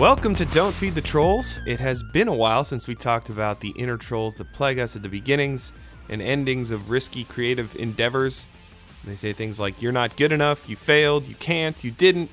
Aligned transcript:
Welcome 0.00 0.34
to 0.36 0.46
Don't 0.46 0.74
Feed 0.74 0.94
the 0.94 1.02
Trolls. 1.02 1.58
It 1.66 1.78
has 1.78 2.02
been 2.02 2.26
a 2.26 2.34
while 2.34 2.64
since 2.64 2.88
we 2.88 2.94
talked 2.94 3.28
about 3.28 3.60
the 3.60 3.74
inner 3.76 3.98
trolls 3.98 4.34
that 4.36 4.50
plague 4.54 4.78
us 4.78 4.96
at 4.96 5.02
the 5.02 5.10
beginnings 5.10 5.74
and 6.08 6.22
endings 6.22 6.70
of 6.70 6.88
risky 6.88 7.24
creative 7.24 7.76
endeavors. 7.76 8.46
They 9.04 9.14
say 9.14 9.34
things 9.34 9.60
like, 9.60 9.82
you're 9.82 9.92
not 9.92 10.16
good 10.16 10.32
enough, 10.32 10.66
you 10.70 10.76
failed, 10.76 11.26
you 11.26 11.34
can't, 11.34 11.84
you 11.84 11.90
didn't. 11.90 12.30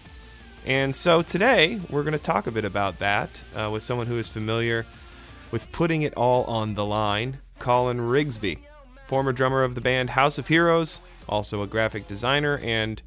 And 0.65 0.95
so 0.95 1.21
today, 1.21 1.81
we're 1.89 2.03
going 2.03 2.13
to 2.13 2.23
talk 2.23 2.47
a 2.47 2.51
bit 2.51 2.63
about 2.63 2.99
that 2.99 3.43
uh, 3.53 3.69
with 3.69 3.83
someone 3.83 4.07
who 4.07 4.17
is 4.17 4.29
familiar 4.29 4.85
with 5.51 5.69
putting 5.73 6.03
it 6.03 6.13
all 6.13 6.45
on 6.45 6.75
the 6.75 6.85
line, 6.85 7.39
Colin 7.59 7.97
Rigsby, 7.97 8.59
former 9.07 9.33
drummer 9.33 9.63
of 9.63 9.75
the 9.75 9.81
band 9.81 10.11
House 10.11 10.37
of 10.37 10.47
Heroes, 10.47 11.01
also 11.27 11.61
a 11.63 11.67
graphic 11.67 12.07
designer 12.07 12.59
and 12.59 13.01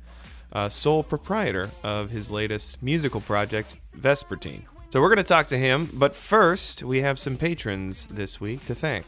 uh, 0.53 0.69
sole 0.69 1.03
proprietor 1.03 1.71
of 1.83 2.11
his 2.11 2.31
latest 2.31 2.83
musical 2.83 3.21
project, 3.21 3.77
Vespertine. 3.99 4.63
So 4.91 5.01
we're 5.01 5.09
going 5.09 5.19
to 5.19 5.23
talk 5.25 5.47
to 5.49 5.59
him, 5.59 5.89
but 5.93 6.17
first, 6.17 6.83
we 6.83 7.01
have 7.03 7.19
some 7.19 7.37
patrons 7.37 8.07
this 8.09 8.41
week 8.41 8.65
to 8.67 8.75
thank. 8.75 9.07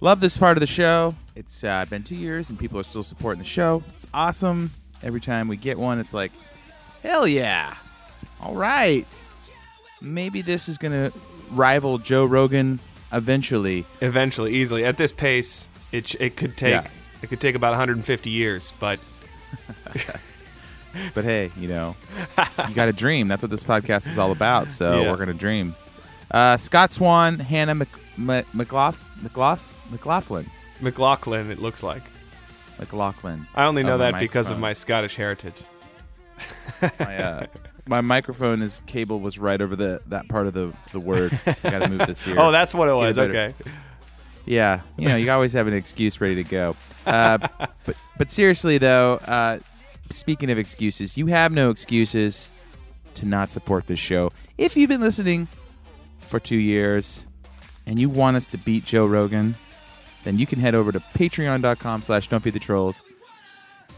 Love 0.00 0.20
this 0.20 0.36
part 0.36 0.56
of 0.56 0.60
the 0.60 0.66
show. 0.66 1.14
It's 1.36 1.62
uh, 1.62 1.84
been 1.88 2.02
two 2.02 2.16
years 2.16 2.50
and 2.50 2.58
people 2.58 2.80
are 2.80 2.82
still 2.84 3.02
supporting 3.02 3.38
the 3.42 3.48
show. 3.48 3.84
It's 3.94 4.06
awesome. 4.12 4.70
Every 5.02 5.20
time 5.20 5.46
we 5.46 5.56
get 5.56 5.78
one, 5.78 5.98
it's 6.00 6.12
like, 6.14 6.32
hell 7.02 7.26
yeah. 7.28 7.74
All 8.40 8.54
right. 8.54 9.22
Maybe 10.00 10.42
this 10.42 10.68
is 10.68 10.78
going 10.78 10.92
to 10.92 11.16
rival 11.50 11.98
Joe 11.98 12.24
Rogan 12.24 12.80
eventually. 13.12 13.84
Eventually, 14.00 14.54
easily. 14.54 14.84
At 14.84 14.96
this 14.96 15.12
pace, 15.12 15.68
it, 15.92 16.14
it 16.20 16.36
could 16.36 16.56
take 16.56 16.70
Yeah. 16.72 16.86
it 17.22 17.28
could 17.28 17.40
take 17.40 17.54
about 17.54 17.70
150 17.70 18.30
years, 18.30 18.72
but 18.80 18.98
But 21.14 21.24
hey, 21.24 21.50
you 21.58 21.68
know, 21.68 21.94
you 22.68 22.74
got 22.74 22.86
to 22.86 22.92
dream. 22.92 23.28
That's 23.28 23.42
what 23.42 23.50
this 23.50 23.62
podcast 23.64 24.08
is 24.08 24.18
all 24.18 24.32
about. 24.32 24.68
So 24.70 25.00
Yeah. 25.02 25.10
we're 25.10 25.16
going 25.16 25.28
to 25.28 25.34
dream. 25.34 25.74
Uh, 26.30 26.56
Scott 26.56 26.92
Swan, 26.92 27.38
Hannah 27.38 27.74
Mc, 27.74 27.88
Mc, 28.16 28.46
McLaugh, 28.52 28.94
McLaugh, 29.22 29.58
McLaughlin. 29.90 30.50
McLaughlin, 30.80 31.50
it 31.50 31.58
looks 31.60 31.82
like. 31.82 32.02
McLaughlin. 32.78 33.46
I 33.54 33.66
only 33.66 33.82
know 33.82 33.94
Oh, 33.94 33.98
that 33.98 34.18
because 34.18 34.48
of 34.50 34.58
my 34.58 34.72
Scottish 34.72 35.14
heritage. 35.16 35.54
my, 36.98 37.16
uh, 37.18 37.46
my 37.86 38.00
microphone 38.00 38.62
is 38.62 38.80
cable 38.86 39.20
was 39.20 39.38
right 39.38 39.60
over 39.60 39.76
the 39.76 40.00
that 40.06 40.28
part 40.28 40.46
of 40.46 40.54
the 40.54 40.72
the 40.92 41.00
word. 41.00 41.38
Got 41.62 41.80
to 41.80 41.88
move 41.88 42.06
this 42.06 42.22
here. 42.24 42.36
Oh, 42.38 42.50
that's 42.50 42.72
what 42.72 42.88
it 42.88 42.94
was. 42.94 43.18
Okay. 43.18 43.54
yeah. 44.46 44.80
You 44.96 45.08
know, 45.08 45.16
you 45.16 45.30
always 45.30 45.52
have 45.52 45.66
an 45.66 45.74
excuse 45.74 46.20
ready 46.20 46.36
to 46.36 46.44
go. 46.44 46.76
Uh, 47.06 47.38
but 47.84 47.96
but 48.16 48.30
seriously 48.30 48.78
though, 48.78 49.14
uh, 49.26 49.58
speaking 50.10 50.50
of 50.50 50.58
excuses, 50.58 51.16
you 51.16 51.26
have 51.26 51.52
no 51.52 51.70
excuses 51.70 52.50
to 53.14 53.26
not 53.26 53.50
support 53.50 53.86
this 53.86 53.98
show. 53.98 54.32
If 54.58 54.76
you've 54.76 54.88
been 54.88 55.00
listening 55.00 55.48
for 56.20 56.38
two 56.38 56.56
years 56.56 57.26
and 57.86 57.98
you 57.98 58.08
want 58.08 58.36
us 58.36 58.46
to 58.48 58.58
beat 58.58 58.84
Joe 58.84 59.06
Rogan, 59.06 59.54
then 60.24 60.38
you 60.38 60.46
can 60.46 60.58
head 60.60 60.74
over 60.74 60.92
to 60.92 61.00
patreon.com 61.00 62.02
slash 62.02 62.28
don't 62.28 62.40
feed 62.40 62.54
the 62.54 62.60
trolls. 62.60 63.02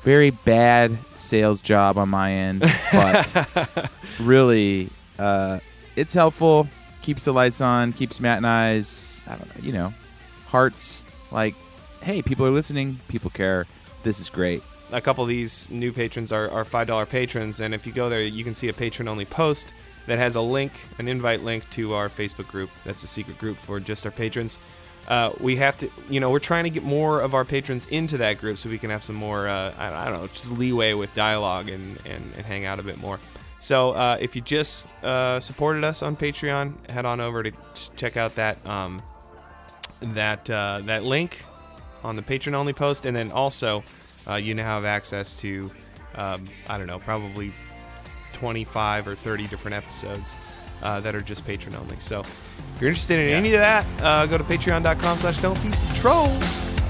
Very 0.02 0.30
bad 0.30 0.96
sales 1.14 1.62
job 1.62 1.96
on 1.96 2.08
my 2.08 2.32
end, 2.32 2.60
but 2.92 3.90
really, 4.20 4.88
uh, 5.18 5.60
it's 5.94 6.12
helpful. 6.12 6.68
Keeps 7.02 7.24
the 7.24 7.32
lights 7.32 7.60
on. 7.60 7.92
Keeps 7.92 8.18
Matt 8.18 8.38
and 8.38 8.46
I's, 8.46 9.22
I 9.26 9.36
don't 9.36 9.46
know, 9.48 9.62
you 9.62 9.72
know, 9.72 9.94
hearts 10.48 11.04
like, 11.30 11.54
hey, 12.00 12.22
people 12.22 12.46
are 12.46 12.50
listening. 12.50 12.98
People 13.08 13.30
care. 13.30 13.66
This 14.02 14.18
is 14.18 14.28
great. 14.28 14.62
A 14.92 15.00
couple 15.00 15.24
of 15.24 15.28
these 15.28 15.68
new 15.70 15.92
patrons 15.92 16.32
are, 16.32 16.50
are 16.50 16.64
five 16.64 16.86
dollar 16.86 17.06
patrons, 17.06 17.60
and 17.60 17.74
if 17.74 17.86
you 17.86 17.92
go 17.92 18.08
there, 18.08 18.22
you 18.22 18.44
can 18.44 18.54
see 18.54 18.68
a 18.68 18.72
patron 18.72 19.08
only 19.08 19.24
post 19.24 19.72
that 20.06 20.18
has 20.18 20.36
a 20.36 20.40
link, 20.40 20.72
an 20.98 21.08
invite 21.08 21.42
link 21.42 21.68
to 21.70 21.94
our 21.94 22.08
Facebook 22.08 22.48
group. 22.48 22.70
That's 22.84 23.02
a 23.02 23.06
secret 23.06 23.38
group 23.38 23.56
for 23.56 23.80
just 23.80 24.04
our 24.04 24.12
patrons. 24.12 24.58
Uh, 25.08 25.32
we 25.40 25.56
have 25.56 25.76
to, 25.78 25.90
you 26.08 26.20
know, 26.20 26.30
we're 26.30 26.38
trying 26.38 26.64
to 26.64 26.70
get 26.70 26.84
more 26.84 27.20
of 27.20 27.34
our 27.34 27.44
patrons 27.44 27.86
into 27.86 28.18
that 28.18 28.38
group 28.38 28.56
so 28.58 28.68
we 28.68 28.78
can 28.78 28.90
have 28.90 29.02
some 29.02 29.16
more, 29.16 29.48
uh, 29.48 29.74
I, 29.76 29.88
I 29.88 30.10
don't 30.10 30.20
know, 30.20 30.26
just 30.28 30.50
leeway 30.52 30.92
with 30.92 31.12
dialogue 31.14 31.68
and, 31.68 31.98
and, 32.06 32.22
and 32.36 32.46
hang 32.46 32.64
out 32.66 32.78
a 32.78 32.82
bit 32.82 32.98
more. 32.98 33.18
So 33.58 33.92
uh, 33.92 34.16
if 34.20 34.34
you 34.34 34.42
just 34.42 34.86
uh, 35.02 35.38
supported 35.40 35.84
us 35.84 36.02
on 36.02 36.16
Patreon, 36.16 36.88
head 36.90 37.04
on 37.04 37.20
over 37.20 37.42
to 37.44 37.52
check 37.96 38.16
out 38.16 38.34
that 38.34 38.64
um, 38.66 39.00
that 40.00 40.50
uh, 40.50 40.82
that 40.84 41.04
link 41.04 41.44
on 42.02 42.16
the 42.16 42.22
patron 42.22 42.56
only 42.56 42.72
post, 42.72 43.06
and 43.06 43.14
then 43.14 43.30
also 43.30 43.84
uh, 44.28 44.34
you 44.34 44.54
now 44.54 44.64
have 44.64 44.84
access 44.84 45.36
to 45.40 45.70
um, 46.14 46.46
I 46.68 46.78
don't 46.78 46.86
know, 46.86 46.98
probably 46.98 47.52
25 48.34 49.08
or 49.08 49.14
30 49.14 49.46
different 49.48 49.76
episodes 49.76 50.36
uh, 50.82 51.00
that 51.00 51.14
are 51.14 51.20
just 51.20 51.46
patron 51.46 51.76
only. 51.76 51.96
So 52.00 52.20
if 52.20 52.76
you're 52.80 52.90
interested 52.90 53.18
in 53.18 53.34
any 53.34 53.54
of 53.54 53.60
that, 53.60 53.86
uh, 54.02 54.26
go 54.26 54.38
to 54.38 54.44
patreon.com 54.44 55.18
slash 55.18 55.40
don't 55.40 55.58
trolls. 55.94 56.81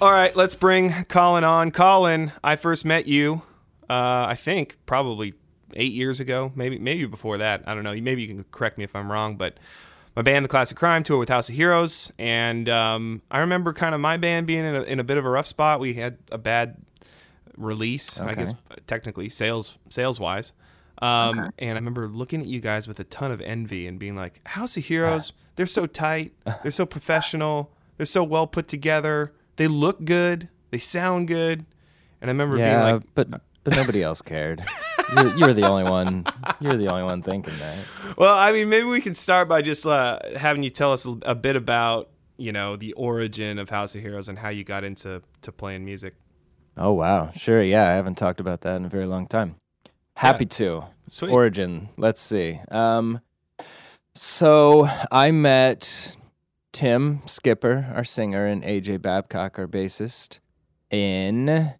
All 0.00 0.12
right, 0.12 0.34
let's 0.36 0.54
bring 0.54 0.92
Colin 1.08 1.42
on. 1.42 1.72
Colin, 1.72 2.30
I 2.44 2.54
first 2.54 2.84
met 2.84 3.08
you, 3.08 3.42
uh, 3.90 4.26
I 4.28 4.36
think 4.36 4.76
probably 4.86 5.34
eight 5.74 5.92
years 5.92 6.20
ago, 6.20 6.52
maybe 6.54 6.78
maybe 6.78 7.04
before 7.06 7.38
that. 7.38 7.64
I 7.66 7.74
don't 7.74 7.82
know. 7.82 7.94
Maybe 7.94 8.22
you 8.22 8.28
can 8.28 8.44
correct 8.52 8.78
me 8.78 8.84
if 8.84 8.94
I'm 8.94 9.10
wrong, 9.10 9.34
but 9.36 9.58
my 10.14 10.22
band, 10.22 10.44
The 10.44 10.48
Classic 10.48 10.76
Crime, 10.76 11.02
tour 11.02 11.18
with 11.18 11.28
House 11.28 11.48
of 11.48 11.56
Heroes, 11.56 12.12
and 12.16 12.68
um, 12.68 13.22
I 13.28 13.40
remember 13.40 13.72
kind 13.72 13.92
of 13.92 14.00
my 14.00 14.16
band 14.16 14.46
being 14.46 14.64
in 14.64 14.76
a, 14.76 14.82
in 14.82 15.00
a 15.00 15.04
bit 15.04 15.18
of 15.18 15.24
a 15.24 15.30
rough 15.30 15.48
spot. 15.48 15.80
We 15.80 15.94
had 15.94 16.18
a 16.30 16.38
bad 16.38 16.76
release, 17.56 18.20
I 18.20 18.34
guess 18.34 18.52
technically 18.86 19.28
sales 19.28 19.76
sales 19.88 20.20
wise. 20.20 20.52
Um, 21.02 21.50
And 21.58 21.72
I 21.72 21.74
remember 21.74 22.06
looking 22.06 22.40
at 22.40 22.46
you 22.46 22.60
guys 22.60 22.86
with 22.86 23.00
a 23.00 23.04
ton 23.04 23.32
of 23.32 23.40
envy 23.40 23.88
and 23.88 23.98
being 23.98 24.14
like, 24.14 24.40
House 24.46 24.76
of 24.76 24.84
Heroes, 24.84 25.32
they're 25.56 25.66
so 25.66 25.86
tight, 25.86 26.34
they're 26.62 26.70
so 26.70 26.86
professional, 26.86 27.72
they're 27.96 28.06
so 28.06 28.22
well 28.22 28.46
put 28.46 28.68
together, 28.68 29.32
they 29.58 29.68
look 29.68 30.02
good, 30.04 30.48
they 30.70 30.78
sound 30.78 31.28
good. 31.28 31.66
And 32.20 32.30
I 32.30 32.32
remember 32.32 32.56
yeah, 32.56 32.82
being 32.82 32.94
like, 32.94 33.02
but 33.14 33.42
but 33.64 33.76
nobody 33.76 34.02
else 34.02 34.22
cared. 34.22 34.64
You're, 35.14 35.36
you're 35.38 35.54
the 35.54 35.66
only 35.66 35.84
one. 35.84 36.26
You're 36.60 36.76
the 36.76 36.88
only 36.88 37.02
one 37.02 37.22
thinking 37.22 37.54
that. 37.60 37.78
well, 38.18 38.36
I 38.36 38.52
mean, 38.52 38.68
maybe 38.68 38.84
we 38.84 39.00
can 39.00 39.14
start 39.14 39.48
by 39.48 39.62
just 39.62 39.86
uh, 39.86 40.18
having 40.36 40.62
you 40.62 40.68
tell 40.68 40.92
us 40.92 41.06
a, 41.06 41.16
a 41.22 41.34
bit 41.34 41.56
about, 41.56 42.10
you 42.36 42.52
know, 42.52 42.76
the 42.76 42.92
origin 42.92 43.58
of 43.58 43.70
House 43.70 43.94
of 43.94 44.02
Heroes 44.02 44.28
and 44.28 44.38
how 44.38 44.50
you 44.50 44.64
got 44.64 44.84
into 44.84 45.22
to 45.40 45.52
playing 45.52 45.86
music. 45.86 46.14
Oh 46.76 46.92
wow, 46.92 47.30
sure. 47.34 47.62
Yeah, 47.62 47.88
I 47.88 47.94
haven't 47.94 48.16
talked 48.16 48.38
about 48.38 48.60
that 48.62 48.76
in 48.76 48.84
a 48.84 48.88
very 48.90 49.06
long 49.06 49.26
time. 49.26 49.56
Happy 50.14 50.44
to. 50.44 50.84
Sweet. 51.08 51.30
Origin. 51.30 51.88
Let's 51.96 52.20
see. 52.20 52.60
Um, 52.70 53.20
so 54.14 54.88
I 55.10 55.30
met 55.30 56.16
Tim 56.78 57.22
Skipper, 57.26 57.92
our 57.92 58.04
singer, 58.04 58.46
and 58.46 58.62
AJ 58.62 59.02
Babcock, 59.02 59.58
our 59.58 59.66
bassist, 59.66 60.38
in 60.92 61.74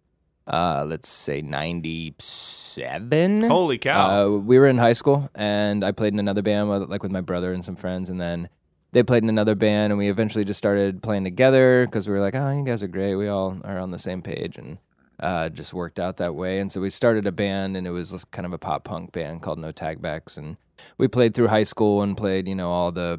uh, 0.45 0.85
let's 0.85 1.07
say 1.07 1.41
'97. 1.41 3.43
Holy 3.43 3.77
cow. 3.77 4.09
Uh, 4.09 4.27
we 4.39 4.59
were 4.59 4.67
in 4.67 4.77
high 4.77 4.91
school, 4.91 5.29
and 5.35 5.85
I 5.85 5.93
played 5.93 6.11
in 6.11 6.19
another 6.19 6.41
band, 6.41 6.67
with, 6.67 6.89
like 6.89 7.01
with 7.01 7.13
my 7.13 7.21
brother 7.21 7.53
and 7.53 7.63
some 7.63 7.77
friends, 7.77 8.09
and 8.09 8.19
then 8.19 8.49
they 8.91 9.01
played 9.01 9.23
in 9.23 9.29
another 9.29 9.55
band, 9.55 9.93
and 9.93 9.97
we 9.97 10.09
eventually 10.09 10.43
just 10.43 10.57
started 10.57 11.01
playing 11.01 11.23
together 11.23 11.85
because 11.85 12.05
we 12.05 12.13
were 12.13 12.19
like, 12.19 12.35
"Oh, 12.35 12.51
you 12.51 12.65
guys 12.65 12.83
are 12.83 12.89
great. 12.89 13.15
We 13.15 13.29
all 13.29 13.57
are 13.63 13.79
on 13.79 13.91
the 13.91 13.99
same 13.99 14.21
page," 14.21 14.57
and 14.57 14.79
uh, 15.21 15.47
just 15.47 15.73
worked 15.73 16.01
out 16.01 16.17
that 16.17 16.35
way. 16.35 16.59
And 16.59 16.69
so 16.69 16.81
we 16.81 16.89
started 16.89 17.25
a 17.25 17.31
band, 17.31 17.77
and 17.77 17.87
it 17.87 17.91
was 17.91 18.25
kind 18.31 18.45
of 18.45 18.51
a 18.51 18.57
pop 18.57 18.83
punk 18.83 19.13
band 19.13 19.43
called 19.43 19.59
No 19.59 19.71
Tagbacks, 19.71 20.37
and 20.37 20.57
we 20.97 21.07
played 21.07 21.33
through 21.33 21.47
high 21.47 21.63
school 21.63 22.01
and 22.01 22.17
played, 22.17 22.49
you 22.49 22.55
know, 22.55 22.69
all 22.69 22.91
the 22.91 23.17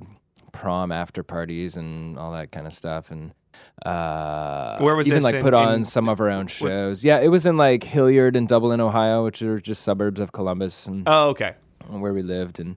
prom 0.53 0.93
after 0.93 1.23
parties 1.23 1.77
and 1.77 2.19
all 2.19 2.33
that 2.33 2.53
kind 2.53 2.67
of 2.67 2.73
stuff, 2.73 3.11
and. 3.11 3.33
Uh, 3.85 4.79
Where 4.79 4.95
was 4.95 5.07
even 5.07 5.23
like 5.23 5.35
in- 5.35 5.43
put 5.43 5.55
on 5.55 5.75
in- 5.75 5.85
some 5.85 6.09
of 6.09 6.21
our 6.21 6.31
own 6.31 6.47
shows? 6.47 7.05
Yeah, 7.05 7.21
it 7.21 7.29
was 7.29 7.47
in 7.47 7.57
like 7.57 7.83
Hilliard 7.85 8.37
and 8.37 8.49
Dublin, 8.49 8.81
Ohio, 8.81 9.25
which 9.25 9.43
are 9.43 9.61
just 9.61 9.83
suburbs 9.83 10.21
of 10.21 10.33
Columbus. 10.33 10.87
And 10.87 11.03
oh, 11.07 11.29
okay. 11.31 11.55
where 11.89 12.15
we 12.15 12.23
lived 12.23 12.61
and 12.61 12.77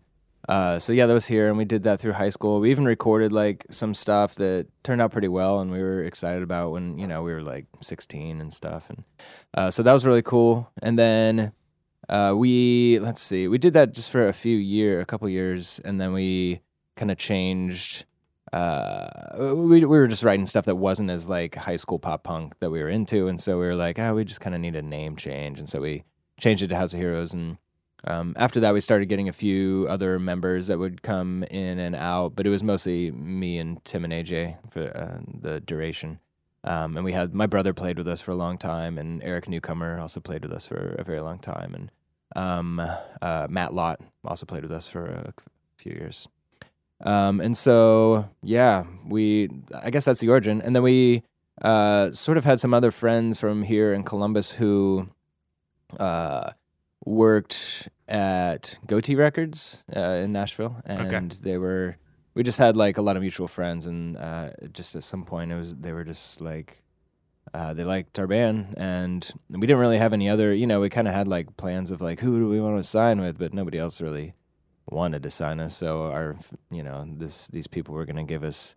uh, 0.50 0.78
so 0.78 0.92
yeah 0.92 1.06
that 1.06 1.14
was 1.14 1.26
here 1.26 1.48
and 1.48 1.58
we 1.58 1.64
did 1.64 1.84
that 1.84 2.02
through 2.02 2.12
high 2.12 2.30
school 2.30 2.60
we 2.60 2.70
even 2.70 2.84
recorded 2.84 3.32
like 3.32 3.66
some 3.70 3.94
stuff 3.94 4.36
that 4.36 4.68
turned 4.84 5.02
out 5.02 5.12
pretty 5.12 5.30
well 5.30 5.62
and 5.62 5.72
we 5.72 5.82
were 5.82 6.04
excited 6.04 6.44
about 6.44 6.72
when 6.72 6.98
you 7.00 7.08
know 7.08 7.24
we 7.24 7.32
were 7.32 7.42
like 7.42 7.66
16 7.82 8.42
and 8.42 8.52
stuff 8.52 8.90
and 8.90 9.04
uh, 9.54 9.72
so 9.72 9.84
that 9.84 9.94
was 9.94 10.06
really 10.06 10.22
cool 10.22 10.70
and 10.82 11.00
then 11.00 11.54
uh, 12.10 12.34
we 12.36 13.00
let's 13.00 13.22
see 13.22 13.48
we 13.48 13.58
did 13.58 13.74
that 13.74 13.94
just 13.94 14.10
for 14.10 14.28
a 14.28 14.34
few 14.34 14.58
year 14.58 15.00
a 15.00 15.06
couple 15.06 15.30
years 15.30 15.80
and 15.86 16.02
then 16.02 16.12
we 16.12 16.60
kind 16.96 17.12
of 17.12 17.18
changed 17.18 18.06
uh, 18.54 19.08
we, 19.40 19.80
we 19.80 19.86
were 19.86 20.08
just 20.08 20.24
writing 20.24 20.46
stuff 20.46 20.66
that 20.66 20.76
wasn't 20.76 21.10
as 21.10 21.28
like 21.28 21.56
high 21.56 21.76
school 21.78 22.00
pop 22.00 22.24
punk 22.24 22.54
that 22.60 22.70
we 22.70 22.82
were 22.82 22.90
into 22.90 23.28
and 23.28 23.42
so 23.42 23.60
we 23.60 23.66
were 23.66 23.76
like 23.76 24.00
oh 24.00 24.16
we 24.16 24.24
just 24.24 24.42
kind 24.42 24.56
of 24.56 24.62
need 24.62 24.76
a 24.76 24.82
name 24.82 25.16
change 25.16 25.60
and 25.60 25.68
so 25.70 25.82
we 25.82 26.04
changed 26.40 26.64
it 26.64 26.68
to 26.68 26.76
house 26.76 26.94
of 26.94 27.00
heroes 27.00 27.34
and 27.34 27.58
Um, 28.06 28.34
after 28.38 28.60
that, 28.62 28.74
we 28.74 28.82
started 28.82 29.08
getting 29.08 29.30
a 29.30 29.34
few 29.34 29.88
other 29.90 30.20
members 30.20 30.68
that 30.68 30.78
would 30.80 31.02
come 31.04 31.44
in 31.52 31.80
and 31.80 31.96
out, 31.96 32.36
but 32.36 32.46
it 32.46 32.50
was 32.50 32.64
mostly 32.64 33.12
me 33.12 33.58
and 33.60 33.84
Tim 33.86 34.04
and 34.04 34.14
AJ 34.14 34.58
for 34.72 34.84
uh, 34.98 35.20
the 35.42 35.62
duration. 35.62 36.20
Um, 36.66 36.98
and 36.98 37.06
we 37.06 37.14
had 37.14 37.34
my 37.34 37.48
brother 37.48 37.74
played 37.74 37.98
with 37.98 38.08
us 38.08 38.22
for 38.22 38.32
a 38.32 38.36
long 38.36 38.58
time, 38.58 38.98
and 38.98 39.24
Eric 39.24 39.48
Newcomer 39.50 40.00
also 40.00 40.20
played 40.20 40.44
with 40.44 40.54
us 40.54 40.66
for 40.66 40.96
a 41.00 41.04
very 41.04 41.22
long 41.22 41.40
time, 41.40 41.74
and 41.76 41.92
um, 42.36 42.80
uh, 43.22 43.48
Matt 43.50 43.74
Lott 43.74 44.02
also 44.26 44.46
played 44.46 44.64
with 44.64 44.72
us 44.72 44.88
for 44.88 45.06
a 45.06 45.34
few 45.78 45.94
years. 45.94 46.28
Um, 47.04 47.42
and 47.42 47.56
so, 47.58 48.30
yeah, 48.42 48.86
we 49.08 49.50
I 49.74 49.90
guess 49.92 50.06
that's 50.06 50.20
the 50.20 50.30
origin, 50.30 50.62
and 50.62 50.76
then 50.76 50.84
we 50.84 51.24
uh, 51.62 52.12
sort 52.14 52.38
of 52.38 52.46
had 52.46 52.60
some 52.60 52.74
other 52.74 52.92
friends 52.92 53.38
from 53.40 53.64
here 53.64 53.94
in 53.94 54.04
Columbus 54.04 54.52
who 54.52 55.10
uh, 56.00 56.52
worked 57.06 57.90
at 58.08 58.78
Gotee 58.88 59.18
Records 59.18 59.84
uh, 59.96 60.00
in 60.00 60.32
Nashville, 60.32 60.78
and 60.86 61.14
Okay. 61.14 61.42
they 61.42 61.58
were. 61.58 61.98
We 62.36 62.42
just 62.42 62.58
had 62.58 62.76
like 62.76 62.98
a 62.98 63.02
lot 63.04 63.16
of 63.16 63.22
mutual 63.22 63.48
friends, 63.48 63.86
and 63.86 64.18
uh, 64.18 64.50
just 64.72 64.96
at 64.96 65.04
some 65.04 65.24
point, 65.24 65.52
it 65.52 65.56
was 65.56 65.76
they 65.76 65.92
were 65.94 66.04
just 66.04 66.42
like 66.42 66.82
uh, 67.54 67.74
they 67.74 67.84
liked 67.84 68.18
our 68.18 68.26
band, 68.28 68.74
and 68.78 69.30
we 69.50 69.68
didn't 69.68 69.80
really 69.80 70.00
have 70.00 70.14
any 70.14 70.30
other. 70.30 70.54
You 70.54 70.66
know, 70.66 70.80
we 70.80 70.90
kind 70.90 71.08
of 71.08 71.14
had 71.14 71.28
like 71.28 71.56
plans 71.58 71.92
of 71.92 72.02
like 72.02 72.22
who 72.22 72.40
do 72.40 72.50
we 72.50 72.60
want 72.60 72.78
to 72.78 72.84
sign 72.84 73.22
with, 73.22 73.38
but 73.38 73.54
nobody 73.54 73.78
else 73.78 74.02
really 74.02 74.34
wanted 74.90 75.24
to 75.24 75.30
sign 75.30 75.60
us. 75.60 75.76
So 75.76 76.04
our, 76.12 76.36
you 76.72 76.84
know, 76.84 77.06
this 77.18 77.48
these 77.48 77.68
people 77.68 77.94
were 77.96 78.06
going 78.06 78.16
to 78.18 78.24
give 78.24 78.44
us 78.44 78.76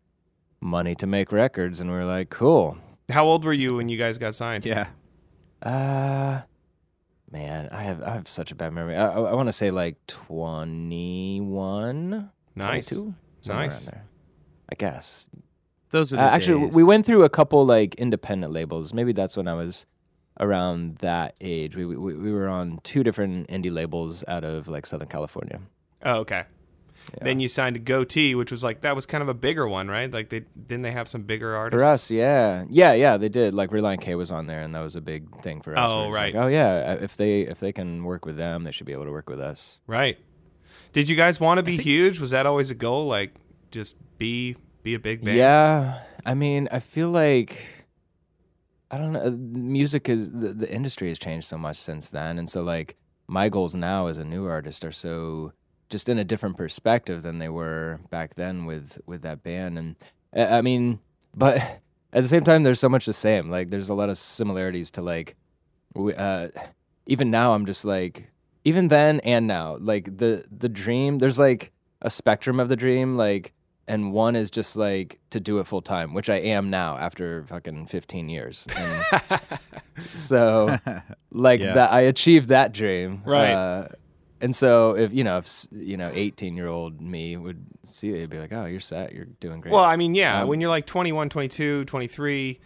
money 0.60 0.94
to 0.96 1.06
make 1.06 1.32
records, 1.32 1.80
and 1.80 1.90
we 1.90 1.96
were 1.96 2.04
like, 2.04 2.30
cool. 2.30 2.78
How 3.08 3.26
old 3.26 3.44
were 3.44 3.52
you 3.52 3.76
when 3.76 3.88
you 3.88 3.98
guys 3.98 4.18
got 4.18 4.34
signed? 4.34 4.64
Yeah. 4.66 4.88
Uh 5.62 6.40
man, 7.32 7.68
I 7.72 7.82
have 7.82 8.02
I 8.02 8.14
have 8.14 8.28
such 8.28 8.52
a 8.52 8.54
bad 8.54 8.72
memory. 8.72 8.96
I 8.96 9.06
I, 9.08 9.20
I 9.20 9.34
want 9.34 9.48
to 9.48 9.52
say 9.52 9.70
like 9.70 9.96
21, 10.06 12.30
Nice. 12.54 12.86
22, 12.88 13.14
somewhere 13.40 13.66
Nice. 13.66 13.84
there. 13.84 14.04
I 14.70 14.74
guess. 14.74 15.28
Those 15.90 16.12
are 16.12 16.16
Uh, 16.16 16.20
actually, 16.30 16.66
days. 16.66 16.74
we 16.74 16.82
went 16.84 17.06
through 17.06 17.22
a 17.24 17.28
couple 17.28 17.64
like 17.64 17.94
independent 17.96 18.52
labels. 18.52 18.92
Maybe 18.92 19.12
that's 19.12 19.36
when 19.36 19.46
I 19.48 19.54
was 19.54 19.86
around 20.40 20.96
that 20.98 21.34
age. 21.40 21.76
We 21.76 21.84
we, 21.86 21.96
we 22.16 22.32
were 22.32 22.48
on 22.48 22.80
two 22.82 23.02
different 23.04 23.48
indie 23.48 23.72
labels 23.72 24.24
out 24.28 24.44
of 24.44 24.68
like 24.68 24.86
Southern 24.86 25.08
California. 25.08 25.60
Oh, 26.06 26.20
okay. 26.20 26.44
Yeah. 27.18 27.24
Then 27.24 27.40
you 27.40 27.48
signed 27.48 27.76
to 27.76 27.80
Gotee, 27.80 28.36
which 28.36 28.50
was 28.50 28.64
like 28.64 28.80
that 28.82 28.94
was 28.96 29.06
kind 29.06 29.22
of 29.22 29.28
a 29.28 29.34
bigger 29.34 29.66
one, 29.68 29.88
right? 29.88 30.10
Like 30.10 30.28
they 30.30 30.40
didn't 30.40 30.82
they 30.82 30.92
have 30.92 31.08
some 31.08 31.22
bigger 31.22 31.54
artists? 31.54 31.82
For 31.82 31.90
us, 31.90 32.10
yeah, 32.10 32.64
yeah, 32.68 32.94
yeah, 32.94 33.16
they 33.16 33.28
did. 33.28 33.54
Like 33.54 33.70
Relient 33.70 34.00
K 34.00 34.14
was 34.14 34.32
on 34.32 34.46
there, 34.46 34.62
and 34.62 34.74
that 34.74 34.80
was 34.80 34.96
a 34.96 35.00
big 35.00 35.42
thing 35.42 35.60
for 35.60 35.76
us. 35.76 35.90
Oh, 35.90 36.10
right. 36.10 36.34
Like, 36.34 36.44
oh 36.44 36.48
yeah, 36.48 36.94
if 36.94 37.16
they 37.16 37.42
if 37.42 37.60
they 37.60 37.72
can 37.72 38.04
work 38.04 38.24
with 38.24 38.36
them, 38.36 38.64
they 38.64 38.72
should 38.72 38.86
be 38.86 38.92
able 38.92 39.04
to 39.04 39.12
work 39.12 39.28
with 39.28 39.40
us. 39.40 39.80
Right. 39.86 40.18
Did 40.92 41.08
you 41.08 41.16
guys 41.16 41.38
want 41.38 41.58
to 41.58 41.62
be 41.62 41.76
huge? 41.76 42.18
Was 42.20 42.30
that 42.30 42.46
always 42.46 42.70
a 42.70 42.74
goal? 42.74 43.06
Like 43.06 43.34
just 43.70 43.96
be 44.18 44.56
be 44.82 44.94
a 44.94 44.98
big 44.98 45.24
band? 45.24 45.36
Yeah, 45.36 46.02
I 46.24 46.34
mean, 46.34 46.68
I 46.72 46.80
feel 46.80 47.10
like 47.10 47.58
I 48.90 48.98
don't 48.98 49.12
know. 49.12 49.20
uh, 49.20 49.30
Music 49.30 50.08
is 50.08 50.30
the, 50.32 50.52
the 50.52 50.72
industry 50.72 51.08
has 51.08 51.18
changed 51.18 51.46
so 51.46 51.58
much 51.58 51.76
since 51.76 52.08
then, 52.08 52.38
and 52.38 52.48
so 52.48 52.62
like 52.62 52.96
my 53.28 53.48
goals 53.48 53.74
now 53.74 54.06
as 54.06 54.18
a 54.18 54.24
new 54.24 54.46
artist 54.46 54.84
are 54.84 54.92
so 54.92 55.52
just 55.88 56.08
in 56.08 56.18
a 56.18 56.24
different 56.24 56.56
perspective 56.56 57.22
than 57.22 57.38
they 57.38 57.48
were 57.48 58.00
back 58.10 58.34
then 58.34 58.66
with 58.66 59.00
with 59.06 59.22
that 59.22 59.42
band. 59.42 59.78
And 59.78 59.96
I 60.34 60.60
mean, 60.62 61.00
but 61.34 61.56
at 62.12 62.22
the 62.22 62.28
same 62.28 62.44
time, 62.44 62.62
there's 62.62 62.80
so 62.80 62.88
much 62.88 63.06
the 63.06 63.12
same. 63.12 63.50
Like 63.50 63.70
there's 63.70 63.88
a 63.88 63.94
lot 63.94 64.08
of 64.08 64.18
similarities 64.18 64.90
to 64.92 65.02
like 65.02 65.36
uh, 66.16 66.48
even 67.06 67.30
now. 67.30 67.52
I'm 67.54 67.66
just 67.66 67.84
like 67.84 68.30
even 68.64 68.88
then 68.88 69.20
and 69.20 69.46
now, 69.46 69.76
like 69.80 70.16
the 70.16 70.44
the 70.50 70.68
dream. 70.68 71.18
There's 71.18 71.38
like 71.38 71.72
a 72.02 72.10
spectrum 72.10 72.60
of 72.60 72.68
the 72.68 72.76
dream, 72.76 73.16
like 73.16 73.52
and 73.88 74.12
one 74.12 74.34
is 74.34 74.50
just 74.50 74.76
like 74.76 75.20
to 75.30 75.38
do 75.38 75.58
it 75.60 75.66
full 75.68 75.80
time, 75.80 76.12
which 76.12 76.28
I 76.28 76.36
am 76.36 76.70
now 76.70 76.96
after 76.98 77.44
fucking 77.44 77.86
15 77.86 78.28
years. 78.28 78.66
And 78.76 79.04
so, 80.14 80.76
like 81.30 81.60
Yeah. 81.60 81.74
that, 81.74 81.92
I 81.92 82.00
achieved 82.00 82.48
that 82.48 82.72
dream, 82.72 83.22
Right. 83.24 83.52
Uh, 83.54 83.88
and 84.40 84.54
so, 84.54 84.96
if 84.96 85.12
you 85.12 85.24
know, 85.24 85.38
if 85.38 85.66
you 85.72 85.96
know, 85.96 86.10
18 86.14 86.56
year 86.56 86.68
old 86.68 87.00
me 87.00 87.36
would 87.36 87.64
see 87.84 88.10
it, 88.10 88.16
he'd 88.20 88.30
be 88.30 88.38
like, 88.38 88.52
"Oh, 88.52 88.66
you're 88.66 88.80
set. 88.80 89.12
You're 89.12 89.24
doing 89.40 89.60
great." 89.60 89.72
Well, 89.72 89.84
I 89.84 89.96
mean, 89.96 90.14
yeah, 90.14 90.42
Um, 90.42 90.48
when 90.48 90.60
you're 90.60 90.70
like 90.70 90.86
21, 90.86 91.28
22, 91.28 91.84
23, 91.86 92.60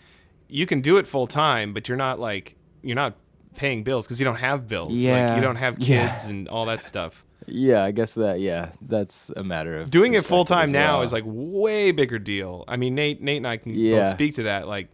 you 0.48 0.66
can 0.66 0.80
do 0.80 0.96
it 0.96 1.06
full 1.06 1.26
time, 1.26 1.72
but 1.72 1.88
you're 1.88 1.98
not 1.98 2.18
like 2.18 2.56
you're 2.82 2.96
not 2.96 3.16
paying 3.56 3.82
bills 3.82 4.06
because 4.06 4.18
you 4.20 4.24
don't 4.24 4.36
have 4.40 4.66
bills. 4.68 4.90
Like 4.92 4.98
Yeah. 5.00 5.34
you 5.36 5.40
don't 5.42 5.56
have 5.56 5.76
kids 5.78 6.24
Yeah. 6.24 6.30
and 6.30 6.48
all 6.48 6.66
that 6.66 6.82
stuff. 6.82 7.24
yeah, 7.46 7.82
I 7.84 7.90
guess 7.90 8.14
that. 8.14 8.40
Yeah, 8.40 8.70
that's 8.82 9.30
a 9.36 9.42
matter 9.44 9.76
of 9.78 9.90
Doing 9.90 10.14
it 10.14 10.24
full 10.24 10.44
time 10.44 10.64
as 10.66 10.70
now 10.72 11.02
is 11.02 11.12
like 11.12 11.24
way 11.26 11.90
bigger 11.90 12.18
deal. 12.18 12.64
I 12.68 12.76
mean, 12.76 12.94
Nate, 12.94 13.20
Nate 13.22 13.38
and 13.38 13.46
I 13.46 13.56
can 13.58 13.72
both 13.74 14.08
speak 14.08 14.34
to 14.36 14.44
that. 14.44 14.66
Like 14.68 14.88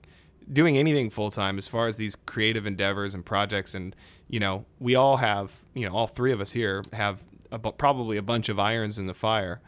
doing 0.53 0.79
anything 0.79 1.11
full 1.11 1.31
time 1.31 1.59
as 1.59 1.67
far 1.69 1.87
as 1.89 1.97
these 1.97 2.17
creative 2.27 2.67
endeavors 2.67 3.15
and 3.15 3.25
projects, 3.25 3.75
and 3.75 3.95
you 4.29 4.41
know, 4.41 4.65
we 4.79 4.95
all 4.95 5.17
have, 5.19 5.51
you 5.77 5.87
know, 5.89 5.95
all 5.95 6.07
three 6.09 6.33
of 6.33 6.41
us 6.41 6.51
here 6.51 6.83
have 6.93 7.21
a, 7.53 7.59
probably 7.59 8.17
a 8.17 8.23
bunch 8.23 8.49
of 8.49 8.59
irons 8.59 8.99
in 8.99 9.07
the 9.07 9.15
fire. 9.15 9.61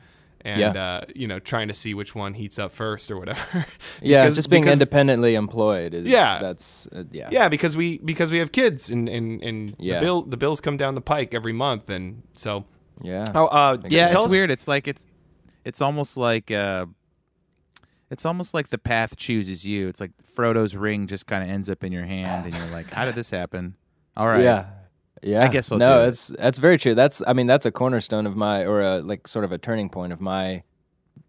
And 0.42 0.60
Yeah. 0.60 0.70
uh, 0.70 1.00
you 1.14 1.26
know, 1.26 1.38
trying 1.40 1.66
to 1.68 1.74
see 1.74 1.94
which 1.94 2.14
one 2.14 2.32
heats 2.34 2.58
up 2.60 2.72
first 2.72 3.10
or 3.10 3.18
whatever. 3.18 3.66
yeah, 4.02 4.22
Because- 4.22 4.36
just 4.36 4.48
being 4.50 4.62
because- 4.62 4.72
independently 4.74 5.34
employed 5.34 5.94
is 5.94 6.06
Yeah. 6.06 6.38
That's 6.40 6.86
uh, 6.92 7.04
yeah. 7.10 7.28
Yeah, 7.32 7.48
because 7.48 7.76
we 7.76 7.98
because 7.98 8.30
we 8.30 8.38
have 8.38 8.50
kids 8.52 8.88
and 8.90 9.08
and 9.08 9.42
and 9.42 9.74
Yeah. 9.78 9.94
the 9.98 10.00
bill 10.06 10.22
the 10.22 10.36
bills 10.36 10.60
come 10.60 10.76
down 10.76 10.94
the 10.94 11.00
pike 11.00 11.34
every 11.34 11.52
month, 11.52 11.90
and 11.90 12.22
so 12.34 12.64
yeah. 13.02 13.26
oh 13.34 13.46
uh 13.46 13.78
Yeah, 13.88 14.06
it's 14.06 14.14
us- 14.14 14.30
weird. 14.30 14.50
It's 14.52 14.68
like 14.68 14.86
it's 14.88 15.04
it's 15.64 15.80
almost 15.82 16.16
like 16.16 16.50
uh 16.52 16.86
it's 18.10 18.24
almost 18.24 18.54
like 18.54 18.68
the 18.68 18.78
path 18.78 19.16
chooses 19.16 19.66
you. 19.66 19.88
It's 19.88 20.00
like 20.00 20.12
Frodo's 20.24 20.74
ring 20.76 21.06
just 21.08 21.26
kind 21.26 21.42
of 21.44 21.50
ends 21.50 21.68
up 21.68 21.84
in 21.84 21.92
your 21.92 22.04
hand 22.04 22.46
and 22.46 22.54
you're 22.54 22.72
like, 22.72 22.90
"How 22.90 23.04
did 23.04 23.16
this 23.16 23.30
happen?" 23.30 23.74
All 24.16 24.26
right. 24.28 24.42
Yeah. 24.44 24.66
Yeah. 25.22 25.44
I 25.44 25.48
guess 25.48 25.70
I'll 25.72 25.78
no, 25.78 26.00
do 26.00 26.04
it. 26.04 26.08
it's 26.08 26.28
that's 26.28 26.58
very 26.58 26.78
true. 26.78 26.94
That's 26.94 27.22
I 27.26 27.32
mean, 27.32 27.46
that's 27.46 27.66
a 27.66 27.70
cornerstone 27.70 28.26
of 28.26 28.36
my 28.36 28.64
or 28.64 28.80
a 28.80 28.98
like 28.98 29.26
sort 29.28 29.44
of 29.44 29.52
a 29.52 29.58
turning 29.58 29.88
point 29.88 30.12
of 30.12 30.20
my 30.20 30.62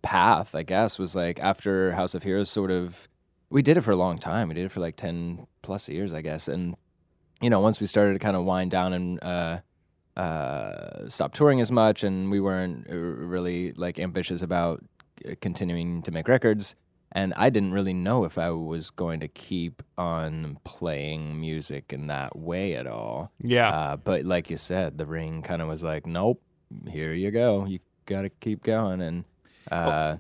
path, 0.02 0.56
I 0.56 0.64
guess, 0.64 1.00
was 1.00 1.16
like 1.16 1.40
after 1.40 1.92
House 1.94 2.14
of 2.14 2.24
Heroes 2.24 2.50
sort 2.50 2.72
of 2.72 3.08
we 3.50 3.62
did 3.62 3.78
it 3.78 3.82
for 3.82 3.92
a 3.92 3.96
long 3.96 4.18
time. 4.18 4.50
We 4.50 4.54
did 4.56 4.66
it 4.66 4.72
for 4.72 4.80
like 4.80 4.96
10 4.96 5.48
plus 5.64 5.90
years, 5.90 6.14
I 6.14 6.22
guess. 6.22 6.48
And 6.48 6.76
you 7.42 7.50
know, 7.50 7.60
once 7.62 7.80
we 7.80 7.88
started 7.88 8.14
to 8.14 8.20
kind 8.20 8.36
of 8.36 8.44
wind 8.46 8.72
down 8.72 8.94
and 8.94 9.24
uh 9.24 9.60
uh 10.18 11.08
stop 11.08 11.34
touring 11.34 11.62
as 11.62 11.72
much 11.72 12.04
and 12.04 12.30
we 12.30 12.40
weren't 12.40 12.88
uh, 12.90 12.96
really 12.96 13.72
like 13.74 14.00
ambitious 14.00 14.42
about 14.42 14.84
uh, 15.28 15.34
continuing 15.42 16.02
to 16.04 16.12
make 16.12 16.28
records 16.28 16.76
and 17.12 17.34
I 17.36 17.50
didn't 17.50 17.74
really 17.74 17.94
know 17.94 18.24
if 18.26 18.38
I 18.38 18.52
was 18.52 18.92
going 18.92 19.20
to 19.22 19.28
keep 19.28 19.82
on 19.98 20.58
playing 20.64 21.40
music 21.40 21.92
in 21.94 22.08
that 22.08 22.38
way 22.38 22.76
at 22.76 22.88
all. 22.88 23.32
Yeah, 23.42 23.70
Uh, 23.70 23.96
but 23.98 24.26
like 24.26 24.50
you 24.50 24.58
said, 24.58 24.98
the 24.98 25.06
ring 25.06 25.42
kind 25.42 25.62
of 25.62 25.68
was 25.68 25.84
like, 25.84 26.06
nope, 26.06 26.42
here 26.88 27.14
you 27.14 27.32
go. 27.32 27.66
You 27.66 27.80
got 28.06 28.22
to 28.24 28.30
keep 28.30 28.64
going. 28.64 29.02
And 29.02 29.26
uh, 29.72 30.18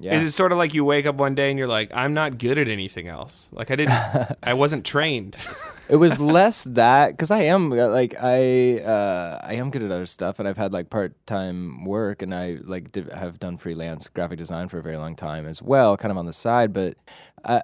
yeah, 0.00 0.14
is 0.18 0.24
it 0.24 0.32
sort 0.32 0.50
of 0.52 0.58
like 0.58 0.74
you 0.74 0.84
wake 0.84 1.06
up 1.06 1.14
one 1.16 1.34
day 1.34 1.50
and 1.50 1.58
you're 1.58 1.68
like, 1.68 1.90
I'm 1.94 2.14
not 2.14 2.38
good 2.38 2.58
at 2.58 2.68
anything 2.68 3.06
else. 3.08 3.48
Like 3.52 3.70
I 3.70 3.76
didn't, 3.76 4.36
I 4.42 4.54
wasn't 4.54 4.84
trained. 4.84 5.36
it 5.92 5.96
was 5.96 6.18
less 6.18 6.64
that 6.64 7.10
because 7.10 7.30
I 7.30 7.42
am 7.42 7.70
uh, 7.70 7.88
like 7.88 8.14
I 8.18 8.78
uh, 8.78 9.40
I 9.44 9.56
am 9.56 9.70
good 9.70 9.82
at 9.82 9.90
other 9.90 10.06
stuff, 10.06 10.38
and 10.38 10.48
I've 10.48 10.56
had 10.56 10.72
like 10.72 10.88
part 10.88 11.14
time 11.26 11.84
work, 11.84 12.22
and 12.22 12.34
I 12.34 12.56
like 12.62 12.92
did, 12.92 13.12
have 13.12 13.38
done 13.38 13.58
freelance 13.58 14.08
graphic 14.08 14.38
design 14.38 14.70
for 14.70 14.78
a 14.78 14.82
very 14.82 14.96
long 14.96 15.14
time 15.14 15.46
as 15.46 15.60
well, 15.60 15.98
kind 15.98 16.10
of 16.10 16.16
on 16.16 16.24
the 16.24 16.32
side. 16.32 16.72
But 16.72 16.96
uh, 17.44 17.60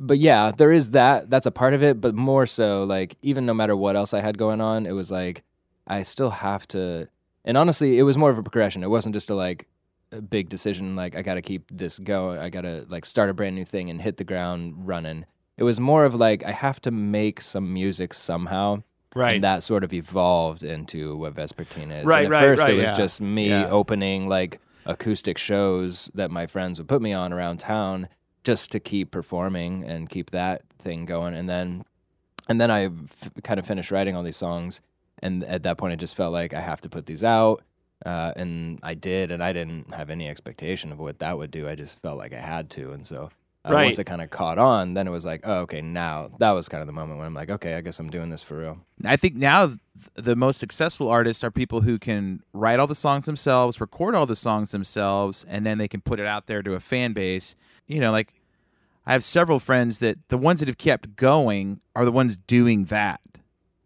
but 0.00 0.16
yeah, 0.18 0.50
there 0.50 0.72
is 0.72 0.92
that. 0.92 1.28
That's 1.28 1.44
a 1.44 1.50
part 1.50 1.74
of 1.74 1.82
it, 1.82 2.00
but 2.00 2.14
more 2.14 2.46
so 2.46 2.84
like 2.84 3.18
even 3.20 3.44
no 3.44 3.52
matter 3.52 3.76
what 3.76 3.96
else 3.96 4.14
I 4.14 4.22
had 4.22 4.38
going 4.38 4.62
on, 4.62 4.86
it 4.86 4.92
was 4.92 5.10
like 5.10 5.42
I 5.86 6.04
still 6.04 6.30
have 6.30 6.66
to. 6.68 7.06
And 7.44 7.58
honestly, 7.58 7.98
it 7.98 8.02
was 8.02 8.16
more 8.16 8.30
of 8.30 8.38
a 8.38 8.42
progression. 8.42 8.82
It 8.82 8.88
wasn't 8.88 9.14
just 9.14 9.28
a 9.28 9.34
like 9.34 9.68
a 10.10 10.22
big 10.22 10.48
decision 10.48 10.96
like 10.96 11.14
I 11.14 11.20
got 11.20 11.34
to 11.34 11.42
keep 11.42 11.70
this 11.70 11.98
going. 11.98 12.38
I 12.38 12.48
got 12.48 12.62
to 12.62 12.86
like 12.88 13.04
start 13.04 13.28
a 13.28 13.34
brand 13.34 13.56
new 13.56 13.66
thing 13.66 13.90
and 13.90 14.00
hit 14.00 14.16
the 14.16 14.24
ground 14.24 14.88
running. 14.88 15.26
It 15.58 15.64
was 15.64 15.78
more 15.80 16.04
of 16.04 16.14
like 16.14 16.44
I 16.44 16.52
have 16.52 16.80
to 16.82 16.90
make 16.90 17.40
some 17.40 17.72
music 17.72 18.14
somehow. 18.14 18.82
Right. 19.14 19.36
And 19.36 19.44
that 19.44 19.62
sort 19.62 19.84
of 19.84 19.92
evolved 19.92 20.62
into 20.62 21.16
what 21.16 21.34
Vespertine 21.34 21.90
is. 21.90 22.04
Right, 22.04 22.26
and 22.26 22.34
at 22.34 22.36
right, 22.36 22.40
first 22.42 22.62
right, 22.62 22.74
it 22.74 22.76
was 22.76 22.90
yeah. 22.90 22.96
just 22.96 23.20
me 23.20 23.48
Yeah. 23.48 23.68
opening 23.68 24.28
like 24.28 24.60
acoustic 24.86 25.36
shows 25.38 26.10
that 26.14 26.30
my 26.30 26.46
friends 26.46 26.78
would 26.78 26.88
put 26.88 27.02
me 27.02 27.12
on 27.12 27.32
around 27.32 27.58
town 27.58 28.08
just 28.44 28.70
to 28.72 28.80
keep 28.80 29.10
performing 29.10 29.84
and 29.84 30.08
keep 30.08 30.30
that 30.30 30.62
thing 30.78 31.04
going. 31.04 31.34
And 31.34 31.48
then 31.48 31.84
and 32.48 32.60
then 32.60 32.70
I 32.70 32.84
f- 32.84 33.30
kind 33.42 33.58
of 33.58 33.66
finished 33.66 33.90
writing 33.90 34.14
all 34.16 34.22
these 34.22 34.36
songs 34.36 34.80
and 35.20 35.42
at 35.44 35.64
that 35.64 35.78
point 35.78 35.92
I 35.92 35.96
just 35.96 36.16
felt 36.16 36.32
like 36.32 36.54
I 36.54 36.60
have 36.60 36.80
to 36.82 36.88
put 36.88 37.06
these 37.06 37.24
out. 37.24 37.62
Uh, 38.06 38.32
and 38.36 38.78
I 38.84 38.94
did, 38.94 39.32
and 39.32 39.42
I 39.42 39.52
didn't 39.52 39.92
have 39.92 40.08
any 40.08 40.28
expectation 40.28 40.92
of 40.92 41.00
what 41.00 41.18
that 41.18 41.36
would 41.36 41.50
do. 41.50 41.68
I 41.68 41.74
just 41.74 41.98
felt 42.00 42.16
like 42.16 42.32
I 42.32 42.38
had 42.40 42.70
to, 42.70 42.92
and 42.92 43.04
so 43.04 43.28
Uh, 43.64 43.72
Right. 43.74 43.84
Once 43.86 43.98
it 43.98 44.04
kind 44.04 44.22
of 44.22 44.30
caught 44.30 44.56
on, 44.56 44.94
then 44.94 45.06
it 45.06 45.10
was 45.10 45.26
like, 45.26 45.40
oh, 45.44 45.60
okay, 45.60 45.80
now 45.82 46.30
that 46.38 46.52
was 46.52 46.68
kind 46.68 46.80
of 46.80 46.86
the 46.86 46.92
moment 46.92 47.18
when 47.18 47.26
I'm 47.26 47.34
like, 47.34 47.50
okay, 47.50 47.74
I 47.74 47.80
guess 47.80 47.98
I'm 47.98 48.08
doing 48.08 48.30
this 48.30 48.42
for 48.42 48.56
real. 48.58 48.78
I 49.04 49.16
think 49.16 49.34
now 49.34 49.66
th- 49.66 49.78
the 50.14 50.36
most 50.36 50.58
successful 50.58 51.08
artists 51.10 51.42
are 51.44 51.50
people 51.50 51.80
who 51.80 51.98
can 51.98 52.42
write 52.52 52.78
all 52.78 52.86
the 52.86 52.94
songs 52.94 53.24
themselves, 53.24 53.80
record 53.80 54.14
all 54.14 54.26
the 54.26 54.36
songs 54.36 54.70
themselves, 54.70 55.44
and 55.48 55.66
then 55.66 55.78
they 55.78 55.88
can 55.88 56.00
put 56.00 56.20
it 56.20 56.26
out 56.26 56.46
there 56.46 56.62
to 56.62 56.74
a 56.74 56.80
fan 56.80 57.12
base. 57.12 57.56
You 57.86 58.00
know, 58.00 58.12
like 58.12 58.32
I 59.06 59.12
have 59.12 59.24
several 59.24 59.58
friends 59.58 59.98
that 59.98 60.18
the 60.28 60.38
ones 60.38 60.60
that 60.60 60.68
have 60.68 60.78
kept 60.78 61.16
going 61.16 61.80
are 61.96 62.04
the 62.04 62.12
ones 62.12 62.36
doing 62.36 62.84
that. 62.86 63.20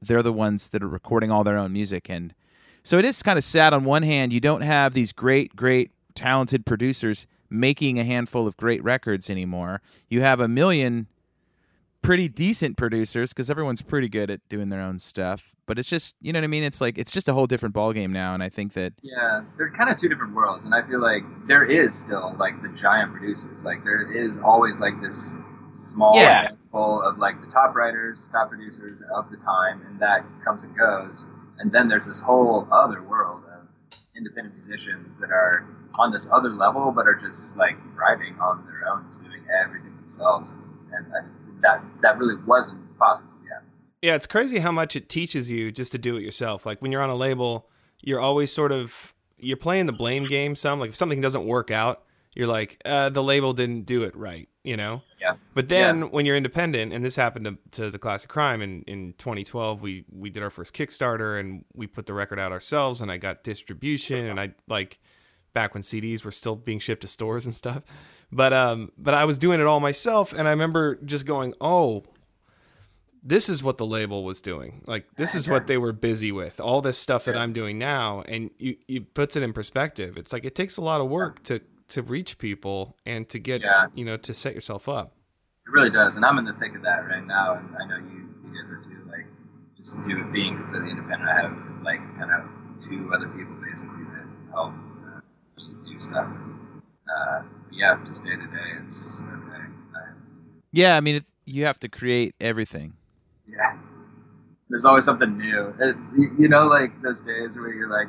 They're 0.00 0.22
the 0.22 0.32
ones 0.32 0.68
that 0.70 0.82
are 0.82 0.88
recording 0.88 1.30
all 1.30 1.44
their 1.44 1.56
own 1.56 1.72
music. 1.72 2.10
And 2.10 2.34
so 2.82 2.98
it 2.98 3.04
is 3.04 3.22
kind 3.22 3.38
of 3.38 3.44
sad 3.44 3.72
on 3.72 3.84
one 3.84 4.02
hand, 4.02 4.32
you 4.32 4.40
don't 4.40 4.62
have 4.62 4.94
these 4.94 5.12
great, 5.12 5.54
great, 5.56 5.92
talented 6.14 6.66
producers 6.66 7.26
making 7.52 7.99
a 7.99 8.04
handful 8.04 8.47
of 8.47 8.56
great 8.56 8.82
records 8.82 9.28
anymore. 9.30 9.82
You 10.09 10.23
have 10.23 10.40
a 10.40 10.49
million 10.49 11.06
pretty 12.02 12.28
decent 12.28 12.76
producers 12.76 13.30
because 13.30 13.49
everyone's 13.49 13.82
pretty 13.82 14.09
good 14.09 14.30
at 14.30 14.40
doing 14.49 14.68
their 14.71 14.80
own 14.80 14.99
stuff. 14.99 15.54
But 15.66 15.78
it's 15.78 15.88
just, 15.88 16.16
you 16.21 16.32
know 16.32 16.40
what 16.40 16.44
I 16.44 16.49
mean? 16.49 16.64
It's 16.64 16.80
like 16.80 16.99
it's 16.99 17.12
just 17.12 17.28
a 17.28 17.32
whole 17.32 17.47
different 17.47 17.75
ballgame 17.75 18.11
now, 18.11 18.35
and 18.35 18.42
I 18.42 18.49
think 18.49 18.73
that 18.73 18.92
Yeah, 19.02 19.42
they're 19.56 19.71
kind 19.71 19.88
of 19.88 19.99
two 19.99 20.09
different 20.09 20.35
worlds, 20.35 20.64
and 20.64 20.75
I 20.75 20.87
feel 20.87 21.00
like 21.00 21.23
there 21.47 21.64
is 21.64 21.97
still 21.97 22.35
like 22.38 22.61
the 22.62 22.68
giant 22.80 23.12
producers. 23.12 23.62
Like 23.62 23.85
there 23.85 24.12
is 24.12 24.38
always 24.38 24.80
like 24.80 25.00
this 25.00 25.37
small 25.73 26.16
Yeah. 26.16 26.42
handful 26.49 27.00
of 27.02 27.18
like 27.18 27.40
the 27.40 27.47
top 27.47 27.75
writers, 27.76 28.26
top 28.32 28.50
producers 28.50 29.00
of 29.14 29.30
the 29.30 29.37
time, 29.38 29.82
and 29.87 30.00
that 30.00 30.25
comes 30.44 30.62
and 30.64 30.76
goes. 30.76 31.25
And 31.59 31.71
then 31.71 31.88
there's 31.88 32.06
this 32.06 32.18
whole 32.18 32.66
other 32.73 33.02
world 33.02 33.42
of 33.44 33.68
independent 34.16 34.56
musicians 34.56 35.16
that 35.21 35.30
are 35.30 35.64
on 35.99 36.12
this 36.12 36.28
other 36.32 36.50
level, 36.50 36.90
but 36.92 37.06
are 37.06 37.14
just 37.14 37.56
like 37.56 37.76
thriving 37.94 38.38
on 38.40 38.64
their 38.66 38.88
own, 38.92 39.04
just 39.08 39.22
doing 39.22 39.42
everything 39.64 39.94
themselves. 40.00 40.52
And 40.92 41.06
that 41.62 41.82
that 42.02 42.18
really 42.18 42.37
wasn't 42.46 42.99
possible 42.99 43.30
yet. 43.44 43.62
Yeah, 44.02 44.14
it's 44.14 44.26
crazy 44.26 44.58
how 44.58 44.72
much 44.72 44.96
it 44.96 45.08
teaches 45.08 45.50
you 45.50 45.70
just 45.72 45.92
to 45.92 45.99
do 45.99 46.16
it 46.16 46.22
yourself. 46.22 46.66
Like 46.66 46.82
when 46.82 46.92
you're 46.92 47.02
on 47.02 47.11
a 47.11 47.14
label, 47.14 47.68
you're 48.00 48.20
always 48.20 48.52
sort 48.52 48.72
of 48.72 49.14
you're 49.38 49.56
playing 49.56 49.87
the 49.87 49.92
blame 49.92 50.26
game 50.26 50.54
some. 50.54 50.78
Like 50.80 50.90
if 50.90 50.96
something 50.96 51.20
doesn't 51.20 51.46
work 51.46 51.70
out, 51.70 52.02
you're 52.34 52.46
like, 52.46 52.80
uh, 52.84 53.08
the 53.11 53.22
label 53.22 53.52
didn't 53.52 53.82
do 53.82 54.04
it 54.04 54.14
right, 54.16 54.49
you 54.62 54.76
know? 54.76 55.02
Yeah. 55.20 55.34
But 55.52 55.68
then 55.68 55.99
Yeah. 55.99 56.04
when 56.06 56.25
you're 56.26 56.37
independent, 56.37 56.92
and 56.92 57.02
this 57.04 57.14
happened 57.16 57.44
to, 57.44 57.58
to 57.82 57.90
the 57.90 57.99
Classic 57.99 58.28
Crime 58.28 58.62
in, 58.62 58.82
in 58.82 59.14
2012, 59.18 59.82
we 59.82 60.04
we 60.11 60.30
did 60.30 60.42
our 60.42 60.50
first 60.50 60.72
Kickstarter 60.75 61.38
and 61.40 61.64
we 61.75 61.87
put 61.87 62.06
the 62.06 62.14
record 62.14 62.38
out 62.38 62.52
ourselves, 62.52 63.00
and 63.00 63.11
I 63.11 63.16
got 63.18 63.42
distribution, 63.44 64.26
and 64.26 64.38
I 64.40 64.54
like 64.68 65.00
back 65.54 65.75
when 65.75 65.82
CDs 65.82 66.25
were 66.25 66.30
still 66.32 66.56
being 66.56 66.78
shipped 66.78 67.02
to 67.02 67.06
stores 67.09 67.47
and 67.47 67.54
stuff. 67.54 67.82
But 68.30 68.52
um, 68.52 68.92
but 68.97 69.14
I 69.14 69.25
was 69.25 69.37
doing 69.38 69.61
it 69.61 69.66
all 69.66 69.80
myself, 69.80 70.32
and 70.32 70.49
I 70.49 70.50
remember 70.52 70.97
just 71.04 71.26
going, 71.26 71.54
oh, 71.61 72.04
this 73.23 73.49
is 73.49 73.62
what 73.62 73.78
the 73.78 73.87
label 73.87 74.25
was 74.25 74.40
doing. 74.40 74.82
Like 74.87 75.06
this 75.16 75.35
is 75.35 75.49
what 75.49 75.66
they 75.66 75.78
were 75.78 75.92
busy 75.92 76.32
with. 76.32 76.59
All 76.59 76.80
this 76.80 76.99
stuff 76.99 77.25
that 77.26 77.37
I'm 77.37 77.52
doing 77.52 77.78
now, 77.78 78.23
and 78.23 78.50
you 78.59 78.76
you 78.88 79.02
puts 79.02 79.37
it 79.37 79.42
in 79.42 79.52
perspective. 79.52 80.16
It's 80.16 80.32
like 80.32 80.44
it 80.44 80.54
takes 80.54 80.76
a 80.76 80.80
lot 80.82 81.00
of 81.00 81.09
work 81.09 81.42
to 81.44 81.61
to 81.88 82.02
reach 82.02 82.38
people 82.38 82.97
and 83.04 83.28
to 83.28 83.38
get 83.38 83.61
Yeah. 83.61 83.87
you 83.94 84.04
know 84.04 84.16
to 84.16 84.32
set 84.35 84.54
yourself 84.54 84.88
up. 84.88 85.12
It 85.66 85.71
really 85.71 85.90
does, 85.90 86.16
and 86.16 86.25
I'm 86.25 86.38
in 86.38 86.44
the 86.47 86.54
thick 86.54 86.75
of 86.75 86.82
that 86.82 87.06
right 87.06 87.25
now, 87.25 87.54
and 87.54 87.68
I 87.76 87.87
know 87.87 87.97
you, 88.11 88.26
you 88.42 88.50
guys 88.50 88.66
are 88.73 88.82
too. 88.82 89.06
Like, 89.09 89.26
just 89.76 90.02
do 90.02 90.25
being 90.32 90.56
completely 90.56 90.90
independent. 90.90 91.28
I 91.30 91.42
have 91.42 91.52
like 91.85 92.00
kind 92.18 92.30
of 92.32 92.49
two 92.88 93.12
other 93.14 93.28
people 93.28 93.54
basically 93.62 94.02
that 94.11 94.26
help 94.50 94.73
do 95.85 96.00
stuff. 96.00 96.28
Uh, 97.09 97.42
yeah, 97.73 97.99
just 98.07 98.23
day 98.25 98.31
to 98.31 98.47
day, 98.47 98.71
it's 98.85 99.23
okay. 99.23 99.64
I, 99.95 100.12
yeah, 100.73 100.97
I 100.97 101.00
mean, 101.00 101.16
it, 101.16 101.25
you 101.45 101.64
have 101.64 101.81
to 101.81 101.88
create 101.88 102.35
everything. 102.40 102.95
yeah, 103.49 103.76
there's 104.71 104.85
always 104.85 105.04
something 105.04 105.37
new. 105.37 105.75
It, 105.81 105.97
you, 106.38 106.49
know, 106.49 106.66
like 106.66 107.00
those 107.02 107.21
days 107.21 107.57
where 107.57 107.73
you're 107.73 107.90
like, 107.90 108.09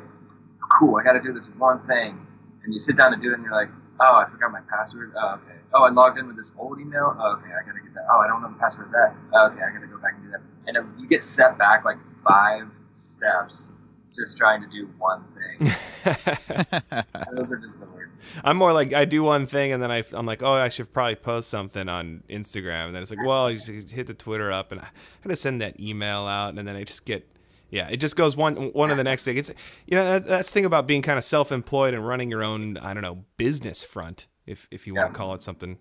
cool, 0.78 0.96
I 0.96 1.02
got 1.02 1.12
to 1.12 1.20
do 1.20 1.32
this 1.32 1.48
one 1.58 1.80
thing, 1.86 2.26
and 2.62 2.72
you 2.72 2.80
sit 2.80 2.96
down 2.96 3.12
to 3.12 3.18
do 3.18 3.30
it, 3.30 3.34
and 3.34 3.44
you're 3.44 3.52
like, 3.52 3.70
oh, 4.00 4.16
I 4.16 4.30
forgot 4.30 4.52
my 4.52 4.60
password. 4.70 5.12
Oh, 5.16 5.40
okay. 5.42 5.58
Oh, 5.74 5.82
I 5.82 5.90
logged 5.90 6.18
in 6.18 6.26
with 6.26 6.36
this 6.36 6.52
old 6.58 6.80
email. 6.80 7.16
Oh, 7.18 7.36
okay, 7.38 7.50
I 7.50 7.66
gotta 7.66 7.80
get 7.80 7.94
that. 7.94 8.06
Oh, 8.10 8.18
I 8.18 8.26
don't 8.26 8.42
know 8.42 8.48
the 8.48 8.58
password 8.58 8.86
to 8.86 8.92
that. 8.92 9.14
Oh, 9.34 9.46
okay, 9.48 9.62
I 9.62 9.72
gotta 9.72 9.86
go 9.86 9.98
back 9.98 10.14
and 10.14 10.24
do 10.24 10.30
that. 10.30 10.40
And 10.66 10.76
if 10.76 10.84
you 10.98 11.08
get 11.08 11.22
set 11.22 11.58
back 11.58 11.84
like 11.84 11.98
five 12.26 12.68
steps 12.94 13.70
just 14.14 14.36
trying 14.36 14.62
to 14.62 14.68
do 14.68 14.88
one 14.98 15.24
thing. 15.34 15.72
Those 17.34 17.52
are 17.52 17.58
just 17.58 17.80
the 17.80 17.86
worst. 17.86 18.12
I'm 18.42 18.56
more 18.56 18.72
like 18.72 18.92
I 18.92 19.04
do 19.04 19.22
one 19.22 19.46
thing 19.46 19.72
and 19.72 19.82
then 19.82 19.90
I, 19.90 20.04
I'm 20.12 20.26
like, 20.26 20.42
oh, 20.42 20.52
I 20.52 20.68
should 20.68 20.92
probably 20.92 21.16
post 21.16 21.50
something 21.50 21.88
on 21.88 22.22
Instagram. 22.28 22.86
And 22.86 22.94
then 22.94 23.02
it's 23.02 23.10
like, 23.10 23.24
well, 23.24 23.50
you 23.50 23.58
just 23.58 23.90
hit 23.90 24.06
the 24.06 24.14
Twitter 24.14 24.50
up 24.50 24.72
and 24.72 24.80
I 24.80 24.88
gotta 25.22 25.36
send 25.36 25.60
that 25.60 25.78
email 25.80 26.26
out. 26.26 26.54
And 26.54 26.66
then 26.66 26.76
I 26.76 26.84
just 26.84 27.04
get, 27.04 27.28
yeah, 27.70 27.88
it 27.88 27.98
just 27.98 28.16
goes 28.16 28.36
one 28.36 28.72
one 28.72 28.90
of 28.90 28.96
the 28.96 29.04
next 29.04 29.24
thing. 29.24 29.36
It's 29.36 29.50
you 29.86 29.96
know 29.96 30.18
that's 30.18 30.48
the 30.48 30.54
thing 30.54 30.64
about 30.64 30.86
being 30.86 31.02
kind 31.02 31.18
of 31.18 31.24
self-employed 31.24 31.94
and 31.94 32.06
running 32.06 32.30
your 32.30 32.44
own 32.44 32.76
I 32.78 32.94
don't 32.94 33.02
know 33.02 33.24
business 33.36 33.82
front 33.82 34.26
if 34.46 34.68
if 34.70 34.86
you 34.86 34.94
want 34.94 35.12
to 35.12 35.18
call 35.18 35.34
it 35.34 35.42
something 35.42 35.78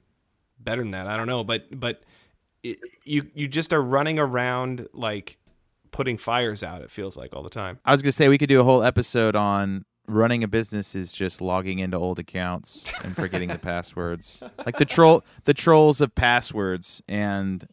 better 0.59 0.81
than 0.81 0.91
that. 0.91 1.07
I 1.07 1.17
don't 1.17 1.27
know, 1.27 1.43
but 1.43 1.79
but 1.79 2.03
it, 2.63 2.79
you 3.03 3.29
you 3.35 3.47
just 3.47 3.73
are 3.73 3.81
running 3.81 4.17
around 4.17 4.87
like 4.93 5.37
putting 5.93 6.17
fires 6.17 6.63
out. 6.63 6.81
It 6.81 6.91
feels 6.91 7.15
like 7.15 7.33
all 7.33 7.43
the 7.43 7.49
time. 7.49 7.79
I 7.85 7.93
was 7.93 8.01
gonna 8.01 8.11
say 8.11 8.27
we 8.27 8.37
could 8.37 8.49
do 8.49 8.59
a 8.59 8.63
whole 8.65 8.83
episode 8.83 9.37
on 9.37 9.85
running 10.07 10.43
a 10.43 10.47
business 10.49 10.95
is 10.95 11.13
just 11.13 11.39
logging 11.39 11.79
into 11.79 11.95
old 11.95 12.19
accounts 12.19 12.91
and 13.05 13.15
forgetting 13.15 13.47
the 13.47 13.59
passwords, 13.59 14.43
like 14.65 14.77
the 14.77 14.85
troll, 14.85 15.23
the 15.45 15.53
trolls 15.53 16.01
of 16.01 16.13
passwords, 16.13 17.01
and 17.07 17.65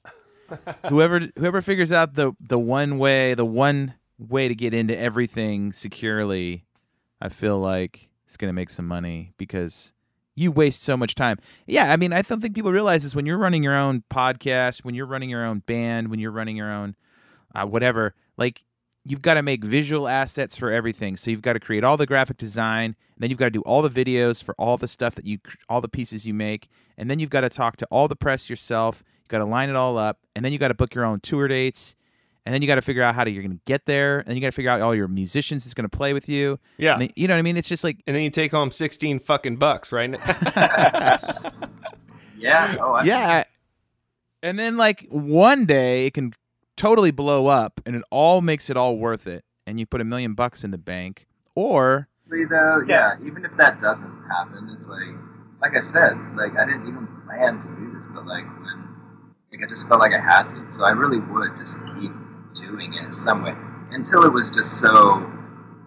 whoever 0.88 1.28
whoever 1.36 1.60
figures 1.60 1.90
out 1.90 2.14
the 2.14 2.32
the 2.38 2.58
one 2.58 2.98
way, 2.98 3.34
the 3.34 3.44
one 3.44 3.94
way 4.18 4.46
to 4.46 4.54
get 4.54 4.72
into 4.72 4.96
everything 4.96 5.72
securely, 5.72 6.66
I 7.20 7.30
feel 7.30 7.58
like 7.58 8.10
it's 8.26 8.36
gonna 8.36 8.52
make 8.52 8.70
some 8.70 8.86
money 8.86 9.32
because 9.38 9.92
you 10.36 10.52
waste 10.52 10.82
so 10.82 10.96
much 10.96 11.14
time. 11.14 11.38
Yeah, 11.66 11.92
I 11.92 11.96
mean, 11.96 12.12
I 12.12 12.22
don't 12.22 12.40
think 12.40 12.54
people 12.54 12.70
realize 12.70 13.02
this 13.02 13.14
when 13.14 13.26
you're 13.26 13.38
running 13.38 13.62
your 13.62 13.76
own 13.76 14.04
podcast, 14.10 14.84
when 14.84 14.94
you're 14.94 15.06
running 15.06 15.28
your 15.28 15.44
own 15.44 15.60
band, 15.60 16.08
when 16.08 16.20
you're 16.20 16.30
running 16.30 16.56
your 16.56 16.70
own 16.70 16.94
uh, 17.54 17.66
whatever. 17.66 18.14
Like 18.36 18.64
you've 19.04 19.22
got 19.22 19.34
to 19.34 19.42
make 19.42 19.64
visual 19.64 20.08
assets 20.08 20.56
for 20.56 20.70
everything. 20.70 21.16
So 21.16 21.30
you've 21.30 21.42
got 21.42 21.54
to 21.54 21.60
create 21.60 21.84
all 21.84 21.96
the 21.96 22.06
graphic 22.06 22.36
design, 22.36 22.84
and 22.86 22.96
then 23.18 23.30
you've 23.30 23.38
got 23.38 23.46
to 23.46 23.50
do 23.50 23.62
all 23.62 23.82
the 23.82 23.90
videos 23.90 24.42
for 24.42 24.54
all 24.58 24.76
the 24.76 24.88
stuff 24.88 25.14
that 25.14 25.24
you, 25.24 25.38
all 25.68 25.80
the 25.80 25.88
pieces 25.88 26.26
you 26.26 26.34
make, 26.34 26.68
and 26.98 27.10
then 27.10 27.18
you've 27.18 27.30
got 27.30 27.40
to 27.42 27.48
talk 27.48 27.76
to 27.78 27.86
all 27.90 28.08
the 28.08 28.16
press 28.16 28.50
yourself. 28.50 29.02
You've 29.22 29.28
got 29.28 29.38
to 29.38 29.44
line 29.46 29.70
it 29.70 29.76
all 29.76 29.96
up, 29.96 30.18
and 30.36 30.44
then 30.44 30.52
you 30.52 30.58
got 30.58 30.68
to 30.68 30.74
book 30.74 30.94
your 30.94 31.04
own 31.04 31.20
tour 31.20 31.48
dates, 31.48 31.96
and 32.44 32.54
then 32.54 32.60
you 32.62 32.68
got 32.68 32.74
to 32.76 32.82
figure 32.82 33.02
out 33.02 33.14
how 33.14 33.24
to, 33.24 33.30
you're 33.30 33.42
going 33.42 33.56
to 33.56 33.62
get 33.64 33.86
there, 33.86 34.20
and 34.20 34.34
you 34.34 34.40
got 34.40 34.48
to 34.48 34.52
figure 34.52 34.70
out 34.70 34.80
all 34.80 34.94
your 34.94 35.08
musicians 35.08 35.64
that's 35.64 35.74
going 35.74 35.88
to 35.88 35.96
play 35.96 36.12
with 36.12 36.28
you. 36.28 36.58
Yeah. 36.78 36.92
And 36.92 37.02
then- 37.02 37.10
you 37.16 37.26
know 37.28 37.34
what 37.34 37.38
I 37.38 37.42
mean? 37.42 37.56
It's 37.56 37.68
just 37.68 37.84
like 37.84 38.02
And 38.06 38.14
then 38.14 38.22
you 38.22 38.30
take 38.30 38.52
home 38.52 38.70
16 38.70 39.20
fucking 39.20 39.56
bucks, 39.56 39.92
right? 39.92 40.10
Yeah. 42.38 42.76
Oh, 42.80 43.02
yeah 43.02 43.44
and 44.42 44.58
then 44.58 44.76
like 44.76 45.06
one 45.10 45.66
day 45.66 46.06
it 46.06 46.14
can 46.14 46.32
totally 46.80 47.10
blow 47.10 47.46
up 47.46 47.78
and 47.84 47.94
it 47.94 48.02
all 48.10 48.40
makes 48.40 48.70
it 48.70 48.76
all 48.76 48.96
worth 48.96 49.26
it 49.26 49.44
and 49.66 49.78
you 49.78 49.84
put 49.84 50.00
a 50.00 50.04
million 50.04 50.32
bucks 50.32 50.64
in 50.64 50.70
the 50.70 50.78
bank 50.78 51.26
or 51.54 52.08
though, 52.48 52.80
yeah, 52.88 53.16
even 53.26 53.44
if 53.44 53.50
that 53.58 53.82
doesn't 53.82 54.24
happen, 54.28 54.74
it's 54.76 54.88
like, 54.88 55.12
like 55.60 55.76
I 55.76 55.80
said, 55.80 56.16
like 56.36 56.56
I 56.56 56.64
didn't 56.64 56.88
even 56.88 57.06
plan 57.26 57.60
to 57.60 57.68
do 57.76 57.92
this, 57.92 58.06
but 58.06 58.24
like 58.24 58.44
when, 58.64 58.88
like 59.52 59.60
I 59.62 59.68
just 59.68 59.88
felt 59.88 60.00
like 60.00 60.12
I 60.12 60.20
had 60.22 60.48
to, 60.48 60.72
so 60.72 60.84
I 60.84 60.90
really 60.90 61.18
would 61.18 61.58
just 61.58 61.76
keep 62.00 62.12
doing 62.54 62.94
it 62.94 63.04
in 63.04 63.12
some 63.12 63.42
way 63.42 63.54
until 63.90 64.24
it 64.24 64.32
was 64.32 64.48
just 64.48 64.80
so 64.80 65.28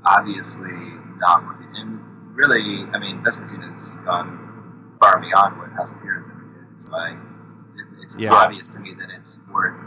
obviously 0.05 0.77
not 1.17 1.43
working. 1.47 1.73
And 1.73 2.35
really, 2.35 2.85
I 2.93 2.99
mean, 2.99 3.23
Vespertine 3.23 3.63
has 3.73 3.95
gone 4.05 4.97
far 4.99 5.19
beyond 5.19 5.57
what 5.57 5.71
House 5.71 5.93
of 5.93 6.01
Heroes 6.01 6.25
ever 6.25 6.43
did, 6.53 6.81
so 6.81 6.93
I, 6.93 7.11
it, 7.13 8.03
it's 8.03 8.17
Yeah. 8.19 8.33
obvious 8.33 8.69
to 8.69 8.79
me 8.79 8.93
that 8.99 9.09
it's 9.17 9.39
worth 9.51 9.79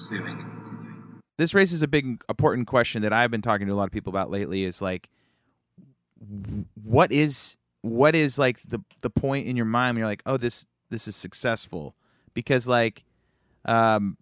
pursuing 0.00 0.40
and 0.40 0.64
continuing. 0.64 1.20
this 1.36 1.54
raises 1.54 1.82
a 1.82 1.88
big 1.88 2.22
important 2.28 2.66
question 2.66 3.02
that 3.02 3.12
I've 3.12 3.30
been 3.30 3.42
talking 3.42 3.66
to 3.66 3.72
a 3.72 3.74
lot 3.76 3.84
of 3.84 3.92
people 3.92 4.10
about 4.10 4.30
lately 4.30 4.64
is 4.64 4.80
like 4.80 5.10
what 6.82 7.12
is 7.12 7.56
what 7.82 8.14
is 8.14 8.38
like 8.38 8.60
the 8.62 8.80
the 9.02 9.10
point 9.10 9.46
in 9.46 9.56
your 9.56 9.66
mind 9.66 9.94
when 9.94 10.00
you're 10.00 10.08
like 10.08 10.22
oh 10.26 10.36
this 10.36 10.66
this 10.90 11.06
is 11.06 11.16
successful? 11.16 11.94
Because 12.34 12.66
like 12.66 13.04
um 13.66 14.16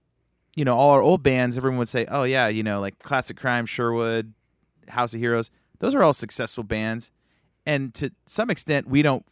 you 0.57 0.65
know 0.65 0.77
all 0.77 0.91
our 0.91 1.03
old 1.03 1.23
bands 1.23 1.57
everyone 1.57 1.79
would 1.79 1.89
say 1.89 2.07
oh 2.09 2.25
yeah 2.25 2.49
you 2.49 2.63
know 2.63 2.81
like 2.81 2.99
classic 2.99 3.37
crime 3.37 3.67
sherwood 3.67 4.33
house 4.89 5.15
of 5.15 5.21
heroes. 5.21 5.51
Those 5.79 5.95
are 5.95 6.03
all 6.03 6.13
successful 6.13 6.65
bands. 6.65 7.13
And 7.67 7.95
to 7.95 8.11
some 8.27 8.51
extent 8.51 8.89
we 8.89 9.03
don't 9.03 9.25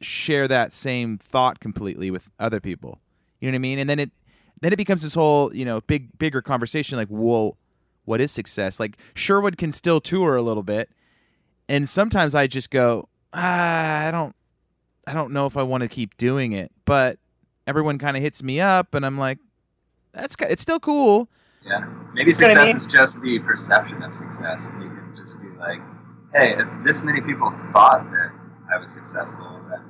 share 0.00 0.46
that 0.46 0.72
same 0.72 1.18
thought 1.18 1.58
completely 1.58 2.10
with 2.10 2.30
other 2.38 2.60
people. 2.60 3.00
You 3.40 3.48
know 3.48 3.56
what 3.56 3.56
i 3.56 3.58
mean? 3.58 3.78
And 3.80 3.90
then 3.90 3.98
it 3.98 4.10
then 4.62 4.72
it 4.72 4.76
becomes 4.76 5.02
this 5.02 5.14
whole 5.14 5.54
you 5.54 5.64
know 5.64 5.80
big 5.82 6.16
bigger 6.18 6.40
conversation 6.40 6.96
like 6.96 7.08
well 7.10 7.56
what 8.06 8.20
is 8.20 8.32
success 8.32 8.80
like 8.80 8.96
sherwood 9.14 9.58
can 9.58 9.70
still 9.70 10.00
tour 10.00 10.34
a 10.36 10.42
little 10.42 10.62
bit 10.62 10.90
and 11.68 11.88
sometimes 11.88 12.34
i 12.34 12.46
just 12.46 12.70
go 12.70 13.08
ah, 13.34 14.08
i 14.08 14.10
don't 14.10 14.34
i 15.06 15.12
don't 15.12 15.32
know 15.32 15.46
if 15.46 15.56
i 15.56 15.62
want 15.62 15.82
to 15.82 15.88
keep 15.88 16.16
doing 16.16 16.52
it 16.52 16.72
but 16.86 17.18
everyone 17.66 17.98
kind 17.98 18.16
of 18.16 18.22
hits 18.22 18.42
me 18.42 18.60
up, 18.60 18.94
and 18.94 19.04
I'm 19.04 19.18
like, 19.18 19.38
that's 20.12 20.36
ki- 20.36 20.46
it's 20.48 20.62
still 20.62 20.80
cool. 20.80 21.28
Yeah. 21.64 21.84
Maybe 22.14 22.32
know 22.32 22.48
what 22.48 22.58
I 22.58 22.66
success 22.66 22.66
mean? 22.66 22.76
is 22.76 22.86
just 22.86 23.22
the 23.22 23.38
perception 23.40 24.02
of 24.02 24.14
success, 24.14 24.66
and 24.66 24.82
you 24.82 24.88
can 24.88 25.14
just 25.16 25.40
be 25.40 25.48
like, 25.58 25.80
"Hey, 26.34 26.54
if 26.58 26.68
this 26.84 27.02
many 27.02 27.20
people 27.20 27.50
thought 27.72 28.04
that 28.10 28.32
I 28.74 28.80
was 28.80 28.90
successful, 28.90 29.60
then 29.70 29.80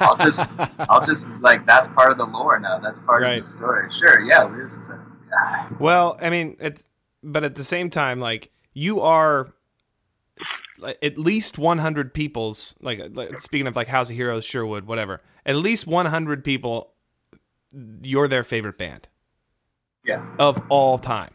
I'll 0.00 0.16
just, 0.16 0.50
I'll 0.88 1.04
just 1.06 1.26
like 1.40 1.66
that's 1.66 1.88
part 1.88 2.10
of 2.10 2.18
the 2.18 2.24
lore 2.24 2.58
now. 2.58 2.78
That's 2.78 3.00
part 3.00 3.22
Right. 3.22 3.38
of 3.38 3.44
the 3.44 3.48
story. 3.50 3.92
Sure, 3.92 4.20
yeah, 4.20 4.48
successful. 4.66 4.98
Yeah. 5.30 5.68
Well, 5.78 6.18
I 6.20 6.30
mean, 6.30 6.56
it's 6.60 6.84
but 7.22 7.44
at 7.44 7.54
the 7.54 7.64
same 7.64 7.90
time, 7.90 8.20
like 8.20 8.50
you 8.72 9.00
are 9.00 9.52
at 11.02 11.16
least 11.18 11.58
100 11.58 12.12
people's 12.12 12.74
like, 12.80 13.00
like 13.12 13.40
speaking 13.40 13.66
of 13.66 13.74
like 13.74 13.88
House 13.88 14.10
of 14.10 14.16
Heroes, 14.16 14.44
Sherwood, 14.44 14.84
whatever. 14.86 15.22
At 15.46 15.56
least 15.56 15.86
100 15.86 16.44
people, 16.44 16.92
you're 18.02 18.28
their 18.28 18.44
favorite 18.44 18.76
band 18.78 19.08
Yeah. 20.04 20.24
of 20.38 20.60
all 20.68 20.98
time. 20.98 21.30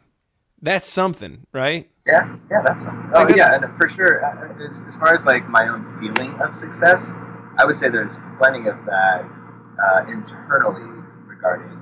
That's 0.62 0.88
something, 0.88 1.48
right? 1.54 1.90
Yeah, 2.06 2.36
yeah, 2.52 2.62
that's 2.66 2.84
something. 2.84 3.10
Oh, 3.16 3.24
Like, 3.24 3.36
yeah, 3.36 3.56
and 3.56 3.66
for 3.80 3.88
sure. 3.90 4.24
uh, 4.24 4.64
As, 4.68 4.84
as 4.88 4.96
far 4.96 5.14
as 5.14 5.26
like 5.26 5.48
my 5.50 5.68
own 5.68 5.84
feeling 6.00 6.40
of 6.42 6.56
success, 6.56 7.12
I 7.58 7.66
would 7.66 7.76
say 7.76 7.90
there's 7.90 8.18
plenty 8.38 8.68
of 8.68 8.78
that 8.86 9.26
uh, 9.82 10.06
internally 10.08 10.88
regarding 11.28 11.78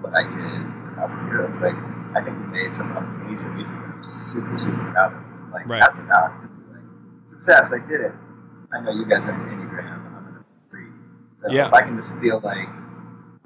what 0.00 0.14
I 0.14 0.24
did 0.28 0.40
with 0.42 0.94
House 0.96 1.14
of 1.14 1.20
Heroes. 1.26 1.56
Like, 1.60 1.76
I 2.14 2.22
think 2.22 2.36
we 2.38 2.46
made 2.52 2.74
some 2.74 2.94
amazing 2.96 3.54
music 3.54 3.74
that 3.76 3.84
I'm 3.94 4.04
super, 4.04 4.58
super 4.58 4.92
proud 4.92 5.12
of. 5.14 5.52
Like, 5.52 5.66
Right. 5.66 5.80
that's 5.80 5.98
enough. 5.98 6.32
to 6.42 6.48
be 6.48 6.72
Like, 6.72 6.84
success, 7.26 7.72
I 7.72 7.78
did 7.78 8.00
it. 8.00 8.12
I 8.72 8.80
know 8.80 8.90
you 8.90 9.06
guys 9.06 9.24
are 9.24 9.30
an 9.30 9.40
Enneagram, 9.48 9.86
I'm 9.86 10.26
an 10.26 10.44
three. 10.70 10.88
So 11.32 11.48
Yeah. 11.50 11.68
if 11.68 11.72
I 11.74 11.80
can 11.82 11.96
just 11.96 12.16
feel 12.18 12.40
like 12.42 12.68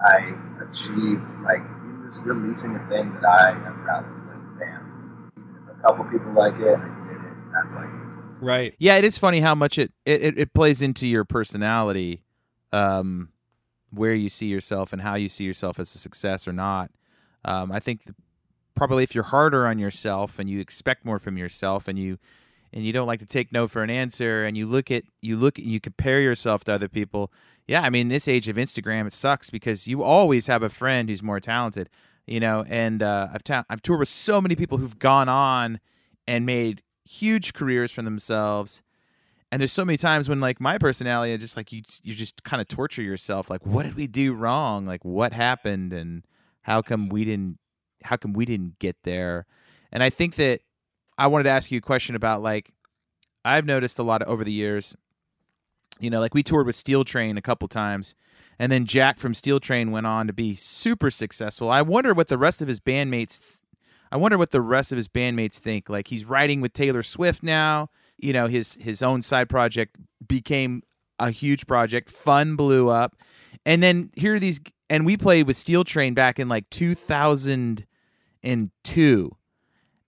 I 0.00 0.35
achieved, 0.68 1.23
like, 1.44 1.62
even 1.85 2.02
just 2.04 2.25
releasing 2.25 2.75
a 2.76 2.88
thing 2.88 3.12
that 3.14 3.25
I 3.25 3.50
am 3.50 3.82
proud 3.85 4.04
of, 4.04 4.11
like, 4.26 4.58
bam 4.58 5.32
a 5.70 5.82
couple 5.82 6.04
people 6.06 6.32
like 6.32 6.54
it, 6.58 6.75
and 6.75 6.82
I 6.82 7.08
did 7.08 7.16
it. 7.23 7.37
That's 7.52 7.75
like, 7.76 7.90
Right. 8.40 8.75
Yeah, 8.78 8.97
it 8.97 9.04
is 9.04 9.18
funny 9.18 9.40
how 9.40 9.54
much 9.54 9.78
it 9.78 9.92
it, 10.04 10.38
it, 10.38 10.54
plays 10.54 10.80
into 10.80 11.07
your 11.07 11.25
personality, 11.25 12.23
um, 12.73 13.30
where 13.90 14.14
you 14.14 14.28
see 14.28 14.47
yourself 14.47 14.92
and 14.92 15.02
how 15.02 15.14
you 15.14 15.28
see 15.28 15.45
yourself 15.45 15.78
as 15.78 15.95
a 15.95 15.99
success 15.99 16.47
or 16.47 16.52
not. 16.52 16.90
Um, 17.45 17.73
I 17.73 17.80
think 17.80 18.04
the, 18.04 18.14
probably 18.75 19.02
if 19.02 19.14
you're 19.14 19.25
harder 19.25 19.66
on 19.66 19.78
yourself 19.78 20.38
and 20.38 20.49
you 20.49 20.61
expect 20.61 21.04
more 21.04 21.18
from 21.18 21.37
yourself 21.37 21.88
and 21.88 21.99
you 21.99 22.18
and 22.73 22.85
you 22.85 22.92
don't 22.92 23.07
like 23.07 23.18
to 23.21 23.26
take 23.26 23.50
no 23.50 23.66
for 23.66 23.83
an 23.83 23.90
answer 23.90 24.45
and 24.45 24.57
you 24.57 24.66
look 24.66 24.90
at 24.90 25.02
you 25.21 25.37
look 25.37 25.59
you 25.59 25.80
compare 25.80 26.21
yourself 26.21 26.64
to 26.64 26.73
other 26.73 26.88
people. 26.88 27.33
Yeah, 27.66 27.83
I 27.83 27.90
mean 27.90 28.09
this 28.09 28.28
age 28.28 28.47
of 28.49 28.57
Instagram 28.57 29.07
it 29.07 29.12
sucks 29.12 29.50
because 29.50 29.88
you 29.88 30.02
always 30.02 30.47
have 30.47 30.62
a 30.62 30.68
friend 30.68 31.09
who's 31.09 31.23
more 31.23 31.40
talented, 31.40 31.90
you 32.26 32.40
know. 32.40 32.64
And 32.68 33.02
uh, 33.02 33.28
I've 33.33 33.42
ta- 33.42 33.64
I've 33.68 33.83
toured 33.83 34.00
with 34.00 34.09
so 34.09 34.40
many 34.40 34.54
people 34.54 34.78
who've 34.78 34.99
gone 34.99 35.28
on 35.28 35.80
and 36.26 36.47
made 36.47 36.83
huge 37.08 37.54
careers 37.54 37.90
for 37.90 38.02
themselves. 38.02 38.82
And 39.50 39.60
there's 39.60 39.72
so 39.72 39.84
many 39.84 39.96
times 39.96 40.28
when 40.28 40.40
like 40.40 40.60
my 40.60 40.76
personality, 40.76 41.36
just 41.38 41.56
like 41.56 41.72
you, 41.72 41.82
you 42.02 42.14
just 42.14 42.42
kind 42.42 42.60
of 42.60 42.68
torture 42.68 43.02
yourself. 43.02 43.48
Like, 43.48 43.64
what 43.64 43.84
did 43.84 43.96
we 43.96 44.06
do 44.06 44.34
wrong? 44.34 44.84
Like, 44.84 45.04
what 45.04 45.32
happened, 45.32 45.94
and 45.94 46.24
how 46.62 46.82
come 46.82 47.08
we 47.08 47.24
didn't? 47.24 47.58
How 48.04 48.16
come 48.16 48.34
we 48.34 48.44
didn't 48.44 48.78
get 48.78 48.96
there? 49.04 49.46
And 49.90 50.02
I 50.02 50.10
think 50.10 50.34
that 50.34 50.60
I 51.16 51.28
wanted 51.28 51.44
to 51.44 51.50
ask 51.50 51.70
you 51.70 51.78
a 51.78 51.82
question 51.82 52.14
about 52.14 52.42
like 52.42 52.72
I've 53.44 53.64
noticed 53.64 53.98
a 53.98 54.02
lot 54.02 54.20
of, 54.20 54.28
over 54.28 54.44
the 54.44 54.52
years. 54.52 54.94
You 55.98 56.10
know, 56.10 56.20
like 56.20 56.34
we 56.34 56.42
toured 56.42 56.66
with 56.66 56.76
Steel 56.76 57.02
Train 57.02 57.38
a 57.38 57.42
couple 57.42 57.66
times, 57.68 58.14
and 58.58 58.70
then 58.70 58.84
Jack 58.84 59.18
from 59.18 59.32
Steel 59.32 59.60
Train 59.60 59.90
went 59.90 60.06
on 60.06 60.26
to 60.26 60.32
be 60.34 60.54
super 60.54 61.10
successful. 61.10 61.70
I 61.70 61.80
wonder 61.80 62.12
what 62.12 62.28
the 62.28 62.38
rest 62.38 62.60
of 62.60 62.68
his 62.68 62.78
bandmates 62.78 63.57
I 64.10 64.16
wonder 64.16 64.38
what 64.38 64.50
the 64.50 64.60
rest 64.60 64.92
of 64.92 64.96
his 64.96 65.08
bandmates 65.08 65.58
think. 65.58 65.88
Like 65.88 66.08
he's 66.08 66.25
writing 66.25 66.60
with 66.60 66.73
Taylor 66.73 67.02
Swift 67.02 67.42
now. 67.42 67.90
You 68.16 68.32
know, 68.32 68.47
his 68.47 68.75
his 68.75 69.02
own 69.02 69.23
side 69.23 69.49
project 69.49 69.97
became 70.26 70.82
a 71.18 71.30
huge 71.30 71.66
project. 71.66 72.10
Fun 72.10 72.56
blew 72.56 72.88
up. 72.88 73.16
And 73.66 73.82
then 73.82 74.10
here 74.16 74.34
are 74.34 74.38
these 74.38 74.60
and 74.90 75.04
we 75.04 75.16
played 75.16 75.47
with 75.47 75.56
Steel 75.56 75.84
Train 75.84 76.14
back 76.14 76.38
in 76.38 76.49
like 76.49 76.68
2002. 76.71 79.36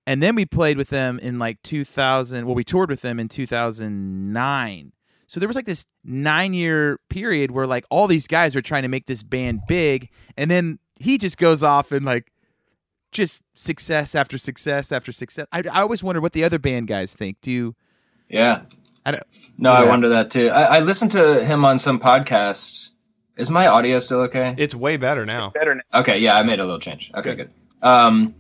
And 0.07 0.23
then 0.23 0.35
we 0.35 0.47
played 0.47 0.79
with 0.79 0.89
them 0.89 1.19
in 1.21 1.39
like 1.39 1.63
2000. 1.63 2.47
Well, 2.47 2.55
we 2.55 2.65
toured 2.65 2.91
with 2.91 3.03
them 3.03 3.21
in 3.21 3.29
2009. 3.29 4.93
So 5.27 5.39
there 5.39 5.47
was 5.47 5.55
like 5.55 5.67
this 5.67 5.87
9-year 6.05 6.99
period 7.09 7.53
where 7.53 7.67
like 7.67 7.85
all 7.91 8.09
these 8.09 8.27
guys 8.27 8.57
are 8.57 8.61
trying 8.61 8.83
to 8.83 8.89
make 8.89 9.07
this 9.07 9.23
band 9.23 9.61
big 9.69 10.11
and 10.37 10.51
then 10.51 10.81
he 10.99 11.19
just 11.19 11.39
goes 11.39 11.63
off 11.63 11.93
and 11.93 12.05
like 12.05 12.33
just 13.13 13.43
success 13.55 14.15
after 14.15 14.39
success 14.39 14.93
after 14.93 15.13
success. 15.13 15.47
I, 15.53 15.63
I 15.71 15.81
always 15.83 16.03
wonder 16.03 16.21
what 16.21 16.33
the 16.33 16.45
other 16.45 16.59
band 16.59 16.87
guys 16.87 17.15
think. 17.15 17.41
Do 17.41 17.51
you? 17.51 17.75
Yeah. 18.29 18.63
I 19.05 19.13
don't. 19.13 19.23
No, 19.59 19.73
I 19.73 19.83
Yeah. 19.85 19.89
wonder 19.89 20.09
that 20.11 20.31
too. 20.31 20.49
I, 20.49 20.77
I 20.77 20.81
listened 20.81 21.13
to 21.13 21.45
him 21.45 21.65
on 21.65 21.79
some 21.79 21.99
podcasts. 22.01 22.91
Is 23.37 23.51
my 23.51 23.67
audio 23.67 23.99
still 24.01 24.21
okay? 24.23 24.55
It's 24.59 24.75
way 24.75 24.97
better 24.99 25.25
now. 25.25 25.51
Better 25.51 25.75
now. 25.75 26.01
Okay, 26.01 26.19
yeah, 26.19 26.37
I 26.37 26.43
made 26.43 26.61
a 26.61 26.65
little 26.65 26.79
change. 26.81 27.11
Okay, 27.15 27.35
Good. 27.35 27.51
good. 27.81 27.89
Um, 27.89 28.35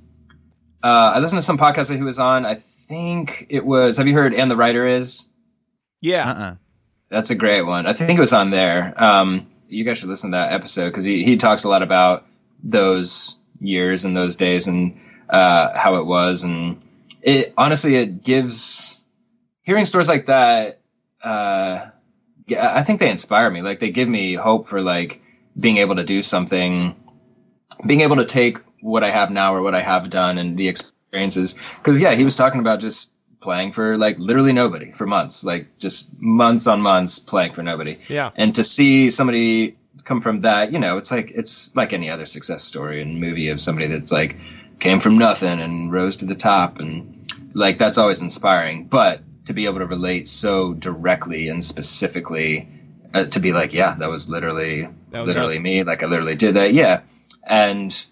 uh, 0.82 1.12
I 1.14 1.18
listened 1.20 1.38
to 1.38 1.42
some 1.46 1.56
podcast 1.58 1.88
that 1.88 1.96
he 1.96 2.02
was 2.02 2.18
on. 2.18 2.44
I 2.44 2.62
think 2.88 3.46
it 3.48 3.64
was. 3.64 3.96
Have 3.96 4.06
you 4.06 4.12
heard 4.14 4.34
"And 4.34 4.50
the 4.50 4.56
Writer 4.56 4.86
Is"? 4.86 5.26
Yeah. 6.02 6.30
Uh-uh. 6.30 6.54
That's 7.08 7.30
a 7.30 7.34
great 7.34 7.62
one. 7.62 7.86
I 7.86 7.94
think 7.94 8.18
it 8.18 8.20
was 8.20 8.32
on 8.34 8.50
there. 8.50 8.92
Um, 8.96 9.46
you 9.68 9.84
guys 9.84 9.98
should 9.98 10.08
listen 10.10 10.30
to 10.32 10.36
that 10.36 10.52
episode 10.52 10.90
because 10.90 11.04
he, 11.04 11.24
he 11.24 11.36
talks 11.38 11.64
a 11.64 11.68
lot 11.68 11.82
about 11.82 12.26
those 12.62 13.39
years 13.60 14.04
and 14.04 14.16
those 14.16 14.36
days 14.36 14.66
and 14.66 15.00
uh, 15.28 15.76
how 15.76 15.96
it 15.96 16.06
was. 16.06 16.44
And 16.44 16.82
it 17.22 17.54
honestly, 17.56 17.96
it 17.96 18.22
gives 18.22 19.04
hearing 19.62 19.84
stories 19.84 20.08
like 20.08 20.26
that. 20.26 20.80
Uh, 21.22 21.90
yeah, 22.46 22.74
I 22.74 22.82
think 22.82 23.00
they 23.00 23.10
inspire 23.10 23.50
me. 23.50 23.62
Like 23.62 23.80
they 23.80 23.90
give 23.90 24.08
me 24.08 24.34
hope 24.34 24.68
for 24.68 24.80
like 24.80 25.20
being 25.58 25.78
able 25.78 25.96
to 25.96 26.04
do 26.04 26.22
something, 26.22 26.96
being 27.86 28.00
able 28.00 28.16
to 28.16 28.24
take 28.24 28.58
what 28.80 29.04
I 29.04 29.10
have 29.10 29.30
now 29.30 29.54
or 29.54 29.62
what 29.62 29.74
I 29.74 29.82
have 29.82 30.10
done 30.10 30.38
and 30.38 30.56
the 30.56 30.68
experiences. 30.68 31.54
Because 31.78 32.00
yeah, 32.00 32.14
he 32.14 32.24
was 32.24 32.36
talking 32.36 32.60
about 32.60 32.80
just 32.80 33.12
playing 33.40 33.72
for 33.72 33.96
like 33.96 34.18
literally 34.18 34.52
nobody 34.52 34.92
for 34.92 35.06
months, 35.06 35.44
like 35.44 35.78
just 35.78 36.20
months 36.20 36.66
on 36.66 36.80
months 36.80 37.18
playing 37.18 37.52
for 37.52 37.62
nobody. 37.62 37.98
Yeah. 38.08 38.30
And 38.36 38.54
to 38.56 38.64
see 38.64 39.10
somebody 39.10 39.76
come 40.10 40.20
from 40.20 40.40
that, 40.40 40.72
you 40.72 40.80
know, 40.80 40.96
it's 40.98 41.12
like 41.12 41.30
it's 41.30 41.74
like 41.76 41.92
any 41.92 42.10
other 42.10 42.26
success 42.26 42.64
story 42.64 43.00
and 43.00 43.20
movie 43.20 43.48
of 43.50 43.60
somebody 43.60 43.86
that's 43.86 44.10
like 44.10 44.36
came 44.80 44.98
from 44.98 45.16
nothing 45.18 45.60
and 45.60 45.92
rose 45.92 46.16
to 46.16 46.24
the 46.24 46.34
top 46.34 46.80
and 46.80 47.32
like 47.54 47.78
that's 47.78 47.96
always 47.96 48.20
inspiring. 48.20 48.86
But 48.88 49.20
to 49.46 49.52
be 49.52 49.66
able 49.66 49.78
to 49.78 49.86
relate 49.86 50.26
so 50.26 50.74
directly 50.74 51.46
and 51.48 51.62
specifically 51.62 52.68
uh, 53.14 53.26
to 53.26 53.38
be 53.38 53.52
like, 53.52 53.72
yeah, 53.72 53.94
that 54.00 54.08
was 54.08 54.28
literally 54.28 54.88
That 55.12 55.20
was 55.20 55.28
literally 55.28 55.58
us. 55.58 55.62
me. 55.62 55.84
Like 55.84 56.02
I 56.02 56.06
literally 56.06 56.34
did 56.34 56.56
that. 56.56 56.74
Yeah. 56.74 57.02
And 57.44 58.04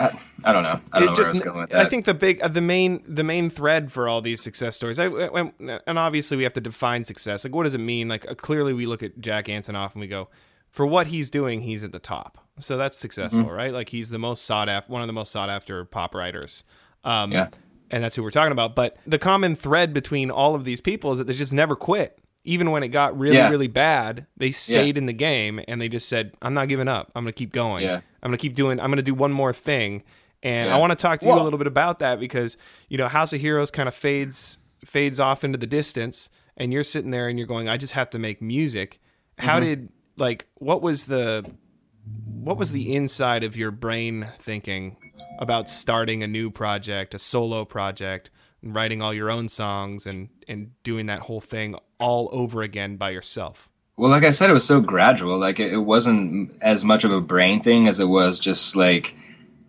I, 0.00 0.18
I 0.42 0.52
don't 0.54 0.62
know. 0.62 0.80
I 0.90 1.00
don't 1.00 1.06
know 1.08 1.12
It 1.12 1.18
where 1.18 1.26
I 1.26 1.30
was 1.30 1.40
going 1.42 1.60
with 1.60 1.70
that. 1.70 1.84
I 1.86 1.88
think 1.90 2.06
the 2.06 2.14
big, 2.14 2.40
uh, 2.40 2.48
the 2.48 2.62
main, 2.62 3.02
the 3.06 3.24
main 3.24 3.50
thread 3.50 3.92
for 3.92 4.08
all 4.08 4.22
these 4.22 4.40
success 4.40 4.74
stories, 4.74 4.98
I, 4.98 5.08
I- 5.08 5.52
and 5.86 5.98
obviously 5.98 6.38
we 6.38 6.44
have 6.44 6.54
to 6.54 6.62
define 6.62 7.04
success. 7.04 7.44
Like, 7.44 7.54
what 7.54 7.64
does 7.64 7.74
it 7.74 7.78
mean? 7.94 8.08
Like, 8.08 8.26
uh, 8.26 8.34
clearly 8.34 8.72
we 8.72 8.86
look 8.86 9.02
at 9.02 9.20
Jack 9.20 9.46
Antonoff 9.48 9.92
and 9.92 10.00
we 10.00 10.06
go, 10.06 10.28
for 10.72 10.84
what 10.86 11.06
he's 11.06 11.30
doing, 11.30 11.60
he's 11.60 11.84
at 11.84 11.92
the 11.92 11.98
top. 12.00 12.38
So 12.58 12.76
that's 12.76 12.96
successful, 12.96 13.40
Mm-hmm. 13.44 13.50
right? 13.50 13.72
Like, 13.72 13.90
he's 13.90 14.10
the 14.10 14.18
most 14.18 14.44
sought 14.44 14.68
after, 14.68 14.92
one 14.92 15.00
of 15.02 15.06
the 15.06 15.12
most 15.12 15.30
sought 15.30 15.48
after 15.50 15.84
pop 15.84 16.14
writers. 16.14 16.64
Um, 17.04 17.30
Yeah. 17.30 17.48
And 17.90 18.02
that's 18.02 18.16
who 18.16 18.22
we're 18.22 18.30
talking 18.30 18.52
about. 18.52 18.74
But 18.74 18.96
the 19.06 19.18
common 19.18 19.54
thread 19.54 19.92
between 19.94 20.30
all 20.30 20.54
of 20.54 20.64
these 20.64 20.80
people 20.80 21.12
is 21.12 21.18
that 21.18 21.26
they 21.26 21.34
just 21.34 21.52
never 21.52 21.76
quit. 21.76 22.18
Even 22.44 22.70
when 22.70 22.82
it 22.82 22.88
got 22.88 23.16
really, 23.18 23.36
Yeah. 23.36 23.50
really 23.50 23.68
bad, 23.68 24.26
they 24.36 24.50
stayed 24.50 24.96
in 24.98 25.04
the 25.06 25.12
game 25.12 25.60
and 25.68 25.80
they 25.80 25.88
just 25.88 26.08
said, 26.08 26.32
I'm 26.42 26.54
not 26.54 26.68
giving 26.68 26.88
up. 26.88 27.12
I'm 27.14 27.22
going 27.24 27.32
to 27.34 27.38
keep 27.38 27.52
going. 27.52 27.84
Yeah. 27.84 27.96
I'm 28.22 28.30
going 28.30 28.38
to 28.38 28.42
keep 28.42 28.54
doing, 28.54 28.80
I'm 28.80 28.86
going 28.88 28.96
to 28.96 29.02
do 29.02 29.14
one 29.14 29.30
more 29.32 29.52
thing. 29.52 30.02
And 30.42 30.70
I 30.70 30.76
want 30.78 30.90
to 30.90 30.96
talk 30.96 31.20
to 31.20 31.26
you 31.28 31.34
a 31.34 31.42
little 31.42 31.58
bit 31.58 31.68
about 31.68 31.98
that 32.00 32.18
because, 32.18 32.56
you 32.88 32.96
know, 32.98 33.06
House 33.08 33.32
of 33.32 33.40
Heroes 33.40 33.70
kind 33.70 33.88
of 33.88 33.94
fades, 33.94 34.58
fades 34.84 35.20
off 35.20 35.44
into 35.44 35.56
the 35.58 35.66
distance 35.68 36.30
and 36.56 36.72
you're 36.72 36.82
sitting 36.84 37.10
there 37.12 37.28
and 37.28 37.38
you're 37.38 37.46
going, 37.46 37.68
I 37.68 37.76
just 37.76 37.92
have 37.92 38.10
to 38.10 38.18
make 38.18 38.40
music. 38.42 39.00
How 39.38 39.56
Mm-hmm. 39.60 39.64
did, 39.66 39.88
like, 40.16 40.46
what 40.54 40.82
was 40.82 41.06
the, 41.06 41.44
what 42.42 42.56
was 42.56 42.72
the 42.72 42.94
inside 42.94 43.44
of 43.44 43.56
your 43.56 43.70
brain 43.70 44.28
thinking 44.38 44.96
about 45.38 45.70
starting 45.70 46.22
a 46.22 46.26
new 46.26 46.50
project, 46.50 47.14
a 47.14 47.18
solo 47.18 47.64
project, 47.64 48.30
and 48.62 48.74
writing 48.74 49.02
all 49.02 49.12
your 49.12 49.30
own 49.30 49.48
songs 49.48 50.06
and 50.06 50.28
and 50.48 50.70
doing 50.82 51.06
that 51.06 51.20
whole 51.20 51.40
thing 51.40 51.76
all 51.98 52.28
over 52.32 52.62
again 52.62 52.96
by 52.96 53.10
yourself? 53.10 53.68
Well, 53.96 54.10
like 54.10 54.24
I 54.24 54.30
said, 54.30 54.50
it 54.50 54.54
was 54.54 54.64
so 54.64 54.80
gradual. 54.80 55.38
Like 55.38 55.60
it, 55.60 55.76
wasn't 55.76 56.56
as 56.60 56.84
much 56.84 57.04
of 57.04 57.12
a 57.12 57.20
brain 57.20 57.62
thing 57.62 57.88
as 57.88 58.00
it 58.00 58.06
was 58.06 58.40
just 58.40 58.74
like 58.74 59.14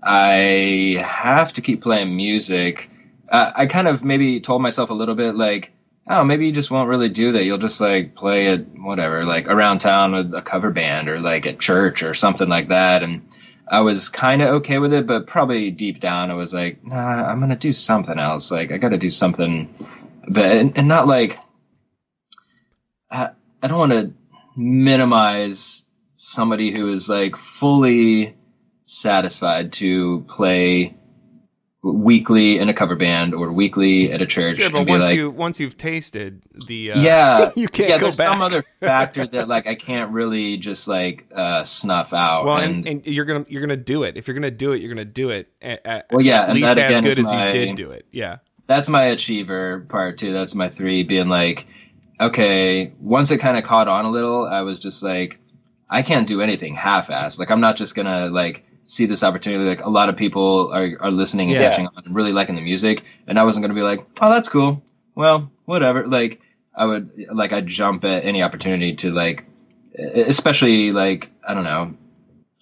I 0.01 1.03
have 1.05 1.53
to 1.53 1.61
keep 1.61 1.81
playing 1.81 2.15
music. 2.15 2.89
Uh, 3.29 3.51
I 3.55 3.67
kind 3.67 3.87
of 3.87 4.03
maybe 4.03 4.39
told 4.39 4.61
myself 4.61 4.89
a 4.89 4.93
little 4.93 5.15
bit 5.15 5.35
like 5.35 5.71
oh, 6.07 6.23
maybe 6.23 6.45
you 6.45 6.51
just 6.51 6.71
won't 6.71 6.89
really 6.89 7.09
do 7.09 7.31
that. 7.33 7.43
You'll 7.43 7.57
just 7.57 7.79
like 7.79 8.15
play 8.15 8.47
at 8.47 8.67
whatever, 8.77 9.25
like 9.25 9.47
around 9.47 9.79
town 9.79 10.13
with 10.13 10.33
a 10.33 10.41
cover 10.41 10.71
band 10.71 11.09
or 11.09 11.19
like 11.19 11.45
at 11.45 11.59
church 11.59 12.03
or 12.03 12.13
something 12.13 12.49
like 12.49 12.69
that. 12.69 13.03
And 13.03 13.29
I 13.69 13.81
was 13.81 14.09
kind 14.09 14.41
of 14.41 14.49
okay 14.55 14.79
with 14.79 14.93
it, 14.93 15.07
but 15.07 15.27
probably 15.27 15.71
deep 15.71 15.99
down 15.99 16.31
I 16.31 16.35
was 16.35 16.53
like, 16.53 16.83
nah, 16.85 16.95
I'm 16.95 17.39
gonna 17.39 17.55
do 17.55 17.73
something 17.73 18.19
else. 18.19 18.51
Like 18.51 18.71
I 18.71 18.77
got 18.77 18.89
to 18.89 18.97
do 18.97 19.09
something, 19.09 19.73
but 20.27 20.45
and, 20.45 20.77
and 20.77 20.87
not 20.87 21.07
like 21.07 21.39
I, 23.09 23.29
I 23.61 23.67
don't 23.67 23.79
want 23.79 23.93
to 23.93 24.13
minimize 24.57 25.85
somebody 26.15 26.71
who 26.71 26.91
is 26.91 27.09
like 27.09 27.35
fully 27.37 28.35
satisfied 28.85 29.73
to 29.73 30.25
play 30.27 30.95
weekly 31.83 32.57
in 32.57 32.69
a 32.69 32.73
cover 32.73 32.95
band 32.95 33.33
or 33.33 33.51
weekly 33.51 34.09
at 34.09 34.21
a 34.21 34.25
church 34.25 34.55
Sure, 34.57 34.69
but 34.71 34.87
once 34.87 35.03
like, 35.03 35.15
you 35.15 35.29
once 35.29 35.59
you've 35.59 35.77
tasted 35.77 36.41
the 36.67 36.93
uh, 36.93 37.01
yeah, 37.01 37.51
you 37.57 37.67
can't 37.67 37.89
yeah. 37.89 37.97
There's 37.97 38.17
back. 38.17 38.31
some 38.31 38.41
other 38.41 38.61
factor 38.79 39.27
that 39.27 39.49
like 39.49 39.67
I 39.67 39.75
can't 39.75 40.11
really 40.11 40.55
just 40.57 40.87
like 40.87 41.25
uh, 41.35 41.65
snuff 41.65 42.13
out. 42.13 42.45
Well, 42.45 42.57
and, 42.57 42.87
and, 42.87 43.05
and 43.05 43.07
you're 43.07 43.25
gonna 43.25 43.45
you're 43.49 43.61
gonna 43.61 43.75
do 43.75 44.03
it. 44.03 44.15
If 44.15 44.27
you're 44.27 44.33
gonna 44.33 44.49
do 44.49 44.71
it, 44.71 44.79
you're 44.81 44.93
gonna 44.93 45.03
do 45.03 45.29
it 45.29 45.49
at, 45.61 45.85
at, 45.85 46.05
Well, 46.11 46.21
yeah, 46.21 46.43
at 46.43 46.49
and 46.49 46.59
least 46.59 46.75
that 46.75 46.77
as 46.77 46.89
again 46.99 47.03
good 47.03 47.19
as 47.19 47.25
my- 47.25 47.45
you 47.47 47.51
did 47.51 47.75
do 47.75 47.91
it. 47.91 48.05
Yeah, 48.11 48.37
that's 48.65 48.87
my 48.87 49.03
achiever 49.07 49.81
part 49.89 50.17
too. 50.17 50.31
That's 50.31 50.55
my 50.55 50.69
three 50.69 51.03
being 51.03 51.27
like, 51.27 51.67
okay, 52.19 52.93
once 53.01 53.29
it 53.31 53.39
kind 53.39 53.57
of 53.57 53.65
caught 53.65 53.89
on 53.89 54.05
a 54.05 54.09
little, 54.09 54.45
I 54.45 54.61
was 54.61 54.79
just 54.79 55.03
like, 55.03 55.37
I 55.89 56.01
can't 56.01 56.27
do 56.27 56.41
anything 56.41 56.75
half-assed. 56.75 57.39
Like 57.39 57.51
I'm 57.51 57.59
not 57.59 57.75
just 57.75 57.93
gonna 57.93 58.27
like 58.27 58.63
see 58.85 59.05
this 59.05 59.23
opportunity. 59.23 59.65
Like 59.65 59.83
a 59.83 59.89
lot 59.89 60.09
of 60.09 60.15
people 60.17 60.71
are 60.73 60.97
are 60.99 61.11
listening 61.11 61.49
and 61.51 61.59
Yeah. 61.61 61.69
catching 61.69 61.87
on 61.87 62.03
and 62.05 62.15
really 62.15 62.33
liking 62.33 62.55
the 62.55 62.61
music, 62.61 63.03
and 63.27 63.39
I 63.39 63.43
wasn't 63.43 63.63
gonna 63.63 63.73
be 63.73 63.81
like, 63.81 64.05
oh, 64.21 64.29
that's 64.29 64.49
cool. 64.49 64.81
Well, 65.15 65.51
whatever. 65.65 66.07
Like 66.07 66.41
I 66.75 66.85
would 66.85 67.11
like 67.31 67.53
I'd 67.53 67.67
jump 67.67 68.03
at 68.03 68.25
any 68.25 68.41
opportunity 68.43 68.95
to 68.97 69.11
like, 69.11 69.45
especially 69.97 70.91
like 70.91 71.31
I 71.47 71.53
don't 71.53 71.63
know, 71.63 71.93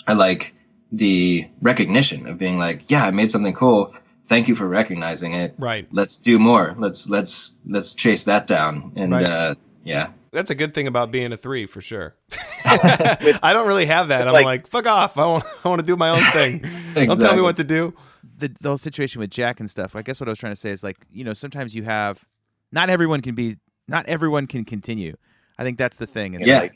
I 0.07 0.13
like 0.13 0.53
the 0.91 1.47
recognition 1.62 2.27
of 2.27 2.38
being 2.38 2.57
like, 2.57 2.89
yeah, 2.91 3.05
I 3.05 3.12
made 3.12 3.31
something 3.31 3.53
cool. 3.53 3.93
Thank 4.27 4.47
you 4.47 4.55
for 4.55 4.67
recognizing 4.67 5.34
it 5.34 5.55
right. 5.57 5.88
let's 5.91 6.17
do 6.17 6.39
more. 6.39 6.75
Let's 6.77 7.10
let's 7.10 7.57
let's 7.67 7.93
chase 7.93 8.25
that 8.25 8.47
down. 8.47 8.93
And 8.95 9.12
Right. 9.12 9.25
uh, 9.25 9.55
yeah, 9.84 10.10
That's 10.32 10.50
a 10.50 10.56
good 10.56 10.74
thing 10.74 10.88
about 10.88 11.12
being 11.12 11.32
a 11.34 11.38
three 11.38 11.65
for 11.65 11.82
sure. 11.82 12.15
I 12.65 13.52
don't 13.54 13.67
really 13.67 13.86
have 13.88 14.10
that. 14.10 14.28
I'm 14.28 14.34
like, 14.34 14.46
like- 14.46 14.67
fuck 14.67 14.88
off. 14.88 15.17
I 15.17 15.26
want 15.26 15.44
I 15.63 15.70
want 15.70 15.82
to 15.82 15.86
do 15.86 15.96
my 15.96 16.10
own 16.10 16.24
thing. 16.32 16.60
Don't 16.94 17.20
tell 17.20 17.36
me 17.36 17.41
what 17.41 17.58
to 17.58 17.63
do. 17.63 17.94
the, 18.38 18.54
the 18.62 18.70
whole 18.70 18.78
situation 18.78 19.20
with 19.20 19.30
Jack 19.30 19.60
and 19.60 19.70
stuff. 19.70 19.96
I 19.96 20.02
guess 20.02 20.20
what 20.20 20.28
I 20.30 20.32
was 20.32 20.39
trying 20.39 20.54
to 20.54 20.58
say 20.58 20.70
is 20.72 20.84
like, 20.84 20.98
you 21.12 21.24
know, 21.24 21.34
sometimes 21.34 21.74
you 21.76 21.84
have 21.84 22.24
not 22.72 22.89
everyone 22.89 23.22
can 23.22 23.36
be 23.36 23.58
not 23.88 24.06
everyone 24.08 24.48
can 24.48 24.63
continue. 24.65 25.15
I 25.58 25.63
think 25.63 25.78
that's 25.78 25.98
the 25.98 26.08
thing. 26.08 26.34
Is 26.36 26.46
Yeah. 26.48 26.60
like 26.60 26.74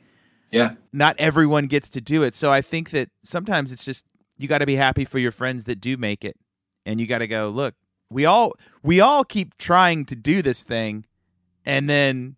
yeah, 0.51 0.73
not 0.93 1.15
everyone 1.17 1.65
gets 1.67 1.89
to 1.91 2.01
do 2.01 2.23
it. 2.23 2.35
So 2.35 2.51
I 2.51 2.61
think 2.61 2.91
that 2.91 3.09
sometimes 3.23 3.71
it's 3.71 3.83
just 3.85 4.05
you 4.37 4.47
got 4.47 4.59
to 4.59 4.65
be 4.65 4.75
happy 4.75 5.03
for 5.05 5.19
your 5.19 5.31
friends 5.31 5.63
that 5.65 5.81
do 5.81 5.97
make 5.97 6.23
it, 6.23 6.37
and 6.85 6.99
you 6.99 7.07
got 7.07 7.17
to 7.19 7.27
go 7.27 7.49
look. 7.49 7.73
We 8.09 8.25
all 8.25 8.53
we 8.83 8.99
all 9.01 9.23
keep 9.23 9.57
trying 9.57 10.05
to 10.05 10.15
do 10.15 10.41
this 10.41 10.63
thing, 10.63 11.05
and 11.65 11.89
then 11.89 12.35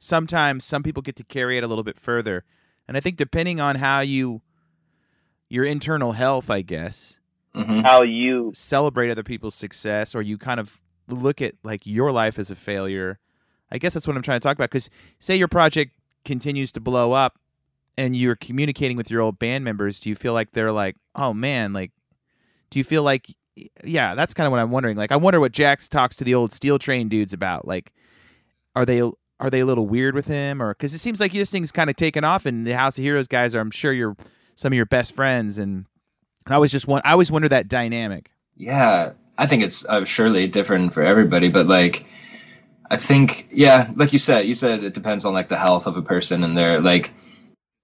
sometimes 0.00 0.64
some 0.64 0.82
people 0.82 1.02
get 1.02 1.14
to 1.16 1.24
carry 1.24 1.56
it 1.56 1.62
a 1.62 1.68
little 1.68 1.84
bit 1.84 1.96
further. 1.96 2.44
And 2.88 2.96
I 2.96 3.00
think 3.00 3.16
depending 3.16 3.60
on 3.60 3.76
how 3.76 4.00
you 4.00 4.42
your 5.48 5.64
internal 5.64 6.12
health, 6.12 6.50
I 6.50 6.62
guess, 6.62 7.20
hmm 7.54 7.80
How 7.80 8.02
you 8.02 8.50
celebrate 8.54 9.10
other 9.10 9.22
people's 9.22 9.54
success 9.54 10.14
or 10.14 10.22
you 10.22 10.38
kind 10.38 10.58
of 10.58 10.80
look 11.08 11.42
at 11.42 11.54
like 11.62 11.86
your 11.86 12.10
life 12.10 12.38
as 12.38 12.50
a 12.50 12.56
failure. 12.56 13.18
I 13.70 13.78
guess 13.78 13.94
that's 13.94 14.06
what 14.06 14.16
I'm 14.16 14.22
trying 14.22 14.40
to 14.40 14.42
talk 14.42 14.56
about 14.56 14.70
cuz 14.70 14.90
say 15.20 15.36
your 15.36 15.48
project 15.48 15.92
continues 16.24 16.72
to 16.72 16.80
blow 16.80 17.12
up 17.12 17.38
and 17.98 18.16
you're 18.16 18.36
communicating 18.36 18.96
with 18.96 19.10
your 19.10 19.20
old 19.20 19.38
band 19.38 19.64
members, 19.64 20.00
do 20.00 20.08
you 20.08 20.14
feel 20.14 20.32
like 20.32 20.52
they're 20.52 20.72
like, 20.72 20.96
"Oh 21.14 21.34
man, 21.34 21.72
like 21.72 21.92
do 22.70 22.78
you 22.78 22.84
feel 22.84 23.02
like 23.02 23.34
yeah, 23.84 24.14
that's 24.14 24.32
kind 24.32 24.46
of 24.46 24.52
what 24.52 24.60
I'm 24.60 24.70
wondering. 24.70 24.96
Like 24.96 25.12
I 25.12 25.16
wonder 25.16 25.40
what 25.40 25.52
Jax 25.52 25.88
talks 25.88 26.16
to 26.16 26.24
the 26.24 26.34
old 26.34 26.52
Steel 26.52 26.78
Train 26.78 27.08
dudes 27.08 27.32
about. 27.32 27.66
Like 27.66 27.92
are 28.74 28.86
they 28.86 29.02
are 29.40 29.50
they 29.50 29.60
a 29.60 29.66
little 29.66 29.86
weird 29.86 30.14
with 30.14 30.26
him 30.26 30.62
or 30.62 30.72
cuz 30.74 30.94
it 30.94 30.98
seems 30.98 31.18
like 31.18 31.32
this 31.32 31.50
thing's 31.50 31.72
kind 31.72 31.90
of 31.90 31.96
taken 31.96 32.22
off 32.24 32.46
and 32.46 32.66
the 32.66 32.76
House 32.76 32.98
of 32.98 33.02
Heroes 33.04 33.26
guys 33.26 33.54
are 33.54 33.60
I'm 33.60 33.70
sure 33.72 33.92
you're 33.92 34.16
some 34.54 34.72
of 34.72 34.76
your 34.76 34.86
best 34.86 35.14
friends 35.14 35.58
and 35.58 35.86
I 36.46 36.54
always 36.54 36.70
just 36.72 36.86
want 36.86 37.04
I 37.06 37.12
always 37.12 37.30
wonder 37.32 37.48
that 37.48 37.66
dynamic. 37.68 38.30
yeah. 38.56 39.12
I 39.38 39.46
think 39.46 39.62
it's 39.62 39.86
uh, 39.88 40.04
surely 40.04 40.48
different 40.48 40.92
for 40.92 41.02
everybody, 41.02 41.48
but 41.48 41.66
like, 41.66 42.04
I 42.90 42.98
think 42.98 43.46
yeah, 43.50 43.90
like 43.96 44.12
you 44.12 44.18
said, 44.18 44.46
you 44.46 44.52
said 44.54 44.84
it 44.84 44.92
depends 44.92 45.24
on 45.24 45.32
like 45.32 45.48
the 45.48 45.56
health 45.56 45.86
of 45.86 45.96
a 45.96 46.02
person 46.02 46.44
and 46.44 46.54
their 46.58 46.78
like. 46.78 47.10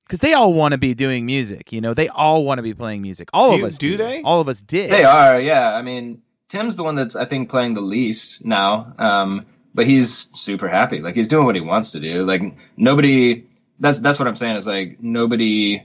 because 0.07 0.19
they 0.19 0.35
all 0.35 0.53
want 0.53 0.73
to 0.73 0.79
be 0.79 0.93
doing 0.93 1.25
music. 1.25 1.73
You 1.73 1.81
know, 1.81 1.95
they 1.95 2.09
all 2.09 2.45
want 2.45 2.59
to 2.59 2.63
be 2.63 2.75
playing 2.75 3.01
music. 3.01 3.31
All 3.33 3.51
Do 3.51 3.55
of 3.55 3.61
you- 3.61 3.67
us 3.69 3.79
do 3.79 3.97
they? 3.97 4.21
All 4.21 4.43
of 4.43 4.49
us 4.51 4.61
did. 4.61 4.91
They 4.91 5.05
are, 5.05 5.41
yeah. 5.41 5.73
I 5.75 5.81
mean, 5.81 6.21
Tim's 6.51 6.77
the 6.77 6.83
one 6.85 6.95
that's 6.95 7.17
I 7.17 7.25
think 7.25 7.49
playing 7.49 7.73
the 7.73 7.81
least 7.81 8.45
now, 8.45 8.93
um, 8.99 9.47
but 9.77 9.87
he's 9.87 10.11
super 10.37 10.69
happy. 10.69 10.99
Like 11.01 11.15
he's 11.15 11.29
doing 11.29 11.45
what 11.45 11.55
he 11.55 11.61
wants 11.61 11.93
to 11.93 12.01
do. 12.01 12.25
Like 12.27 12.43
nobody. 12.77 13.45
That's 13.79 13.99
that's 14.01 14.19
what 14.19 14.27
I'm 14.27 14.35
saying. 14.35 14.57
Is 14.57 14.67
like 14.67 14.99
nobody. 15.03 15.83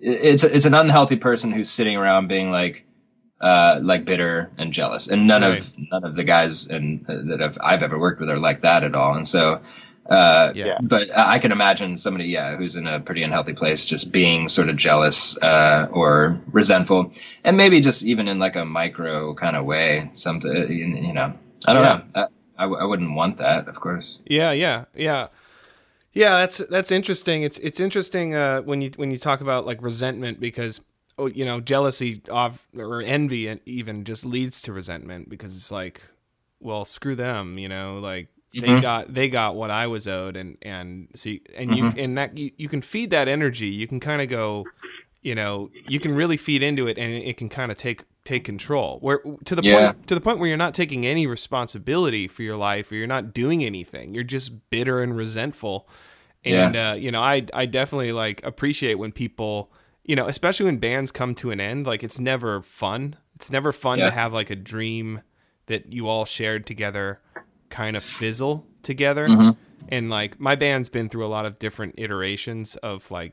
It's 0.00 0.44
it's 0.44 0.66
an 0.66 0.74
unhealthy 0.74 1.16
person 1.16 1.50
who's 1.50 1.68
sitting 1.68 1.96
around 1.96 2.28
being 2.28 2.50
like, 2.52 2.84
uh, 3.40 3.80
like 3.82 4.04
bitter 4.04 4.50
and 4.56 4.72
jealous, 4.72 5.08
and 5.08 5.26
none 5.26 5.42
Right. 5.42 5.60
of 5.60 5.74
none 5.90 6.04
of 6.04 6.14
the 6.14 6.24
guys 6.24 6.68
and 6.68 7.04
uh, 7.10 7.22
that 7.24 7.42
I've, 7.42 7.58
I've 7.60 7.82
ever 7.82 7.98
worked 7.98 8.20
with 8.20 8.30
are 8.30 8.38
like 8.38 8.60
that 8.62 8.84
at 8.84 8.94
all. 8.94 9.14
And 9.14 9.26
so, 9.26 9.60
uh, 10.08 10.52
Yeah. 10.54 10.78
but 10.80 11.10
I 11.16 11.34
I 11.34 11.38
can 11.40 11.50
imagine 11.52 11.96
somebody, 11.96 12.26
yeah, 12.26 12.56
who's 12.56 12.76
in 12.76 12.86
a 12.86 13.00
pretty 13.00 13.24
unhealthy 13.24 13.54
place, 13.54 13.84
just 13.84 14.12
being 14.12 14.48
sort 14.48 14.68
of 14.68 14.76
jealous 14.76 15.36
uh, 15.42 15.88
or 15.90 16.38
resentful, 16.52 17.12
and 17.42 17.56
maybe 17.56 17.80
just 17.80 18.04
even 18.04 18.28
in 18.28 18.38
like 18.38 18.54
a 18.56 18.64
micro 18.64 19.34
kind 19.34 19.56
of 19.56 19.64
way, 19.64 20.08
something, 20.12 20.52
you 20.70 20.86
you 20.86 21.12
know, 21.12 21.32
I 21.66 21.72
don't 21.72 21.82
Yeah. 21.82 22.00
know. 22.14 22.28
I, 22.58 22.62
w- 22.64 22.80
I 22.80 22.84
wouldn't 22.84 23.14
want 23.14 23.38
that, 23.38 23.68
of 23.68 23.80
course. 23.80 24.20
Yeah, 24.26 24.52
yeah, 24.52 24.84
yeah, 24.94 25.28
yeah. 26.12 26.38
That's 26.38 26.58
that's 26.58 26.90
interesting. 26.90 27.42
It's 27.42 27.58
it's 27.58 27.80
interesting 27.80 28.34
uh, 28.34 28.62
when 28.62 28.80
you 28.82 28.92
when 28.96 29.10
you 29.10 29.18
talk 29.18 29.40
about 29.40 29.66
like 29.66 29.82
resentment 29.82 30.40
because 30.40 30.80
oh, 31.18 31.26
you 31.26 31.44
know 31.44 31.60
jealousy 31.60 32.22
of 32.30 32.64
or 32.76 33.02
envy 33.02 33.48
and 33.48 33.60
even 33.66 34.04
just 34.04 34.24
leads 34.24 34.62
to 34.62 34.72
resentment 34.72 35.28
because 35.28 35.54
it's 35.56 35.70
like, 35.70 36.02
well, 36.60 36.84
screw 36.84 37.16
them, 37.16 37.58
you 37.58 37.68
know, 37.68 37.98
like 37.98 38.28
they 38.56 38.76
Mhm. 38.76 38.82
got 38.82 39.12
they 39.14 39.28
got 39.28 39.56
what 39.56 39.70
I 39.70 39.86
was 39.88 40.06
owed 40.06 40.36
and 40.36 40.56
and 40.62 41.08
so 41.14 41.30
you, 41.30 41.40
and 41.56 41.74
you 41.74 41.92
and 41.96 42.16
that 42.18 42.38
you, 42.38 42.52
you 42.56 42.68
can 42.68 42.82
feed 42.82 43.10
that 43.10 43.26
energy. 43.28 43.66
You 43.68 43.88
can 43.88 43.98
kind 44.00 44.22
of 44.22 44.28
go, 44.28 44.70
you 45.22 45.34
know, 45.34 45.70
you 45.74 45.98
can 45.98 46.14
really 46.14 46.36
feed 46.36 46.62
into 46.62 46.86
it 46.86 46.98
and 46.98 47.12
it, 47.12 47.24
it 47.30 47.36
can 47.36 47.48
kind 47.48 47.72
of 47.72 47.78
take 47.78 48.04
take 48.24 48.44
control. 48.44 48.98
Where 49.00 49.20
to 49.44 49.54
the 49.54 49.62
Yeah. 49.62 49.92
point 49.92 50.06
to 50.08 50.14
the 50.14 50.20
point 50.20 50.38
where 50.38 50.48
you're 50.48 50.56
not 50.56 50.74
taking 50.74 51.04
any 51.06 51.26
responsibility 51.26 52.26
for 52.28 52.42
your 52.42 52.56
life 52.56 52.90
or 52.90 52.94
you're 52.96 53.06
not 53.06 53.34
doing 53.34 53.64
anything. 53.64 54.14
You're 54.14 54.24
just 54.24 54.70
bitter 54.70 55.02
and 55.02 55.16
resentful. 55.16 55.88
And 56.44 56.76
uh, 56.76 56.94
you 56.98 57.10
know, 57.10 57.20
I 57.22 57.46
I 57.52 57.66
definitely 57.66 58.12
like 58.12 58.44
appreciate 58.44 58.94
when 58.96 59.12
people, 59.12 59.72
you 60.04 60.16
know, 60.16 60.26
especially 60.26 60.66
when 60.66 60.78
bands 60.78 61.10
come 61.10 61.34
to 61.36 61.50
an 61.50 61.60
end, 61.60 61.86
like 61.86 62.02
it's 62.02 62.18
never 62.18 62.62
fun. 62.62 63.16
It's 63.34 63.50
never 63.50 63.72
fun 63.72 63.98
Yeah. 63.98 64.06
to 64.06 64.10
have 64.12 64.32
like 64.32 64.50
a 64.50 64.56
dream 64.56 65.20
that 65.66 65.92
you 65.92 66.08
all 66.08 66.24
shared 66.24 66.66
together 66.66 67.20
kind 67.70 67.96
of 67.96 68.02
fizzle 68.04 68.66
together. 68.82 69.26
Mhm. 69.28 69.56
And 69.88 70.08
like 70.10 70.38
my 70.38 70.54
band's 70.54 70.88
been 70.88 71.08
through 71.08 71.24
a 71.24 71.28
lot 71.28 71.46
of 71.46 71.58
different 71.58 71.94
iterations 71.98 72.76
of 72.76 73.10
like 73.10 73.32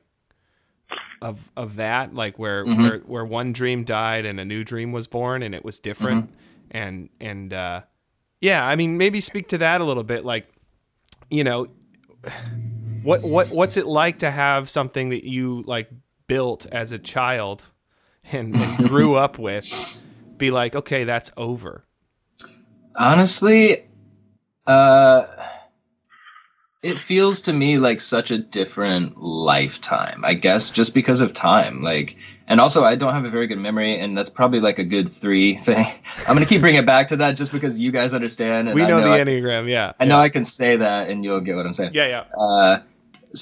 of 1.22 1.52
of 1.56 1.76
that 1.76 2.14
like 2.16 2.40
where 2.40 2.66
Mhm. 2.66 2.78
where 2.82 2.98
where 3.00 3.26
one 3.26 3.54
dream 3.54 3.84
died 3.84 4.26
and 4.26 4.40
a 4.40 4.46
new 4.46 4.64
dream 4.64 4.92
was 4.92 5.08
born 5.08 5.44
and 5.44 5.54
it 5.54 5.64
was 5.64 5.80
different. 5.80 6.30
And 6.72 7.10
and 7.20 7.54
uh 7.54 7.82
yeah 8.40 8.66
i 8.66 8.76
mean 8.78 8.98
maybe 8.98 9.20
speak 9.22 9.50
to 9.50 9.58
that 9.60 9.82
a 9.82 9.84
little 9.84 10.04
bit 10.06 10.24
like 10.26 10.48
you 11.30 11.44
know 11.44 11.68
what 13.04 13.24
what 13.24 13.52
what's 13.52 13.78
it 13.78 13.86
like 13.86 14.20
to 14.20 14.32
have 14.32 14.70
something 14.70 15.10
that 15.10 15.24
you 15.24 15.64
like 15.68 15.90
built 16.28 16.66
as 16.72 16.92
a 16.92 16.98
child 16.98 17.64
and, 18.32 18.56
and 18.56 18.78
grew 18.90 19.16
up 19.16 19.38
with 19.38 19.66
be 20.38 20.50
like 20.50 20.76
okay 20.76 21.04
that's 21.04 21.30
over. 21.38 21.84
Honestly, 22.96 23.84
uh, 24.68 25.26
it 26.84 27.00
feels 27.00 27.44
to 27.44 27.54
me 27.54 27.78
like 27.78 28.02
such 28.02 28.32
a 28.32 28.38
different 28.38 29.18
lifetime. 29.22 30.24
I 30.26 30.34
guess 30.34 30.72
just 30.72 30.94
because 30.94 31.22
of 31.22 31.34
time, 31.34 31.84
like, 31.84 32.16
and 32.48 32.60
also 32.60 32.84
I 32.84 32.96
don't 32.96 33.14
have 33.14 33.26
a 33.26 33.30
very 33.30 33.48
good 33.48 33.60
memory, 33.60 34.00
and 34.00 34.18
that's 34.18 34.30
probably 34.30 34.60
like 34.60 34.80
a 34.80 34.84
good 34.84 35.12
three 35.12 35.58
thing. 35.58 35.86
I'm 36.28 36.34
gonna 36.34 36.46
keep 36.46 36.62
bringing 36.62 36.82
it 36.82 36.86
back 36.86 37.10
to 37.10 37.18
that 37.18 37.38
just 37.38 37.52
because 37.52 37.80
you 37.80 37.92
guys 37.92 38.14
understand. 38.14 38.68
And 38.68 38.76
we 38.76 38.84
I 38.84 38.88
know, 38.88 39.02
the 39.02 39.14
I, 39.14 39.20
enneagram 39.20 39.70
yeah 39.70 39.94
I 40.00 40.06
know 40.06 40.20
I 40.20 40.30
can 40.30 40.44
say 40.44 40.78
that, 40.78 41.10
and 41.10 41.24
you'll 41.24 41.42
get 41.42 41.56
what 41.56 41.66
I'm 41.66 41.74
saying. 41.74 41.92
yeah 41.94 42.08
yeah 42.08 42.26
Uh, 42.38 42.82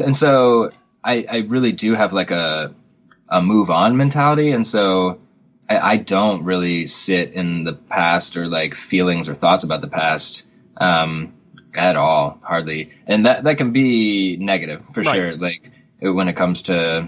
and 0.04 0.16
so 0.16 0.72
I, 1.04 1.26
I 1.30 1.38
really 1.48 1.72
do 1.72 1.94
have 1.96 2.14
like 2.14 2.32
a 2.32 2.74
a 3.30 3.42
move 3.42 3.70
on 3.70 3.96
mentality, 3.96 4.52
and 4.52 4.66
so 4.68 5.20
I, 5.70 5.94
I 5.94 5.98
don't 5.98 6.44
really 6.44 6.88
sit 6.88 7.32
in 7.34 7.64
the 7.64 7.74
past 7.74 8.36
or 8.36 8.48
like 8.48 8.76
feelings 8.76 9.30
or 9.30 9.36
thoughts 9.36 9.64
about 9.64 9.82
the 9.82 9.88
past. 9.88 10.48
Um, 10.78 11.34
at 11.80 11.96
all, 11.96 12.40
hardly. 12.44 12.92
And 13.08 13.26
that 13.26 13.44
that 13.46 13.58
can 13.58 13.72
be 13.72 14.38
negative 14.38 14.82
for 14.94 15.02
Right. 15.02 15.16
sure. 15.16 15.38
Like 15.38 15.62
when 16.02 16.28
it 16.28 16.36
comes 16.36 16.64
to 16.64 17.08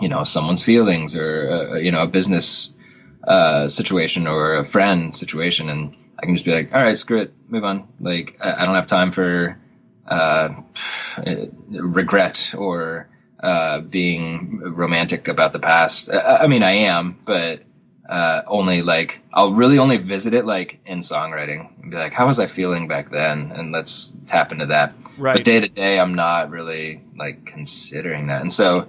you 0.00 0.08
know 0.08 0.24
someone's 0.24 0.64
feelings 0.64 1.16
or 1.16 1.32
uh, 1.50 1.76
you 1.78 1.92
know 1.92 2.02
a 2.02 2.06
business 2.06 2.74
uh, 3.24 3.68
situation 3.68 4.26
or 4.26 4.56
a 4.56 4.64
friend 4.64 5.14
situation, 5.14 5.68
and 5.68 5.96
I 6.18 6.26
can 6.26 6.34
just 6.34 6.44
be 6.44 6.52
like, 6.52 6.72
all 6.74 6.82
right, 6.82 6.96
screw 6.98 7.20
it, 7.22 7.32
move 7.48 7.64
on. 7.64 7.88
Like 8.00 8.38
I, 8.40 8.62
I 8.62 8.64
don't 8.66 8.74
have 8.76 8.86
time 8.86 9.12
for 9.12 9.58
uh, 10.06 10.48
regret 11.68 12.54
or 12.56 13.08
uh, 13.42 13.80
being 13.80 14.60
romantic 14.60 15.28
about 15.28 15.52
the 15.52 15.58
past. 15.58 16.10
I, 16.10 16.44
I 16.44 16.46
mean, 16.46 16.62
I 16.62 16.72
am, 16.92 17.18
but 17.24 17.62
uh, 18.10 18.42
only 18.48 18.82
like 18.82 19.20
I'll 19.32 19.54
really 19.54 19.78
only 19.78 19.96
visit 19.96 20.34
it 20.34 20.44
like 20.44 20.80
in 20.84 20.98
songwriting 20.98 21.70
and 21.80 21.92
be 21.92 21.96
like, 21.96 22.12
how 22.12 22.26
was 22.26 22.40
I 22.40 22.48
feeling 22.48 22.88
back 22.88 23.10
then? 23.10 23.52
And 23.52 23.70
let's 23.70 24.16
tap 24.26 24.50
into 24.50 24.66
that. 24.66 24.92
Right. 25.16 25.36
But 25.36 25.44
day 25.44 25.60
to 25.60 25.68
day, 25.68 25.98
I'm 26.00 26.14
not 26.14 26.50
really 26.50 27.00
like 27.16 27.46
considering 27.46 28.26
that. 28.26 28.40
And 28.40 28.52
so, 28.52 28.88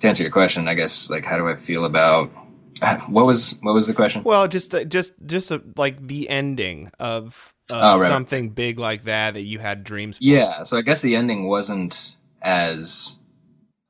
to 0.00 0.08
answer 0.08 0.22
your 0.22 0.32
question, 0.32 0.66
I 0.66 0.74
guess 0.74 1.10
like 1.10 1.26
how 1.26 1.36
do 1.36 1.46
I 1.46 1.56
feel 1.56 1.84
about 1.84 2.30
what 3.08 3.26
was 3.26 3.58
what 3.60 3.74
was 3.74 3.86
the 3.86 3.92
question? 3.94 4.24
Well, 4.24 4.48
just 4.48 4.74
uh, 4.74 4.84
just 4.84 5.12
just 5.26 5.52
uh, 5.52 5.58
like 5.76 6.04
the 6.06 6.28
ending 6.30 6.90
of, 6.98 7.52
of 7.70 7.76
Oh, 7.76 8.00
right. 8.00 8.08
something 8.08 8.48
big 8.50 8.78
like 8.78 9.04
that 9.04 9.34
that 9.34 9.42
you 9.42 9.58
had 9.58 9.84
dreams. 9.84 10.18
For. 10.18 10.24
Yeah, 10.24 10.62
so 10.62 10.78
I 10.78 10.82
guess 10.82 11.02
the 11.02 11.16
ending 11.16 11.48
wasn't 11.48 12.16
as 12.40 13.18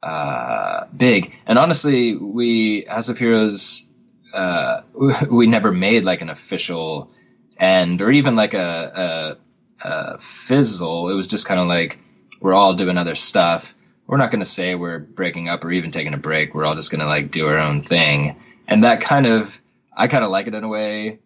uh, 0.03 0.87
big, 0.97 1.33
and 1.47 1.59
honestly, 1.59 2.17
we 2.17 2.87
as 2.87 3.09
of 3.09 3.19
heroes, 3.19 3.89
uh, 4.35 4.83
we 5.31 5.47
never 5.47 5.73
made 5.73 6.05
like 6.05 6.21
an 6.21 6.29
official 6.31 7.11
end 7.59 8.03
or 8.03 8.11
even 8.11 8.37
like 8.37 8.55
a, 8.55 9.37
a, 9.83 9.89
a 9.89 10.19
fizzle. 10.19 11.09
It 11.11 11.15
was 11.15 11.29
just 11.29 11.47
kind 11.47 11.61
of 11.61 11.67
like 11.67 11.99
we're 12.41 12.55
all 12.55 12.75
doing 12.75 12.99
other 12.99 13.15
stuff. 13.15 13.75
We're 14.07 14.19
not 14.19 14.31
going 14.31 14.41
to 14.41 14.51
say 14.51 14.75
we're 14.75 14.99
breaking 14.99 15.49
up 15.49 15.65
or 15.65 15.73
even 15.73 15.91
taking 15.91 16.13
a 16.15 16.19
break. 16.19 16.55
We're 16.55 16.67
all 16.67 16.75
just 16.75 16.91
going 16.91 17.01
to 17.01 17.07
like 17.07 17.31
do 17.31 17.47
our 17.47 17.59
own 17.59 17.81
thing, 17.81 18.37
and 18.69 18.85
that 18.85 19.01
kind 19.01 19.27
of 19.27 19.59
I 19.97 20.09
kind 20.09 20.25
of 20.25 20.31
like 20.31 20.47
it 20.47 20.55
in 20.55 20.65
a 20.65 20.69
way 20.69 21.21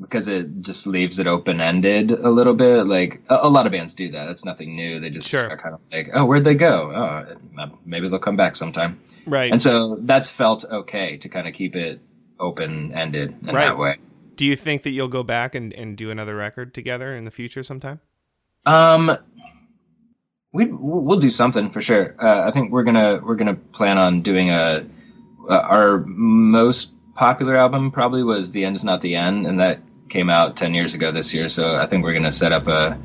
because 0.00 0.26
it 0.26 0.60
just 0.62 0.88
leaves 0.88 1.20
it 1.20 1.28
open 1.28 1.60
ended 1.60 2.10
a 2.10 2.28
little 2.30 2.54
bit. 2.54 2.86
Like 2.86 3.20
a, 3.28 3.40
a 3.42 3.48
lot 3.48 3.66
of 3.66 3.72
bands 3.72 3.94
do 3.94 4.10
that. 4.12 4.28
It's 4.30 4.44
nothing 4.44 4.74
new. 4.74 4.98
They 4.98 5.10
just 5.10 5.28
Sure. 5.28 5.48
are 5.48 5.56
kind 5.56 5.74
of 5.74 5.80
like, 5.92 6.10
oh, 6.12 6.24
where'd 6.24 6.42
they 6.42 6.54
go? 6.54 6.90
Oh, 6.92 7.78
maybe 7.84 8.08
they'll 8.08 8.18
come 8.18 8.36
back 8.36 8.56
sometime. 8.56 9.00
Right. 9.26 9.52
And 9.52 9.62
so 9.62 9.96
that's 10.00 10.28
felt 10.30 10.64
okay 10.64 11.18
to 11.18 11.28
kind 11.28 11.46
of 11.46 11.54
keep 11.54 11.76
it 11.76 12.00
open 12.40 12.92
ended 12.94 13.34
in 13.42 13.54
Right. 13.54 13.66
that 13.66 13.78
way. 13.78 13.96
Do 14.36 14.44
you 14.44 14.56
think 14.56 14.82
that 14.82 14.90
you'll 14.90 15.08
go 15.08 15.22
back 15.22 15.54
and, 15.54 15.72
and 15.72 15.96
do 15.96 16.10
another 16.10 16.34
record 16.34 16.74
together 16.74 17.14
in 17.16 17.24
the 17.24 17.30
future 17.30 17.62
sometime? 17.62 18.00
Um, 18.66 19.16
we 20.52 20.66
we'll 20.66 21.18
do 21.18 21.30
something 21.30 21.70
for 21.70 21.80
sure. 21.82 22.14
Uh, 22.18 22.48
I 22.48 22.50
think 22.52 22.70
we're 22.72 22.84
gonna 22.84 23.20
we're 23.24 23.34
gonna 23.36 23.54
plan 23.54 23.98
on 23.98 24.22
doing 24.22 24.50
a 24.50 24.86
uh, 25.48 25.52
our 25.52 25.98
most 26.06 26.94
popular 27.14 27.56
album 27.56 27.90
probably 27.90 28.22
was 28.22 28.52
"The 28.52 28.64
End 28.64 28.76
Is 28.76 28.84
Not 28.84 29.00
the 29.00 29.16
End," 29.16 29.46
and 29.46 29.60
that 29.60 29.80
came 30.08 30.30
out 30.30 30.56
ten 30.56 30.74
years 30.74 30.94
ago 30.94 31.10
this 31.12 31.34
year. 31.34 31.48
So 31.48 31.74
I 31.76 31.86
think 31.86 32.04
we're 32.04 32.14
gonna 32.14 32.32
set 32.32 32.52
up 32.52 32.66
a 32.68 32.98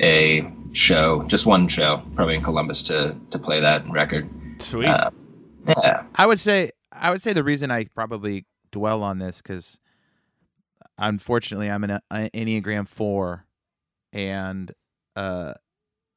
a 0.00 0.50
show, 0.72 1.22
just 1.24 1.46
one 1.46 1.68
show, 1.68 2.02
probably 2.14 2.34
in 2.34 2.42
Columbus 2.42 2.82
to 2.84 3.16
to 3.30 3.38
play 3.38 3.60
that 3.60 3.88
record. 3.88 4.28
Sweet. 4.58 4.86
Uh, 4.88 5.10
yeah, 5.68 6.02
I 6.14 6.26
would 6.26 6.40
say 6.40 6.70
I 6.92 7.10
would 7.10 7.22
say 7.22 7.32
the 7.32 7.44
reason 7.44 7.70
I 7.70 7.84
probably 7.94 8.44
dwell 8.76 9.02
on 9.02 9.18
this 9.18 9.40
because 9.40 9.80
unfortunately 10.98 11.70
I'm 11.70 11.84
an 11.84 11.90
uh, 11.92 12.00
Enneagram 12.10 12.86
four, 12.86 13.46
and 14.12 14.70
uh, 15.14 15.54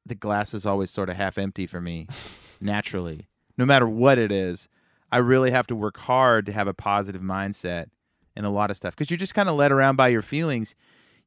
the 0.04 0.14
glass 0.14 0.52
is 0.52 0.66
always 0.66 0.90
sort 0.90 1.08
of 1.08 1.16
half 1.16 1.38
empty 1.38 1.66
for 1.66 1.80
me 1.80 2.06
naturally. 2.60 3.26
No 3.56 3.64
matter 3.64 3.88
what 3.88 4.18
it 4.18 4.30
is, 4.30 4.68
I 5.10 5.18
really 5.18 5.50
have 5.50 5.66
to 5.68 5.76
work 5.76 5.98
hard 5.98 6.46
to 6.46 6.52
have 6.52 6.68
a 6.68 6.74
positive 6.74 7.22
mindset 7.22 7.86
and 8.36 8.46
a 8.46 8.50
lot 8.50 8.70
of 8.70 8.76
stuff 8.76 8.94
because 8.94 9.10
you're 9.10 9.18
just 9.18 9.34
kind 9.34 9.48
of 9.48 9.56
led 9.56 9.72
around 9.72 9.96
by 9.96 10.08
your 10.08 10.22
feelings. 10.22 10.74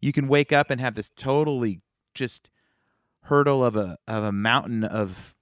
You 0.02 0.14
can 0.14 0.28
wake 0.28 0.52
up 0.52 0.70
and 0.70 0.80
have 0.80 0.96
this 0.96 1.10
totally 1.10 1.82
just 2.14 2.50
hurdle 3.24 3.64
of 3.64 3.76
a 3.76 3.98
of 4.08 4.24
a 4.24 4.32
mountain 4.32 4.84
of 4.84 5.36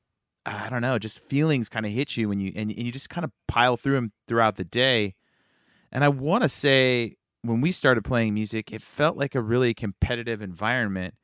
I 0.46 0.70
don't 0.70 0.82
know, 0.82 0.98
just 0.98 1.20
feelings 1.20 1.70
kind 1.70 1.86
of 1.86 1.92
hit 1.92 2.18
you 2.18 2.30
when 2.30 2.40
you 2.40 2.52
and, 2.56 2.72
and 2.72 2.84
you 2.84 2.92
just 2.92 3.10
kind 3.10 3.26
of 3.26 3.32
pile 3.48 3.78
through 3.78 3.96
them 3.96 4.12
throughout 4.28 4.56
the 4.56 4.64
day. 4.64 5.16
And 5.92 6.04
I 6.04 6.10
want 6.10 6.44
to 6.44 6.50
say 6.50 7.16
when 7.42 7.62
we 7.62 7.72
started 7.72 8.04
playing 8.04 8.34
music, 8.34 8.72
it 8.72 8.82
felt 8.82 9.18
like 9.18 9.36
a 9.36 9.42
really 9.42 9.74
competitive 9.74 10.42
environment 10.42 11.16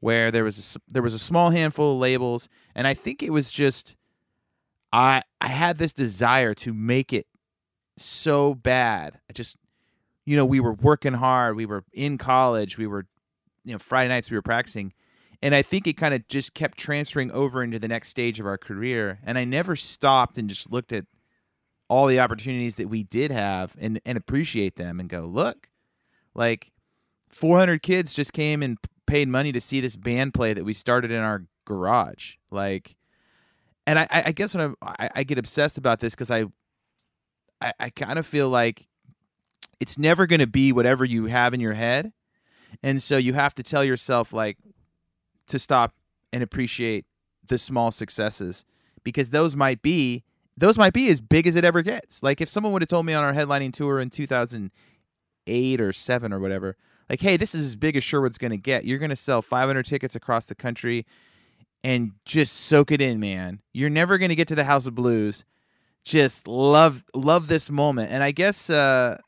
where 0.00 0.30
there 0.30 0.44
was 0.44 0.76
a, 0.76 0.92
there 0.92 1.02
was 1.02 1.14
a 1.14 1.18
small 1.18 1.50
handful 1.50 1.94
of 1.94 1.98
labels, 1.98 2.48
and 2.74 2.86
I 2.86 2.94
think 2.94 3.22
it 3.22 3.30
was 3.30 3.50
just 3.50 3.96
I 4.92 5.22
I 5.40 5.48
had 5.48 5.78
this 5.78 5.92
desire 5.92 6.54
to 6.54 6.74
make 6.74 7.12
it 7.12 7.26
so 7.96 8.54
bad. 8.54 9.20
I 9.28 9.32
just 9.32 9.58
you 10.24 10.36
know 10.36 10.46
we 10.46 10.60
were 10.60 10.72
working 10.72 11.12
hard, 11.12 11.56
we 11.56 11.66
were 11.66 11.84
in 11.92 12.18
college, 12.18 12.78
we 12.78 12.86
were 12.86 13.06
you 13.64 13.72
know 13.72 13.78
Friday 13.78 14.08
nights 14.08 14.30
we 14.30 14.36
were 14.36 14.42
practicing, 14.42 14.92
and 15.42 15.54
I 15.54 15.62
think 15.62 15.86
it 15.86 15.94
kind 15.94 16.14
of 16.14 16.26
just 16.28 16.54
kept 16.54 16.78
transferring 16.78 17.30
over 17.30 17.62
into 17.62 17.78
the 17.78 17.88
next 17.88 18.08
stage 18.08 18.40
of 18.40 18.46
our 18.46 18.58
career. 18.58 19.18
And 19.22 19.38
I 19.38 19.44
never 19.44 19.76
stopped 19.76 20.38
and 20.38 20.48
just 20.48 20.72
looked 20.72 20.92
at 20.92 21.04
all 21.90 22.06
the 22.06 22.20
opportunities 22.20 22.76
that 22.76 22.88
we 22.88 23.02
did 23.02 23.32
have 23.32 23.74
and, 23.80 24.00
and 24.06 24.16
appreciate 24.16 24.76
them 24.76 25.00
and 25.00 25.08
go, 25.08 25.22
look, 25.22 25.68
like 26.36 26.70
400 27.30 27.82
kids 27.82 28.14
just 28.14 28.32
came 28.32 28.62
and 28.62 28.78
paid 29.06 29.26
money 29.26 29.50
to 29.50 29.60
see 29.60 29.80
this 29.80 29.96
band 29.96 30.32
play 30.32 30.54
that 30.54 30.64
we 30.64 30.72
started 30.72 31.10
in 31.10 31.18
our 31.18 31.42
garage. 31.64 32.34
Like, 32.48 32.94
and 33.88 33.98
I, 33.98 34.06
I 34.12 34.30
guess 34.30 34.54
when 34.54 34.76
I, 34.80 35.10
I 35.16 35.22
get 35.24 35.36
obsessed 35.36 35.78
about 35.78 35.98
this 35.98 36.14
because 36.14 36.30
I, 36.30 36.44
I, 37.60 37.72
I 37.80 37.90
kind 37.90 38.20
of 38.20 38.26
feel 38.26 38.48
like 38.48 38.86
it's 39.80 39.98
never 39.98 40.26
going 40.26 40.40
to 40.40 40.46
be 40.46 40.70
whatever 40.70 41.04
you 41.04 41.24
have 41.24 41.54
in 41.54 41.60
your 41.60 41.72
head. 41.72 42.12
And 42.84 43.02
so 43.02 43.16
you 43.16 43.32
have 43.32 43.52
to 43.56 43.64
tell 43.64 43.82
yourself, 43.82 44.32
like, 44.32 44.58
to 45.48 45.58
stop 45.58 45.92
and 46.32 46.40
appreciate 46.40 47.04
the 47.48 47.58
small 47.58 47.90
successes 47.90 48.64
because 49.02 49.30
those 49.30 49.56
might 49.56 49.82
be 49.82 50.22
those 50.60 50.78
might 50.78 50.92
be 50.92 51.08
as 51.08 51.20
big 51.20 51.46
as 51.46 51.56
it 51.56 51.64
ever 51.64 51.82
gets. 51.82 52.22
Like 52.22 52.40
if 52.40 52.48
someone 52.48 52.72
would 52.72 52.82
have 52.82 52.88
told 52.88 53.06
me 53.06 53.14
on 53.14 53.24
our 53.24 53.32
headlining 53.32 53.72
tour 53.72 53.98
in 53.98 54.10
2008 54.10 55.80
or 55.80 55.92
7 55.92 56.32
or 56.32 56.38
whatever, 56.38 56.76
like 57.08 57.20
hey, 57.20 57.36
this 57.36 57.54
is 57.54 57.64
as 57.64 57.76
big 57.76 57.96
as 57.96 58.04
Sherwood's 58.04 58.38
going 58.38 58.52
to 58.52 58.58
get. 58.58 58.84
You're 58.84 58.98
going 58.98 59.10
to 59.10 59.16
sell 59.16 59.42
500 59.42 59.84
tickets 59.84 60.14
across 60.14 60.46
the 60.46 60.54
country 60.54 61.06
and 61.82 62.12
just 62.26 62.52
soak 62.52 62.92
it 62.92 63.00
in, 63.00 63.18
man. 63.20 63.60
You're 63.72 63.90
never 63.90 64.18
going 64.18 64.28
to 64.28 64.34
get 64.34 64.48
to 64.48 64.54
the 64.54 64.64
House 64.64 64.86
of 64.86 64.94
Blues. 64.94 65.44
Just 66.04 66.46
love 66.46 67.04
love 67.14 67.48
this 67.48 67.70
moment. 67.70 68.12
And 68.12 68.22
I 68.22 68.30
guess 68.30 68.70
uh 68.70 69.18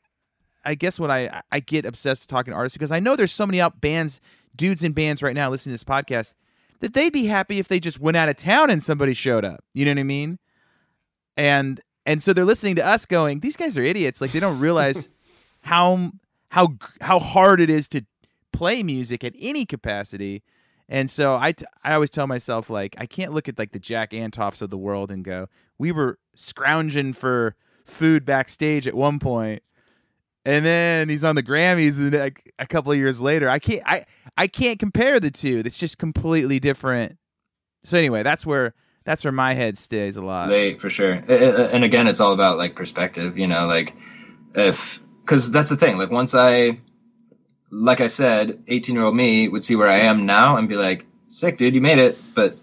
I 0.63 0.75
guess 0.75 0.99
when 0.99 1.11
I 1.11 1.41
I 1.51 1.59
get 1.59 1.85
obsessed 1.85 2.29
talking 2.29 2.51
to 2.51 2.55
artists 2.55 2.77
because 2.77 2.91
I 2.91 2.99
know 2.99 3.15
there's 3.15 3.31
so 3.31 3.45
many 3.45 3.59
out 3.59 3.81
bands, 3.81 4.21
dudes 4.55 4.83
in 4.83 4.93
bands 4.93 5.23
right 5.23 5.35
now 5.35 5.49
listening 5.49 5.75
to 5.75 5.83
this 5.83 5.83
podcast 5.83 6.35
that 6.79 6.93
they'd 6.93 7.13
be 7.13 7.25
happy 7.25 7.59
if 7.59 7.67
they 7.67 7.79
just 7.79 7.99
went 7.99 8.17
out 8.17 8.29
of 8.29 8.37
town 8.37 8.69
and 8.69 8.83
somebody 8.83 9.13
showed 9.13 9.45
up. 9.45 9.63
You 9.73 9.85
know 9.85 9.91
what 9.91 9.99
I 9.99 10.03
mean? 10.03 10.39
And 11.37 11.81
and 12.05 12.21
so 12.21 12.33
they're 12.33 12.45
listening 12.45 12.75
to 12.75 12.85
us 12.85 13.05
going, 13.05 13.39
these 13.39 13.55
guys 13.55 13.77
are 13.77 13.83
idiots. 13.83 14.19
Like 14.21 14.31
they 14.31 14.39
don't 14.39 14.59
realize 14.59 15.09
how 15.61 16.11
how 16.49 16.75
how 17.01 17.19
hard 17.19 17.59
it 17.59 17.69
is 17.69 17.87
to 17.89 18.05
play 18.51 18.83
music 18.83 19.23
at 19.23 19.33
any 19.39 19.65
capacity. 19.65 20.43
And 20.89 21.09
so 21.09 21.37
I, 21.39 21.53
t- 21.53 21.65
I 21.83 21.93
always 21.93 22.09
tell 22.09 22.27
myself 22.27 22.69
like 22.69 22.95
I 22.99 23.05
can't 23.05 23.33
look 23.33 23.47
at 23.47 23.57
like 23.57 23.71
the 23.71 23.79
Jack 23.79 24.11
Antonoffs 24.11 24.61
of 24.61 24.69
the 24.69 24.77
world 24.77 25.11
and 25.11 25.23
go 25.23 25.47
we 25.77 25.91
were 25.91 26.17
scrounging 26.35 27.13
for 27.13 27.55
food 27.85 28.25
backstage 28.25 28.87
at 28.87 28.93
one 28.93 29.19
point 29.19 29.61
and 30.45 30.65
then 30.65 31.09
he's 31.09 31.23
on 31.23 31.35
the 31.35 31.43
Grammys 31.43 31.97
and 31.97 32.13
like 32.13 32.53
a 32.59 32.65
couple 32.65 32.91
of 32.91 32.97
years 32.97 33.21
later 33.21 33.49
I 33.49 33.59
can't 33.59 33.81
I 33.85 34.05
I 34.37 34.47
can't 34.47 34.79
compare 34.79 35.19
the 35.19 35.31
two 35.31 35.61
it's 35.65 35.77
just 35.77 35.97
completely 35.97 36.59
different 36.59 37.17
so 37.83 37.97
anyway 37.97 38.23
that's 38.23 38.45
where 38.45 38.73
that's 39.03 39.23
where 39.23 39.31
my 39.31 39.53
head 39.53 39.77
stays 39.77 40.17
a 40.17 40.21
lot 40.21 40.49
for 40.77 40.89
sure. 40.89 41.11
And 41.11 41.83
again, 41.83 42.07
it's 42.07 42.19
all 42.19 42.33
about 42.33 42.57
like 42.57 42.75
perspective, 42.75 43.37
you 43.37 43.47
know, 43.47 43.65
like 43.67 43.93
if 44.55 45.01
because 45.23 45.51
that's 45.51 45.69
the 45.69 45.77
thing. 45.77 45.97
Like 45.97 46.11
once 46.11 46.35
I, 46.35 46.79
like 47.69 48.01
I 48.01 48.07
said, 48.07 48.63
eighteen 48.67 48.95
year 48.95 49.03
old 49.05 49.15
me 49.15 49.47
would 49.47 49.65
see 49.65 49.75
where 49.75 49.89
I 49.89 50.01
am 50.01 50.25
now 50.25 50.57
and 50.57 50.67
be 50.67 50.75
like, 50.75 51.05
"Sick, 51.27 51.57
dude, 51.57 51.75
you 51.75 51.81
made 51.81 51.99
it." 51.99 52.17
But 52.35 52.57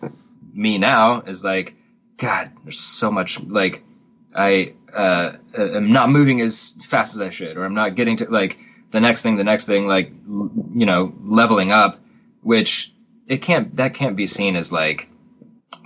me 0.53 0.79
now 0.79 1.23
is 1.23 1.45
like, 1.45 1.75
God, 2.17 2.51
there's 2.65 2.79
so 2.79 3.11
much 3.11 3.41
like 3.41 3.83
I 4.35 4.75
uh, 4.95 5.33
am 5.57 5.93
not 5.93 6.11
moving 6.11 6.41
as 6.41 6.77
fast 6.85 7.15
as 7.15 7.21
I 7.21 7.31
should, 7.31 7.57
or 7.57 7.65
I'm 7.65 7.75
not 7.75 7.97
getting 7.97 8.19
to 8.19 8.31
like 8.31 8.59
the 8.93 9.01
next 9.01 9.23
thing, 9.23 9.37
the 9.37 9.45
next 9.45 9.67
thing, 9.67 9.87
like 9.87 10.11
you 10.11 10.87
know, 10.87 11.15
leveling 11.23 11.73
up, 11.73 12.01
which 12.43 12.93
it 13.27 13.43
can't 13.43 13.75
that 13.77 13.95
can't 13.95 14.17
be 14.17 14.27
seen 14.27 14.57
as 14.57 14.73
like 14.73 15.09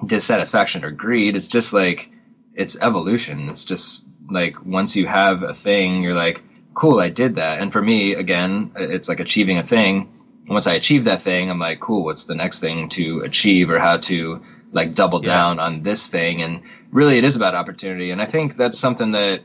dissatisfaction 0.04 0.84
or 0.84 0.90
greed. 0.90 1.36
It's 1.36 1.48
just 1.48 1.72
like 1.72 2.08
it's 2.54 2.76
evolution. 2.80 3.48
It's 3.48 3.64
just 3.64 4.06
like 4.30 4.64
once 4.64 4.96
you 4.96 5.06
have 5.06 5.42
a 5.42 5.54
thing, 5.54 6.02
you're 6.02 6.14
like, 6.14 6.42
cool, 6.74 7.00
I 7.00 7.08
did 7.10 7.36
that. 7.36 7.60
And 7.60 7.72
for 7.72 7.82
me, 7.82 8.14
again, 8.14 8.72
it's 8.76 9.08
like 9.08 9.20
achieving 9.20 9.58
a 9.58 9.64
thing. 9.64 10.10
once 10.48 10.66
I 10.66 10.74
achieve 10.74 11.04
that 11.04 11.22
thing, 11.22 11.50
I'm 11.50 11.58
like, 11.58 11.80
cool, 11.80 12.04
what's 12.04 12.24
the 12.24 12.34
next 12.34 12.60
thing 12.60 12.90
to 12.90 13.20
achieve 13.20 13.70
or 13.70 13.78
how 13.78 13.96
to 13.96 14.42
like 14.72 14.94
double 14.94 15.20
Yeah. 15.22 15.32
down 15.34 15.58
on 15.58 15.82
this 15.82 16.08
thing? 16.08 16.42
And 16.42 16.62
really 16.90 17.18
it 17.18 17.24
is 17.24 17.36
about 17.36 17.54
opportunity. 17.54 18.10
And 18.10 18.20
I 18.20 18.26
think 18.26 18.56
that's 18.56 18.78
something 18.78 19.12
that 19.12 19.42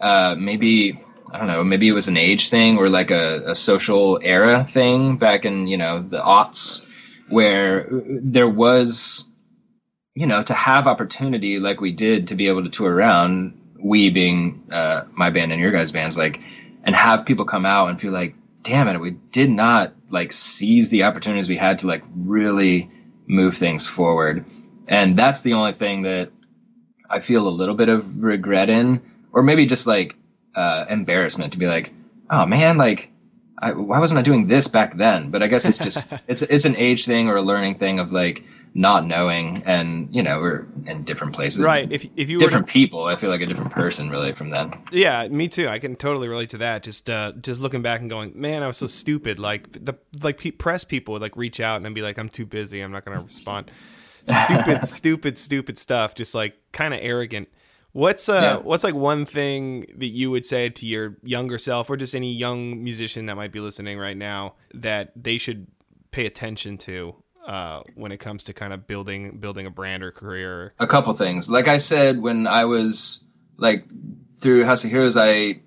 uh, 0.00 0.36
maybe 0.38 1.00
I 1.30 1.38
don't 1.38 1.48
know, 1.48 1.62
maybe 1.64 1.88
it 1.88 1.92
was 1.92 2.08
an 2.08 2.16
age 2.16 2.48
thing 2.48 2.78
or 2.78 2.88
like 2.88 3.10
a, 3.10 3.50
a 3.50 3.54
social 3.54 4.18
era 4.22 4.64
thing 4.64 5.18
back 5.18 5.44
in, 5.44 5.66
you 5.66 5.76
know, 5.76 6.00
the 6.00 6.18
aughts 6.18 6.88
where 7.28 7.86
there 7.90 8.48
was, 8.48 9.27
you 10.18 10.26
know, 10.26 10.42
to 10.42 10.52
have 10.52 10.88
opportunity 10.88 11.60
like 11.60 11.80
we 11.80 11.92
did 11.92 12.28
to 12.28 12.34
be 12.34 12.48
able 12.48 12.64
to 12.64 12.70
tour 12.70 12.92
around, 12.92 13.56
we 13.80 14.10
being 14.10 14.64
uh, 14.72 15.04
my 15.12 15.30
band 15.30 15.52
and 15.52 15.60
your 15.60 15.70
guys' 15.70 15.92
bands, 15.92 16.18
like, 16.18 16.40
and 16.82 16.92
have 16.92 17.24
people 17.24 17.44
come 17.44 17.64
out 17.64 17.88
and 17.88 18.00
feel 18.00 18.10
like, 18.10 18.34
damn 18.64 18.88
it, 18.88 18.98
we 18.98 19.12
did 19.12 19.48
not 19.48 19.92
like 20.10 20.32
seize 20.32 20.88
the 20.88 21.04
opportunities 21.04 21.48
we 21.48 21.56
had 21.56 21.78
to 21.78 21.86
like 21.86 22.02
really 22.16 22.90
move 23.28 23.56
things 23.56 23.86
forward. 23.86 24.44
And 24.88 25.16
that's 25.16 25.42
the 25.42 25.52
only 25.52 25.72
thing 25.72 26.02
that 26.02 26.32
I 27.08 27.20
feel 27.20 27.46
a 27.46 27.50
little 27.50 27.76
bit 27.76 27.88
of 27.88 28.24
regret 28.24 28.70
in, 28.70 29.00
or 29.32 29.44
maybe 29.44 29.66
just 29.66 29.86
like 29.86 30.16
uh, 30.56 30.86
embarrassment 30.90 31.52
to 31.52 31.60
be 31.60 31.68
like, 31.68 31.92
oh 32.28 32.44
man, 32.44 32.76
like, 32.76 33.12
I, 33.56 33.70
why 33.70 34.00
wasn't 34.00 34.18
I 34.18 34.22
doing 34.22 34.48
this 34.48 34.66
back 34.66 34.96
then? 34.96 35.30
But 35.30 35.44
I 35.44 35.46
guess 35.46 35.64
it's 35.64 35.78
just 35.78 36.04
it's 36.26 36.42
it's 36.42 36.64
an 36.64 36.74
age 36.74 37.06
thing 37.06 37.28
or 37.28 37.36
a 37.36 37.42
learning 37.42 37.76
thing 37.76 38.00
of 38.00 38.10
like 38.10 38.42
not 38.74 39.06
knowing, 39.06 39.62
and 39.66 40.14
you 40.14 40.22
know 40.22 40.38
we're 40.40 40.66
in 40.86 41.04
different 41.04 41.34
places, 41.34 41.64
Right. 41.66 41.90
If 41.90 42.06
if 42.16 42.28
you 42.28 42.36
were 42.36 42.40
to 42.40 42.46
different 42.46 42.66
people. 42.68 43.04
I 43.04 43.16
feel 43.16 43.30
like 43.30 43.40
a 43.40 43.46
different 43.46 43.72
person 43.72 44.10
really 44.10 44.32
from 44.32 44.50
then. 44.50 44.72
Yeah, 44.92 45.26
me 45.28 45.48
too. 45.48 45.68
I 45.68 45.78
can 45.78 45.96
totally 45.96 46.28
relate 46.28 46.50
to 46.50 46.58
that. 46.58 46.82
Just 46.82 47.08
uh, 47.10 47.32
just 47.40 47.60
looking 47.60 47.82
back 47.82 48.00
and 48.00 48.08
going, 48.10 48.32
man, 48.34 48.62
I 48.62 48.66
was 48.66 48.76
so 48.76 48.86
stupid. 48.86 49.38
Like 49.38 49.72
the 49.84 49.94
like 50.22 50.38
pe- 50.38 50.50
press 50.52 50.84
people 50.84 51.12
would 51.12 51.22
like 51.22 51.36
reach 51.36 51.60
out 51.60 51.76
and 51.78 51.86
I'd 51.86 51.94
be 51.94 52.02
like, 52.02 52.18
I'm 52.18 52.28
too 52.28 52.46
busy. 52.46 52.80
I'm 52.80 52.92
not 52.92 53.04
gonna 53.04 53.20
respond. 53.22 53.70
Stupid, 54.44 54.84
stupid, 54.86 55.38
stupid 55.38 55.78
stuff. 55.78 56.14
Just 56.14 56.34
like 56.34 56.54
kind 56.72 56.92
of 56.94 57.00
arrogant. 57.02 57.48
What's 57.92 58.28
uh 58.28 58.32
Yeah. 58.34 58.56
what's 58.58 58.84
like 58.84 58.94
one 58.94 59.24
thing 59.24 59.86
that 59.96 60.08
you 60.08 60.30
would 60.30 60.44
say 60.44 60.68
to 60.68 60.86
your 60.86 61.16
younger 61.22 61.58
self 61.58 61.88
or 61.90 61.96
just 61.96 62.14
any 62.14 62.32
young 62.32 62.84
musician 62.84 63.26
that 63.26 63.36
might 63.36 63.50
be 63.52 63.60
listening 63.60 63.98
right 63.98 64.16
now 64.16 64.54
that 64.74 65.12
they 65.16 65.38
should 65.38 65.66
pay 66.10 66.26
attention 66.26 66.76
to 66.78 67.14
uh, 67.48 67.82
when 67.94 68.12
it 68.12 68.18
comes 68.18 68.44
to 68.44 68.52
kind 68.52 68.72
of 68.72 68.86
building 68.86 69.38
building 69.38 69.66
a 69.66 69.70
brand 69.70 70.02
or 70.04 70.12
career? 70.12 70.74
a 70.78 70.86
couple 70.86 71.12
things. 71.14 71.48
Like 71.50 71.66
I 71.66 71.78
said, 71.78 72.20
when 72.20 72.46
I 72.46 72.66
was 72.66 73.24
like 73.56 73.84
through 74.38 74.64
House 74.64 74.84
of 74.84 74.90
Heroes, 74.90 75.16
I 75.16 75.60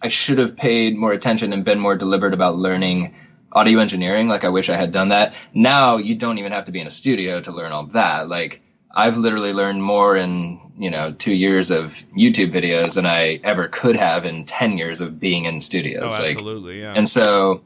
I 0.00 0.08
should 0.08 0.38
have 0.38 0.56
paid 0.56 0.96
more 0.96 1.12
attention 1.12 1.52
and 1.52 1.64
been 1.64 1.78
more 1.80 1.96
deliberate 1.96 2.34
about 2.34 2.56
learning 2.56 3.14
audio 3.52 3.78
engineering. 3.80 4.28
Like 4.28 4.44
I 4.44 4.48
wish 4.48 4.70
I 4.70 4.76
had 4.76 4.92
done 4.92 5.08
that. 5.10 5.34
Now 5.52 5.96
you 5.96 6.14
don't 6.14 6.38
even 6.38 6.52
have 6.52 6.64
to 6.66 6.72
be 6.72 6.80
in 6.80 6.86
a 6.86 6.90
studio 6.90 7.40
to 7.40 7.52
learn 7.52 7.72
all 7.72 7.86
that. 7.88 8.28
Like 8.28 8.62
I've 8.90 9.16
literally 9.16 9.52
learned 9.52 9.82
more 9.82 10.16
in 10.16 10.60
you 10.78 10.90
know 10.90 11.12
two 11.12 11.32
years 11.34 11.70
of 11.70 12.04
YouTube 12.16 12.52
videos 12.52 12.94
than 12.94 13.06
I 13.06 13.40
ever 13.42 13.68
could 13.68 13.96
have 13.96 14.24
in 14.24 14.44
ten 14.44 14.78
years 14.78 15.00
of 15.00 15.18
being 15.18 15.44
in 15.46 15.56
Oh, 15.56 15.60
studios. 15.60 16.18
like, 16.20 16.30
absolutely, 16.30 16.80
yeah. 16.80 16.94
and 16.94 17.08
so 17.08 17.62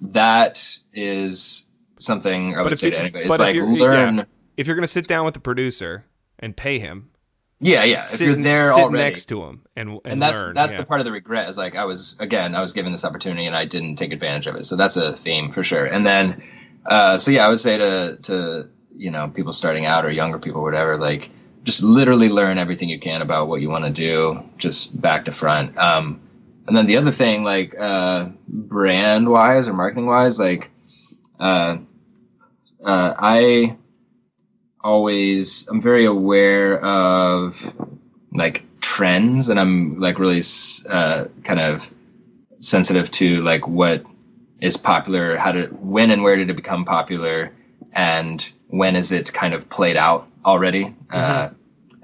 that 0.00 0.78
is 0.92 1.70
something 1.98 2.54
I 2.54 2.58
But 2.58 2.64
would 2.64 2.72
if 2.74 2.78
say 2.80 2.86
you- 2.88 2.90
to 2.92 2.98
anybody. 2.98 3.24
It's 3.24 3.34
if 3.34 3.40
like 3.40 3.56
learn. 3.56 4.16
yeah. 4.18 4.24
if 4.56 4.66
you're 4.66 4.76
gonna 4.76 4.86
sit 4.88 5.06
down 5.06 5.24
with 5.24 5.34
the 5.34 5.40
producer 5.40 6.04
and 6.38 6.56
pay 6.56 6.78
him, 6.78 7.10
Yeah, 7.60 7.84
yeah. 7.84 8.00
If 8.00 8.04
sit, 8.06 8.26
you're 8.26 8.36
there 8.36 8.72
sit 8.72 8.80
already, 8.82 8.98
next 9.04 9.26
to 9.26 9.42
him 9.44 9.62
and 9.76 9.88
and, 9.90 10.00
and 10.04 10.22
that's 10.22 10.40
learn. 10.40 10.54
that's 10.54 10.72
yeah. 10.72 10.78
the 10.78 10.84
part 10.84 11.00
of 11.00 11.04
the 11.06 11.12
regret 11.12 11.48
is 11.48 11.56
like 11.56 11.76
I 11.76 11.84
was 11.84 12.16
again 12.20 12.54
I 12.54 12.60
was 12.60 12.72
given 12.72 12.92
this 12.92 13.04
opportunity 13.04 13.46
and 13.46 13.56
I 13.56 13.64
didn't 13.64 13.96
take 13.96 14.12
advantage 14.12 14.46
of 14.46 14.56
it. 14.56 14.66
So 14.66 14.76
that's 14.76 14.96
a 14.96 15.14
theme 15.16 15.50
for 15.52 15.62
sure. 15.62 15.84
And 15.86 16.04
then, 16.06 16.42
uh, 16.86 17.18
so 17.18 17.30
yeah, 17.30 17.46
I 17.46 17.48
would 17.48 17.60
say 17.60 17.78
to 17.78 18.18
to 18.22 18.68
you 18.96 19.10
know 19.10 19.28
people 19.28 19.52
starting 19.52 19.86
out 19.86 20.04
or 20.04 20.10
younger 20.10 20.38
people, 20.38 20.62
whatever, 20.62 20.96
like 20.96 21.30
just 21.62 21.82
literally 21.82 22.28
learn 22.28 22.58
everything 22.58 22.88
you 22.90 22.98
can 22.98 23.22
about 23.22 23.48
what 23.48 23.60
you 23.62 23.70
want 23.70 23.84
to 23.84 23.90
do, 23.90 24.42
just 24.58 25.00
back 25.00 25.24
to 25.24 25.32
front. 25.32 25.76
Um, 25.78 26.20
and 26.66 26.76
then 26.76 26.86
the 26.86 26.96
other 26.98 27.10
thing, 27.10 27.42
like 27.44 27.74
uh, 27.78 28.28
brand 28.48 29.28
wise 29.28 29.66
or 29.68 29.72
marketing 29.72 30.06
wise, 30.06 30.38
like 30.38 30.70
uh, 31.44 31.76
uh, 32.82 33.14
I 33.18 33.76
always 34.80 35.68
I'm 35.68 35.82
very 35.82 36.06
aware 36.06 36.82
of 36.82 37.74
like 38.32 38.64
trends, 38.80 39.50
and 39.50 39.60
I'm 39.60 40.00
like 40.00 40.18
really 40.18 40.42
uh, 40.88 41.26
kind 41.42 41.60
of 41.60 41.90
sensitive 42.60 43.10
to 43.12 43.42
like 43.42 43.68
what 43.68 44.04
is 44.58 44.78
popular, 44.78 45.36
how 45.36 45.52
to 45.52 45.66
when 45.66 46.10
and 46.10 46.22
where 46.22 46.36
did 46.36 46.48
it 46.48 46.56
become 46.56 46.86
popular, 46.86 47.52
and 47.92 48.50
when 48.68 48.96
is 48.96 49.12
it 49.12 49.30
kind 49.30 49.52
of 49.52 49.68
played 49.68 49.98
out 49.98 50.26
already. 50.46 50.94
Uh, 51.10 51.50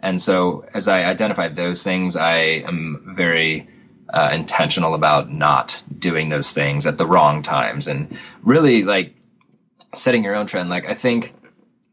and 0.02 0.20
so 0.20 0.66
as 0.74 0.86
I 0.86 1.04
identify 1.04 1.48
those 1.48 1.82
things, 1.82 2.14
I 2.14 2.36
am 2.68 3.14
very 3.16 3.68
uh, 4.12 4.30
intentional 4.34 4.92
about 4.92 5.32
not 5.32 5.82
doing 5.98 6.28
those 6.28 6.52
things 6.52 6.84
at 6.86 6.98
the 6.98 7.06
wrong 7.06 7.42
times, 7.42 7.88
and 7.88 8.18
really 8.42 8.82
like 8.82 9.14
setting 9.94 10.24
your 10.24 10.34
own 10.34 10.46
trend. 10.46 10.68
Like 10.68 10.86
I 10.86 10.94
think 10.94 11.34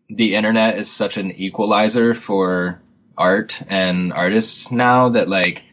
the 0.09 0.35
internet 0.35 0.77
is 0.77 0.89
such 0.89 1.17
an 1.17 1.31
equalizer 1.31 2.13
for 2.13 2.81
art 3.17 3.61
and 3.67 4.13
artists 4.13 4.71
now 4.71 5.09
that 5.09 5.27
like 5.27 5.63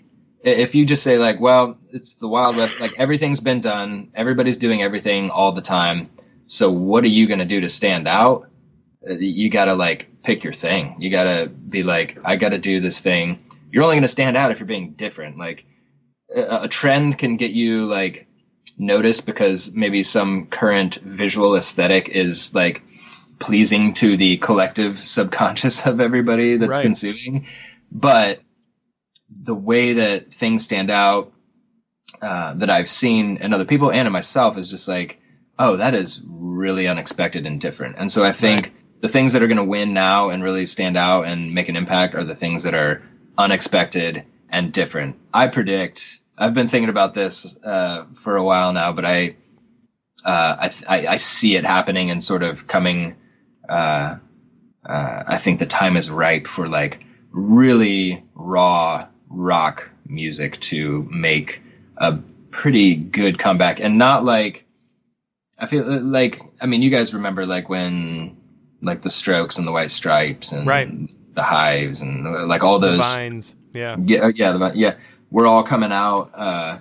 if 0.43 0.75
you 0.75 0.87
just 0.87 1.03
say 1.03 1.19
like 1.19 1.39
well 1.41 1.77
it's 1.91 2.15
the 2.17 2.27
wild 2.27 2.57
west 2.57 2.81
like 2.81 2.93
everything's 2.97 3.41
been 3.41 3.61
done 3.61 4.11
everybody's 4.15 4.57
doing 4.57 4.83
everything 4.83 5.29
all 5.29 5.53
the 5.53 5.61
time 5.61 6.09
so 6.47 6.71
what 6.71 7.05
are 7.05 7.09
you 7.09 7.27
going 7.27 7.39
to 7.39 7.45
do 7.45 7.61
to 7.61 7.69
stand 7.69 8.07
out? 8.07 8.49
Uh, 9.09 9.15
you 9.15 9.51
got 9.51 9.67
to 9.67 9.75
like 9.75 10.09
pick 10.23 10.45
your 10.45 10.53
thing. 10.53 10.97
You 10.99 11.11
got 11.11 11.25
to 11.25 11.49
be 11.49 11.83
like 11.83 12.19
i 12.25 12.37
got 12.37 12.51
to 12.51 12.59
do 12.59 12.81
this 12.81 13.01
thing. 13.01 13.45
You're 13.71 13.83
only 13.83 13.97
going 13.97 14.03
to 14.03 14.09
stand 14.09 14.37
out 14.37 14.51
if 14.51 14.59
you're 14.59 14.67
being 14.67 14.93
different. 14.93 15.39
Like 15.39 15.65
a, 16.35 16.63
a 16.63 16.69
trend 16.69 17.19
can 17.19 17.37
get 17.37 17.51
you 17.51 17.87
like 17.87 18.27
noticed 18.79 19.27
because 19.27 19.75
maybe 19.75 20.03
some 20.03 20.47
current 20.47 20.97
visual 20.97 21.57
aesthetic 21.57 22.09
is 22.09 22.55
like 22.55 22.83
pleasing 23.39 23.93
to 23.95 24.17
the 24.17 24.37
collective 24.39 24.99
subconscious 25.17 25.87
of 25.87 26.01
everybody 26.01 26.57
that's 26.57 26.77
Right. 26.77 26.83
consuming. 26.83 27.47
But 27.93 28.41
the 29.43 29.55
way 29.55 29.95
that 29.95 30.33
things 30.33 30.65
stand 30.65 30.91
out 30.91 31.33
uh, 32.23 32.55
that 32.55 32.71
i've 32.71 32.89
seen 32.89 33.39
in 33.39 33.53
other 33.53 33.65
people 33.65 33.91
and 33.91 34.07
in 34.07 34.13
myself 34.13 34.57
is 34.57 34.69
just 34.69 34.87
like 34.87 35.19
oh 35.59 35.77
that 35.77 35.95
is 35.95 36.23
really 36.29 36.87
unexpected 36.87 37.45
and 37.47 37.61
different. 37.61 37.97
And 37.99 38.11
so 38.11 38.23
i 38.25 38.33
think 38.33 38.73
the 39.01 39.09
things 39.09 39.33
that 39.33 39.43
are 39.43 39.49
going 39.49 39.57
to 39.59 39.65
win 39.65 39.93
now 39.93 40.31
and 40.31 40.43
really 40.43 40.67
stand 40.67 40.97
out 40.97 41.27
and 41.27 41.53
make 41.53 41.69
an 41.69 41.77
impact 41.77 42.15
are 42.15 42.25
the 42.25 42.35
things 42.35 42.63
that 42.63 42.75
are 42.75 43.03
unexpected 43.37 44.25
and 44.49 44.73
different. 44.73 45.17
I 45.33 45.49
predict 45.49 46.21
i've 46.39 46.55
been 46.55 46.69
thinking 46.69 46.89
about 46.89 47.15
this 47.15 47.57
uh, 47.65 48.05
for 48.15 48.37
a 48.37 48.45
while 48.45 48.73
now 48.73 48.93
but 48.93 49.05
i 49.05 49.35
uh, 50.25 50.71
I, 50.71 50.73
I, 50.89 51.07
I 51.07 51.17
see 51.19 51.55
it 51.57 51.65
happening 51.67 52.11
and 52.11 52.23
sort 52.23 52.43
of 52.43 52.67
coming. 52.67 53.17
Uh, 53.69 54.17
uh, 54.89 55.23
I 55.27 55.39
think 55.39 55.59
the 55.59 55.67
time 55.67 55.97
is 55.97 56.11
ripe 56.11 56.47
for 56.47 56.67
like 56.67 57.05
really 57.31 58.25
raw 58.35 59.07
rock 59.29 59.89
music 60.07 60.59
to 60.61 61.07
make 61.11 61.61
a 61.99 62.19
pretty 62.51 62.95
good 62.95 63.39
comeback, 63.39 63.81
and 63.81 63.99
not 63.99 64.25
like 64.25 64.65
I 65.59 65.67
feel 65.67 65.91
uh, 65.91 66.01
like 66.01 66.41
I 66.61 66.67
mean 66.67 66.83
you 66.83 66.91
guys 66.91 67.13
remember 67.13 67.45
like 67.45 67.69
when 67.69 68.37
like 68.81 69.03
the 69.03 69.11
Strokes 69.11 69.59
and 69.59 69.67
the 69.67 69.73
White 69.73 69.91
Stripes 69.91 70.53
and 70.53 70.67
Right. 70.67 70.89
the 71.35 71.43
Hives 71.43 72.01
and 72.01 72.27
uh, 72.27 72.47
like 72.47 72.63
all 72.63 72.79
The 72.79 72.93
those 72.93 73.15
vines, 73.15 73.55
yeah. 73.73 73.97
yeah, 74.03 74.31
yeah, 74.35 74.53
the, 74.53 74.73
yeah. 74.75 74.95
We're 75.35 75.49
all 75.49 75.65
coming 75.65 75.91
out. 75.91 76.31
Uh, 76.33 76.79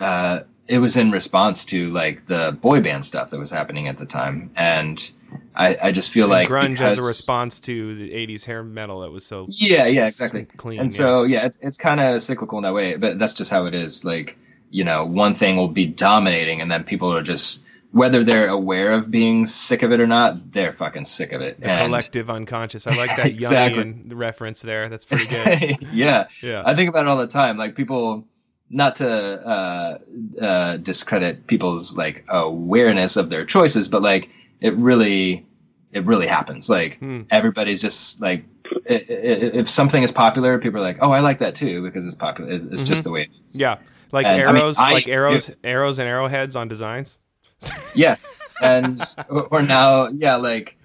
uh, 0.00 0.40
it 0.66 0.78
was 0.78 0.96
in 0.96 1.12
response 1.12 1.64
to 1.66 1.90
like 1.92 2.26
the 2.26 2.58
boy 2.60 2.80
band 2.80 3.06
stuff 3.06 3.30
that 3.30 3.38
was 3.38 3.52
happening 3.52 3.86
at 3.86 3.98
the 3.98 4.04
time, 4.04 4.50
and 4.56 5.12
I, 5.54 5.76
I 5.80 5.92
just 5.92 6.10
feel 6.10 6.24
And 6.24 6.32
like 6.32 6.48
grunge 6.48 6.80
as 6.80 6.98
a 6.98 7.02
response 7.02 7.60
to 7.60 7.94
the 7.94 8.10
'80s 8.10 8.42
hair 8.42 8.64
metal 8.64 9.02
that 9.02 9.12
was 9.12 9.24
so 9.24 9.46
Yeah, 9.48 9.86
yeah, 9.86 10.08
exactly. 10.08 10.44
clean. 10.56 10.80
And 10.80 10.90
yeah. 10.90 10.96
so 10.96 11.22
yeah, 11.22 11.46
it's, 11.46 11.58
it's 11.60 11.78
kind 11.78 12.00
of 12.00 12.20
cyclical 12.20 12.58
in 12.58 12.64
that 12.64 12.74
way, 12.74 12.96
but 12.96 13.20
that's 13.20 13.34
just 13.34 13.52
how 13.52 13.66
it 13.66 13.74
is. 13.74 14.04
Like 14.04 14.36
you 14.70 14.82
know, 14.82 15.06
one 15.06 15.34
thing 15.34 15.56
will 15.56 15.68
be 15.68 15.86
dominating, 15.86 16.60
and 16.60 16.68
then 16.68 16.82
people 16.82 17.14
are 17.14 17.22
just 17.22 17.62
whether 17.90 18.22
they're 18.22 18.48
aware 18.48 18.92
of 18.92 19.10
being 19.10 19.46
sick 19.46 19.82
of 19.82 19.92
it 19.92 20.00
or 20.00 20.06
not, 20.06 20.52
they're 20.52 20.74
fucking 20.74 21.04
sick 21.06 21.32
of 21.32 21.40
it. 21.40 21.58
the 21.60 21.68
and 21.70 21.86
collective 21.86 22.28
unconscious. 22.30 22.86
I 22.86 22.94
like 22.96 23.08
that 23.16 23.26
Exactly. 23.26 23.82
Jungian 23.84 24.10
reference 24.14 24.60
there. 24.62 24.88
That's 24.88 25.04
pretty 25.06 25.26
good. 25.26 25.88
yeah, 25.92 26.28
Yeah. 26.42 26.62
I 26.66 26.74
think 26.74 26.88
about 26.90 27.06
it 27.06 27.08
all 27.08 27.16
the 27.16 27.26
time. 27.26 27.56
Like 27.56 27.74
people, 27.76 28.26
not 28.70 28.96
to 28.96 29.08
uh, 29.10 29.98
uh, 30.42 30.76
discredit 30.78 31.46
people's 31.46 31.96
like 31.96 32.24
awareness 32.28 33.16
of 33.16 33.30
their 33.30 33.46
choices, 33.46 33.88
but 33.88 34.02
like 34.02 34.28
it 34.60 34.74
really, 34.76 35.46
it 35.92 36.04
really 36.04 36.26
happens. 36.26 36.68
Like 36.68 36.98
Hmm. 36.98 37.22
everybody's 37.30 37.80
just 37.80 38.20
like, 38.20 38.44
if 38.84 39.70
something 39.70 40.02
is 40.02 40.12
popular, 40.12 40.58
people 40.58 40.80
are 40.80 40.84
like, 40.84 40.98
oh, 41.00 41.10
I 41.10 41.20
like 41.20 41.38
that 41.38 41.54
too 41.54 41.82
because 41.82 42.04
it's 42.06 42.14
popular. 42.14 42.50
It- 42.52 42.72
It's 42.72 42.84
just 42.84 43.04
the 43.04 43.10
way. 43.10 43.22
It 43.22 43.30
is. 43.48 43.58
Yeah, 43.58 43.78
like 44.12 44.26
And, 44.26 44.42
I 44.42 44.46
mean, 44.52 44.56
arrows, 44.62 44.78
I- 44.78 44.92
like 44.92 45.08
arrows, 45.08 45.50
arrows 45.64 45.98
and 45.98 46.06
arrowheads 46.06 46.54
on 46.56 46.68
designs. 46.68 47.18
Yeah, 47.94 48.16
and 48.62 49.00
or 49.28 49.62
now 49.62 50.08
yeah 50.08 50.36
like 50.36 50.78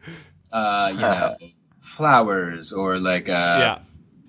uh 0.52 0.90
you 0.94 1.00
know 1.00 1.36
flowers 1.82 2.74
or 2.74 2.98
like 2.98 3.30
uh 3.30 3.32
yeah. 3.32 3.80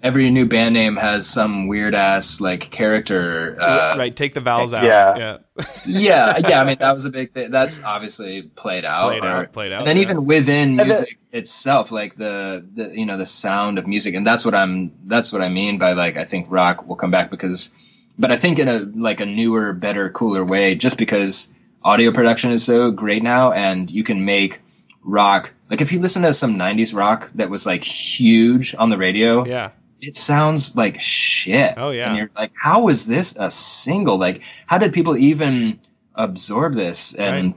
every 0.03 0.29
new 0.31 0.47
band 0.47 0.75
name 0.75 0.97
has 0.97 1.27
some 1.27 1.67
weird 1.69 1.95
ass 1.95 2.41
like 2.41 2.71
character 2.71 3.57
uh 3.61 3.97
right. 3.97 4.15
Take 4.15 4.35
the 4.35 4.41
vowels 4.41 4.73
out. 4.75 4.85
Yeah. 4.85 5.17
Yeah. 5.17 5.39
yeah 5.87 6.39
yeah 6.49 6.61
i 6.61 6.65
mean 6.65 6.77
that 6.81 6.93
was 6.93 7.05
a 7.05 7.11
big 7.11 7.33
thing 7.33 7.51
that's 7.53 7.83
obviously 7.85 8.43
played 8.43 8.85
out 8.85 9.11
Played 9.11 9.23
or- 9.23 9.29
out. 9.29 9.53
Played 9.53 9.73
out. 9.73 9.79
and 9.81 9.87
then 9.87 9.97
yeah. 9.97 10.03
even 10.03 10.25
within 10.25 10.75
music 10.75 11.17
itself 11.33 11.93
like 11.93 12.17
the, 12.17 12.67
the 12.75 12.91
you 12.99 13.07
know 13.07 13.17
the 13.17 13.27
sound 13.27 13.79
of 13.79 13.87
music 13.87 14.15
and 14.17 14.27
that's 14.27 14.45
what 14.45 14.55
i'm 14.55 14.91
that's 15.07 15.33
what 15.33 15.43
i 15.43 15.49
mean 15.49 15.79
by 15.79 15.93
like 15.93 16.17
i 16.17 16.25
think 16.25 16.47
rock 16.51 16.87
will 16.89 16.97
come 16.97 17.13
back 17.13 17.31
because 17.31 17.73
but 18.19 18.33
i 18.33 18.37
think 18.37 18.59
in 18.59 18.67
a 18.69 18.81
like 18.97 19.21
a 19.21 19.27
newer 19.27 19.73
better 19.73 20.11
cooler 20.11 20.45
way 20.45 20.75
just 20.75 20.99
because 20.99 21.53
audio 21.85 22.11
production 22.11 22.51
is 22.51 22.65
so 22.65 22.91
great 22.91 23.23
now 23.23 23.53
and 23.53 23.91
you 23.91 24.03
can 24.05 24.25
make 24.25 24.61
rock 25.03 25.53
like 25.71 25.81
if 25.83 25.93
you 25.93 26.01
listen 26.01 26.23
to 26.23 26.33
some 26.33 26.57
90s 26.57 26.95
rock 26.97 27.31
that 27.35 27.51
was 27.51 27.67
like 27.67 27.85
huge 27.85 28.75
on 28.79 28.89
the 28.91 28.97
radio 28.97 29.45
Yeah. 29.45 29.71
it 30.01 30.17
sounds 30.17 30.77
like 30.77 30.99
shit. 31.01 31.75
Oh, 31.77 31.91
yeah. 31.91 32.09
And 32.09 32.17
you're 32.19 32.31
like, 32.37 32.53
how 32.55 32.89
is 32.89 33.07
this 33.07 33.37
a 33.39 33.51
single? 33.51 34.19
Like, 34.19 34.41
how 34.67 34.79
did 34.79 34.93
people 34.93 35.17
even 35.17 35.79
absorb 36.15 36.75
this? 36.75 37.15
And 37.15 37.55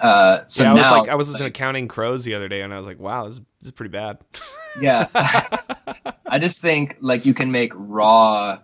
uh, 0.00 0.44
so 0.46 0.62
yeah, 0.62 0.70
I 0.70 0.72
was 0.74 0.82
now, 0.82 0.98
like, 1.00 1.08
I 1.08 1.14
was 1.16 1.28
listening 1.30 1.52
to 1.52 1.58
Counting 1.58 1.88
Crows 1.88 2.22
the 2.24 2.34
other 2.34 2.48
day, 2.48 2.60
and 2.62 2.72
I 2.72 2.78
was 2.78 2.86
like, 2.86 3.00
"Wow, 3.00 3.26
this, 3.26 3.36
this 3.60 3.66
is 3.66 3.70
pretty 3.72 3.90
bad." 3.90 4.18
yeah. 4.80 5.06
I 6.26 6.38
just 6.38 6.60
think 6.62 6.96
like 7.00 7.26
you 7.26 7.34
can 7.34 7.50
make 7.50 7.72
raw 7.74 8.58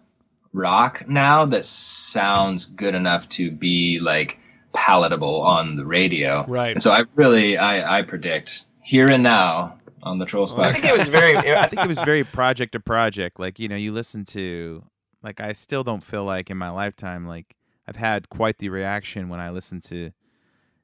rock 0.52 1.08
now 1.08 1.46
that 1.46 1.64
sounds 1.64 2.66
good 2.66 2.94
enough 2.94 3.28
to 3.30 3.50
be 3.50 3.98
like 4.00 4.38
palatable 4.74 5.40
on 5.40 5.76
the 5.76 5.86
radio. 5.86 6.44
Right. 6.46 6.72
And 6.72 6.82
so 6.82 6.92
I 6.92 7.04
really, 7.14 7.56
I, 7.56 8.00
I 8.00 8.02
predict 8.02 8.64
here 8.82 9.10
and 9.10 9.22
now 9.22 9.78
on 10.04 10.18
the 10.18 10.26
Trolls 10.26 10.52
I 10.58 10.72
think 10.72 10.84
it 10.84 10.96
was 10.96 11.08
very. 11.08 11.36
I 11.36 11.66
think 11.66 11.82
it 11.82 11.88
was 11.88 11.98
very 12.00 12.24
project 12.24 12.72
to 12.72 12.80
project. 12.80 13.40
Like 13.40 13.58
you 13.58 13.68
know, 13.68 13.76
you 13.76 13.92
listen 13.92 14.24
to. 14.26 14.84
Like 15.22 15.40
I 15.40 15.54
still 15.54 15.82
don't 15.82 16.04
feel 16.04 16.24
like 16.24 16.50
in 16.50 16.58
my 16.58 16.68
lifetime 16.68 17.26
like 17.26 17.56
I've 17.88 17.96
had 17.96 18.28
quite 18.28 18.58
the 18.58 18.68
reaction 18.68 19.30
when 19.30 19.40
I 19.40 19.50
listened 19.50 19.82
to 19.84 20.10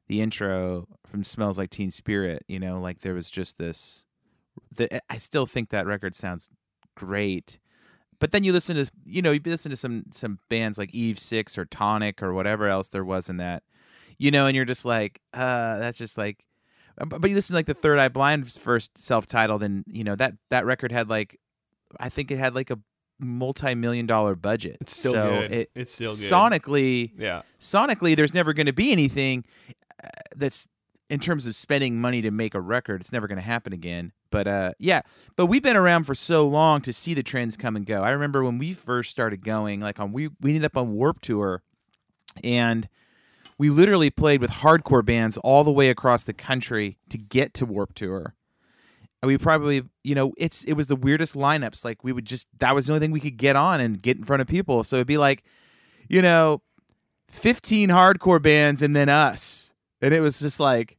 the 0.08 0.22
intro 0.22 0.88
from 1.06 1.22
Smells 1.22 1.58
Like 1.58 1.68
Teen 1.68 1.90
Spirit. 1.90 2.44
You 2.48 2.58
know, 2.58 2.80
like 2.80 3.00
there 3.00 3.14
was 3.14 3.30
just 3.30 3.58
this. 3.58 4.06
The, 4.74 5.00
I 5.10 5.18
still 5.18 5.46
think 5.46 5.68
that 5.68 5.86
record 5.86 6.14
sounds 6.14 6.48
great, 6.96 7.58
but 8.18 8.32
then 8.32 8.42
you 8.42 8.52
listen 8.52 8.76
to 8.76 8.90
you 9.04 9.20
know 9.20 9.32
you 9.32 9.40
listen 9.44 9.70
to 9.70 9.76
some 9.76 10.04
some 10.12 10.38
bands 10.48 10.78
like 10.78 10.94
Eve 10.94 11.18
Six 11.18 11.58
or 11.58 11.66
Tonic 11.66 12.22
or 12.22 12.32
whatever 12.32 12.68
else 12.68 12.88
there 12.88 13.04
was 13.04 13.28
in 13.28 13.36
that, 13.36 13.62
you 14.20 14.30
know, 14.30 14.46
and 14.46 14.54
you're 14.54 14.66
just 14.66 14.84
like, 14.84 15.20
uh, 15.32 15.78
that's 15.78 15.96
just 15.98 16.18
like 16.18 16.44
uh, 17.00 17.06
but 17.06 17.28
you 17.30 17.34
listen 17.34 17.54
to 17.54 17.58
like 17.58 17.66
the 17.66 17.74
Third 17.74 17.98
Eye 17.98 18.08
Blind's 18.08 18.58
first 18.58 18.98
self-titled, 18.98 19.62
and 19.62 19.84
you 19.88 20.04
know 20.04 20.14
that 20.16 20.34
that 20.50 20.66
record 20.66 20.92
had 20.92 21.08
like, 21.08 21.40
I 21.98 22.10
think 22.10 22.30
it 22.30 22.38
had 22.38 22.54
like 22.54 22.70
a 22.70 22.78
multi-million 23.18 24.06
dollar 24.06 24.34
budget. 24.34 24.76
It's 24.80 24.98
still 24.98 25.14
so 25.14 25.30
good. 25.40 25.52
It, 25.52 25.70
it's 25.74 25.92
still 25.92 26.10
good. 26.10 26.18
sonically, 26.18 27.12
Yeah. 27.18 27.42
sonically, 27.58 28.14
there's 28.16 28.34
never 28.34 28.52
going 28.52 28.66
to 28.66 28.72
be 28.72 28.92
anything 28.92 29.44
uh, 30.02 30.08
that's 30.36 30.66
in 31.08 31.18
terms 31.20 31.46
of 31.46 31.56
spending 31.56 32.00
money 32.00 32.22
to 32.22 32.30
make 32.30 32.54
a 32.54 32.60
record. 32.60 33.00
It's 33.00 33.12
never 33.12 33.26
going 33.26 33.38
to 33.38 33.44
happen 33.44 33.72
again. 33.72 34.12
But 34.30 34.46
uh, 34.46 34.72
yeah, 34.78 35.02
but 35.36 35.46
we've 35.46 35.62
been 35.62 35.76
around 35.76 36.04
for 36.04 36.14
so 36.14 36.46
long 36.46 36.82
to 36.82 36.92
see 36.92 37.14
the 37.14 37.22
trends 37.22 37.56
come 37.56 37.74
and 37.76 37.84
go. 37.86 38.02
I 38.02 38.10
remember 38.10 38.44
when 38.44 38.58
we 38.58 38.72
first 38.74 39.10
started 39.10 39.44
going, 39.44 39.80
like 39.80 39.98
on 39.98 40.12
we 40.12 40.28
we 40.40 40.50
ended 40.50 40.66
up 40.66 40.76
on 40.76 40.92
Warped 40.92 41.22
Tour, 41.24 41.62
and 42.44 42.88
we 43.60 43.68
literally 43.68 44.08
played 44.08 44.40
with 44.40 44.50
hardcore 44.50 45.04
bands 45.04 45.36
all 45.38 45.64
the 45.64 45.70
way 45.70 45.90
across 45.90 46.24
the 46.24 46.32
country 46.32 46.96
to 47.10 47.18
get 47.18 47.52
to 47.52 47.66
Warped 47.66 47.96
Tour. 47.96 48.34
And 49.20 49.26
we 49.28 49.36
probably, 49.36 49.82
you 50.02 50.14
know, 50.14 50.32
it's 50.38 50.64
it 50.64 50.72
was 50.72 50.86
the 50.86 50.96
weirdest 50.96 51.34
lineups. 51.34 51.84
Like 51.84 52.02
we 52.02 52.10
would 52.10 52.24
just 52.24 52.48
that 52.60 52.74
was 52.74 52.86
the 52.86 52.94
only 52.94 53.00
thing 53.04 53.10
we 53.10 53.20
could 53.20 53.36
get 53.36 53.56
on 53.56 53.78
and 53.82 54.00
get 54.00 54.16
in 54.16 54.24
front 54.24 54.40
of 54.40 54.48
people. 54.48 54.82
So 54.82 54.96
it'd 54.96 55.06
be 55.06 55.18
like, 55.18 55.44
you 56.08 56.22
know, 56.22 56.62
15 57.28 57.90
hardcore 57.90 58.40
bands 58.40 58.80
and 58.80 58.96
then 58.96 59.10
us. 59.10 59.74
And 60.00 60.14
it 60.14 60.20
was 60.20 60.38
just 60.40 60.58
like 60.58 60.96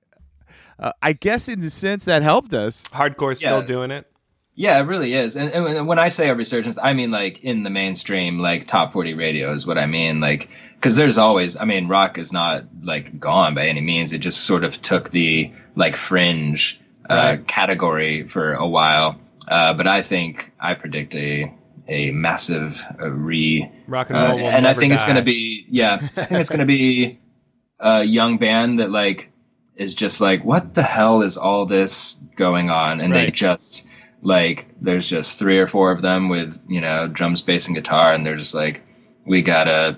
uh, 0.78 0.92
I 1.02 1.14
guess 1.14 1.48
in 1.50 1.62
the 1.62 1.72
sense 1.72 2.06
that 2.06 2.22
helped 2.22 2.54
us. 2.54 2.84
Hardcore's 2.90 3.40
still 3.40 3.62
Yeah. 3.62 3.66
doing 3.66 3.90
it. 3.90 4.06
Yeah, 4.54 4.78
it 4.78 4.84
really 4.84 5.16
is. 5.16 5.36
And, 5.36 5.52
and 5.52 5.64
when- 5.64 5.86
when 5.88 5.98
I 6.00 6.10
say 6.10 6.30
a 6.30 6.36
resurgence, 6.36 6.78
I 6.78 6.94
mean 6.94 7.10
like 7.10 7.40
in 7.42 7.64
the 7.64 7.72
mainstream, 7.72 8.38
like 8.38 8.68
top 8.68 8.94
40 8.94 9.16
radio 9.16 9.52
is 9.52 9.66
what 9.66 9.80
I 9.80 9.88
mean. 9.88 10.20
Like, 10.20 10.48
because 10.82 10.96
there's 10.96 11.20
always, 11.20 11.58
I 11.58 11.66
mean, 11.66 11.88
rock 11.88 12.18
is 12.18 12.34
not 12.34 12.64
like 12.82 13.20
gone 13.20 13.54
by 13.54 13.68
any 13.68 13.82
means. 13.82 14.14
It 14.14 14.18
just 14.18 14.42
sort 14.46 14.64
of 14.64 14.82
took 14.82 15.12
the 15.12 15.52
like 15.76 15.96
fringe 15.96 16.82
uh, 17.08 17.14
Right. 17.14 17.48
category 17.48 18.26
for 18.28 18.54
a 18.54 18.68
while. 18.68 19.20
Uh, 19.48 19.76
but 19.76 19.86
I 19.86 20.02
think 20.02 20.52
I 20.60 20.74
predict 20.74 21.14
a 21.14 21.54
a 21.88 22.12
massive 22.12 22.84
uh, 23.00 23.10
re 23.10 23.70
Rock 23.88 24.10
and 24.10 24.18
uh, 24.18 24.28
roll 24.28 24.38
will 24.38 24.50
and 24.50 24.66
I 24.66 24.74
think 24.74 24.94
it's 24.94 25.04
going 25.04 25.18
to 25.18 25.22
be, 25.22 25.66
yeah, 25.70 26.00
I 26.02 26.26
think 26.26 26.40
it's 26.40 26.50
going 26.50 26.60
to 26.60 26.66
be 26.66 27.20
a 27.80 28.04
young 28.04 28.38
band 28.38 28.80
that 28.80 28.90
like 28.90 29.30
is 29.76 29.94
just 29.94 30.20
like, 30.22 30.44
what 30.44 30.74
the 30.74 30.84
hell 30.84 31.22
is 31.22 31.38
all 31.38 31.66
this 31.66 32.20
going 32.36 32.70
on? 32.72 33.02
And 33.02 33.14
they 33.14 33.30
just 33.32 33.86
like, 34.22 34.66
there's 34.82 35.10
just 35.10 35.38
three 35.38 35.60
or 35.60 35.68
four 35.68 35.92
of 35.92 36.02
them 36.02 36.30
with 36.30 36.60
you 36.68 36.82
know 36.82 37.08
drums, 37.08 37.42
bass, 37.42 37.68
and 37.68 37.76
guitar, 37.76 38.14
and 38.14 38.26
they're 38.26 38.38
just 38.38 38.56
like, 38.56 38.82
we 39.26 39.42
gotta, 39.42 39.98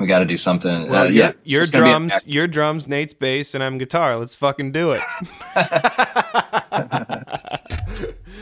we 0.00 0.06
gotta 0.06 0.24
do 0.24 0.36
something. 0.36 0.90
Well, 0.90 1.02
uh, 1.02 1.04
your, 1.04 1.12
yeah, 1.12 1.28
it's 1.44 1.52
your 1.52 1.60
just 1.62 1.72
gonna 1.72 1.84
be 1.84 1.90
a 1.90 1.92
drums, 1.92 2.26
your 2.26 2.46
drums, 2.46 2.88
Nate's 2.88 3.14
bass, 3.14 3.54
and 3.54 3.62
I'm 3.62 3.78
guitar. 3.78 4.16
Let's 4.16 4.34
fucking 4.36 4.72
do 4.72 4.92
it. 4.92 5.02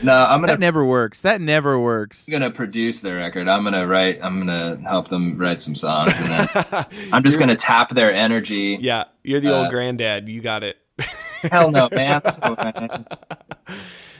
No, 0.03 0.17
I'm 0.17 0.41
gonna 0.41 0.53
That 0.53 0.59
never 0.59 0.83
works. 0.85 1.21
That 1.21 1.39
never 1.39 1.79
works. 1.79 2.27
I'm 2.27 2.33
gonna 2.33 2.51
produce 2.51 2.99
their 2.99 3.17
record. 3.17 3.47
I'm 3.47 3.63
gonna 3.63 3.87
write. 3.87 4.19
I'm 4.21 4.37
gonna 4.37 4.77
help 4.85 5.07
them 5.07 5.37
write 5.37 5.61
some 5.61 5.75
songs, 5.75 6.19
and 6.19 6.29
then 6.29 6.85
I'm 7.13 7.23
just 7.23 7.39
gonna 7.39 7.55
tap 7.55 7.89
their 7.95 8.13
energy. 8.13 8.77
yeah, 8.81 9.05
you're 9.23 9.39
the 9.39 9.55
old 9.55 9.67
Uh, 9.67 9.69
granddad. 9.69 10.27
You 10.27 10.41
got 10.41 10.63
it. 10.63 10.77
Hell 11.43 11.71
no, 11.71 11.87
man. 11.91 12.21
So, 12.31 12.55
man. 12.61 13.05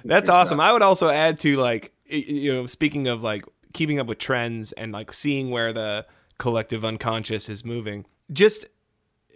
That's 0.05 0.29
awesome. 0.29 0.59
I 0.59 0.71
would 0.71 0.81
also 0.81 1.09
add 1.09 1.39
to 1.41 1.57
like 1.57 1.91
you 2.05 2.53
know, 2.53 2.65
speaking 2.65 3.07
of 3.07 3.21
like 3.23 3.43
keeping 3.73 3.99
up 3.99 4.07
with 4.07 4.19
trends 4.19 4.71
and 4.71 4.93
like 4.93 5.13
seeing 5.13 5.51
where 5.51 5.73
the 5.73 6.05
collective 6.43 6.83
unconscious 6.85 7.47
is 7.49 7.63
moving. 7.63 8.05
Just 8.31 8.65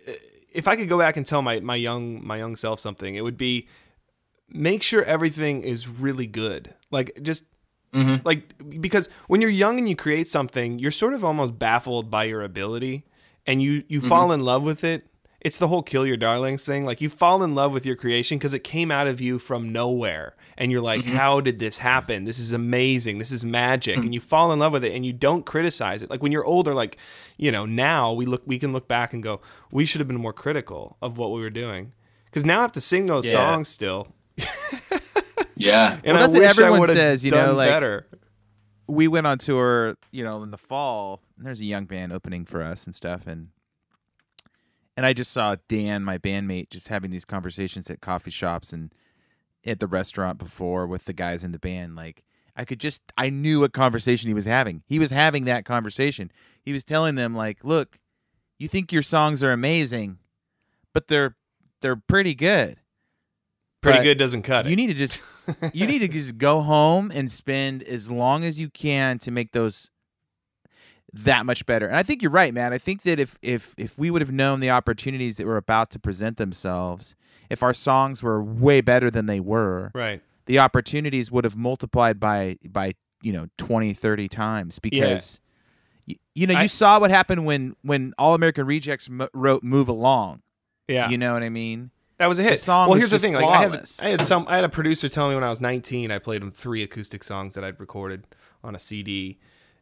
uh, 0.07 0.11
if 0.51 0.67
I 0.67 0.75
could 0.75 0.89
go 0.89 0.97
back 0.97 1.15
and 1.17 1.25
tell 1.25 1.41
my 1.41 1.59
my 1.61 1.75
young 1.87 2.25
my 2.31 2.37
young 2.37 2.55
self 2.55 2.79
something, 2.79 3.15
it 3.15 3.21
would 3.21 3.37
be 3.37 3.67
make 4.49 4.83
sure 4.83 5.03
everything 5.03 5.63
is 5.63 5.87
really 5.87 6.27
good. 6.27 6.73
Like 6.91 7.17
just 7.21 7.43
Mhm. 7.93 8.23
like 8.25 8.41
because 8.81 9.07
when 9.27 9.39
you're 9.41 9.49
young 9.65 9.77
and 9.79 9.87
you 9.89 9.95
create 9.95 10.27
something, 10.27 10.77
you're 10.79 10.91
sort 11.03 11.13
of 11.13 11.23
almost 11.23 11.57
baffled 11.57 12.11
by 12.11 12.25
your 12.25 12.43
ability 12.43 13.05
and 13.45 13.61
you 13.61 13.83
you 13.87 14.01
fall 14.01 14.31
in 14.33 14.41
love 14.41 14.63
with 14.63 14.83
it. 14.83 15.07
It's 15.39 15.57
the 15.57 15.67
whole 15.69 15.83
kill 15.83 16.05
your 16.05 16.17
darlings 16.17 16.65
thing. 16.65 16.85
Like 16.85 16.99
you 16.99 17.09
fall 17.09 17.43
in 17.43 17.55
love 17.55 17.71
with 17.71 17.85
your 17.85 17.95
creation 17.95 18.37
because 18.37 18.53
it 18.53 18.63
came 18.75 18.91
out 18.91 19.07
of 19.07 19.21
you 19.21 19.39
from 19.39 19.71
nowhere. 19.71 20.35
And 20.57 20.71
you're 20.71 20.81
like, 20.81 21.01
mm-hmm. 21.01 21.15
how 21.15 21.39
did 21.39 21.59
this 21.59 21.77
happen? 21.77 22.23
This 22.25 22.39
is 22.39 22.51
amazing. 22.51 23.19
This 23.19 23.31
is 23.31 23.45
magic. 23.45 23.97
And 23.97 24.05
mm. 24.05 24.13
you 24.13 24.19
fall 24.19 24.51
in 24.51 24.59
love 24.59 24.73
with 24.73 24.83
it 24.83 24.93
and 24.93 25.05
you 25.05 25.13
don't 25.13 25.45
criticize 25.45 26.01
it. 26.01 26.09
Like 26.09 26.23
when 26.23 26.31
you're 26.31 26.45
older, 26.45 26.73
like, 26.73 26.97
you 27.37 27.51
know, 27.51 27.65
now 27.65 28.11
we 28.13 28.25
look 28.25 28.41
we 28.45 28.57
can 28.57 28.73
look 28.73 28.87
back 28.87 29.13
and 29.13 29.21
go, 29.21 29.39
we 29.71 29.85
should 29.85 30.01
have 30.01 30.07
been 30.07 30.17
more 30.19 30.33
critical 30.33 30.97
of 31.01 31.17
what 31.19 31.31
we 31.31 31.41
were 31.41 31.51
doing. 31.51 31.93
Because 32.25 32.43
now 32.43 32.59
I 32.59 32.61
have 32.63 32.71
to 32.71 32.81
sing 32.81 33.05
those 33.05 33.25
Yeah. 33.25 33.33
songs 33.33 33.67
still. 33.67 34.07
Yeah. 35.57 35.99
And 36.03 36.13
Well, 36.13 36.15
I 36.15 36.19
that's 36.19 36.33
what 36.33 36.39
wish 36.39 36.47
I 36.47 36.49
everyone 36.51 36.79
would've 36.81 36.95
says, 36.95 37.25
you 37.25 37.31
know, 37.31 37.53
like- 37.53 37.69
better. 37.69 38.07
we 38.87 39.07
went 39.07 39.27
on 39.27 39.37
tour, 39.37 39.95
you 40.11 40.23
know, 40.23 40.43
in 40.43 40.51
the 40.51 40.57
fall. 40.57 41.21
and 41.37 41.45
There's 41.45 41.61
a 41.61 41.65
young 41.65 41.85
band 41.85 42.13
opening 42.13 42.45
for 42.45 42.61
us 42.61 42.85
and 42.85 42.93
stuff, 42.95 43.27
and 43.27 43.49
and 44.95 45.05
I 45.05 45.13
just 45.13 45.31
saw 45.31 45.55
Dan, 45.67 46.03
my 46.03 46.17
bandmate, 46.17 46.71
just 46.71 46.87
having 46.87 47.11
these 47.11 47.25
conversations 47.25 47.87
at 47.89 48.01
coffee 48.01 48.31
shops 48.31 48.73
and 48.73 48.91
at 49.67 49.79
the 49.79 49.87
restaurant 49.87 50.37
before 50.37 50.87
with 50.87 51.05
the 51.05 51.13
guys 51.13 51.43
in 51.43 51.51
the 51.51 51.59
band. 51.59 51.95
Like 51.95 52.23
I 52.55 52.65
could 52.65 52.79
just, 52.79 53.01
I 53.17 53.29
knew 53.29 53.59
what 53.59 53.73
conversation 53.73 54.27
he 54.27 54.33
was 54.33 54.45
having. 54.45 54.83
He 54.87 54.97
was 54.97 55.11
having 55.11 55.45
that 55.45 55.65
conversation. 55.65 56.31
He 56.63 56.73
was 56.73 56.83
telling 56.83 57.15
them, 57.15 57.35
like, 57.35 57.63
look, 57.63 57.99
you 58.57 58.67
think 58.67 58.91
your 58.91 59.03
songs 59.03 59.43
are 59.43 59.51
amazing, 59.51 60.17
but 60.93 61.07
they're 61.07 61.35
they're 61.81 61.95
pretty 61.95 62.33
good. 62.33 62.77
Pretty 63.81 63.99
but 63.99 64.03
good 64.03 64.17
doesn't 64.17 64.41
cut 64.41 64.65
it. 64.65 64.69
You 64.69 64.75
need 64.75 64.87
to 64.87 64.93
just 64.95 65.19
you 65.73 65.85
need 65.85 65.99
to 65.99 66.07
just 66.07 66.37
go 66.37 66.61
home 66.61 67.11
and 67.13 67.29
spend 67.29 67.83
as 67.83 68.09
long 68.09 68.43
as 68.43 68.59
you 68.59 68.69
can 68.69 69.19
to 69.19 69.31
make 69.31 69.51
those 69.51 69.91
that 71.13 71.45
much 71.45 71.65
better. 71.65 71.87
And 71.87 71.95
I 71.95 72.03
think 72.03 72.21
you're 72.21 72.31
right, 72.31 72.53
man. 72.53 72.73
I 72.73 72.77
think 72.77 73.03
that 73.03 73.19
if 73.19 73.37
if 73.41 73.73
if 73.77 73.97
we 73.97 74.11
would 74.11 74.21
have 74.21 74.31
known 74.31 74.59
the 74.59 74.69
opportunities 74.69 75.37
that 75.37 75.45
were 75.47 75.57
about 75.57 75.89
to 75.91 75.99
present 75.99 76.37
themselves, 76.37 77.15
if 77.49 77.63
our 77.63 77.73
songs 77.73 78.21
were 78.21 78.43
way 78.43 78.81
better 78.81 79.09
than 79.09 79.25
they 79.25 79.39
were, 79.39 79.91
right. 79.95 80.21
the 80.45 80.59
opportunities 80.59 81.31
would 81.31 81.43
have 81.45 81.55
multiplied 81.55 82.19
by 82.19 82.57
by, 82.69 82.93
you 83.21 83.31
know, 83.31 83.47
20, 83.57 83.93
30 83.93 84.27
times 84.27 84.79
because 84.79 85.39
y- 86.07 86.15
you 86.35 86.45
know, 86.47 86.53
you 86.53 86.59
I- 86.59 86.67
saw 86.67 86.99
what 86.99 87.09
happened 87.09 87.45
when 87.45 87.75
when 87.83 88.13
All 88.17 88.33
American 88.35 88.65
Rejects 88.65 89.09
mo- 89.09 89.29
wrote 89.33 89.63
Move 89.63 89.87
Along. 89.87 90.41
Yeah. 90.87 91.09
You 91.09 91.17
know 91.17 91.33
what 91.33 91.43
I 91.43 91.49
mean? 91.49 91.91
That 92.17 92.27
was 92.27 92.39
a 92.39 92.43
hit. 92.43 92.51
The 92.51 92.57
song 92.57 92.89
well, 92.89 92.97
here's 92.97 93.11
the 93.11 93.19
thing. 93.19 93.33
Like, 93.33 93.45
I 93.45 93.57
had. 93.57 93.73
I 94.01 94.07
had 94.09 94.21
some. 94.21 94.45
I 94.47 94.55
had 94.55 94.63
a 94.63 94.69
producer 94.69 95.07
tell 95.07 95.29
me 95.29 95.35
when 95.35 95.43
I 95.43 95.49
was 95.49 95.61
19, 95.61 96.11
I 96.11 96.17
played 96.17 96.41
him 96.41 96.49
three 96.51 96.81
acoustic 96.81 97.23
songs 97.23 97.53
that 97.53 97.63
I'd 97.63 97.79
recorded 97.79 98.25
on 98.63 98.73
a 98.75 98.79
CD, 98.79 99.37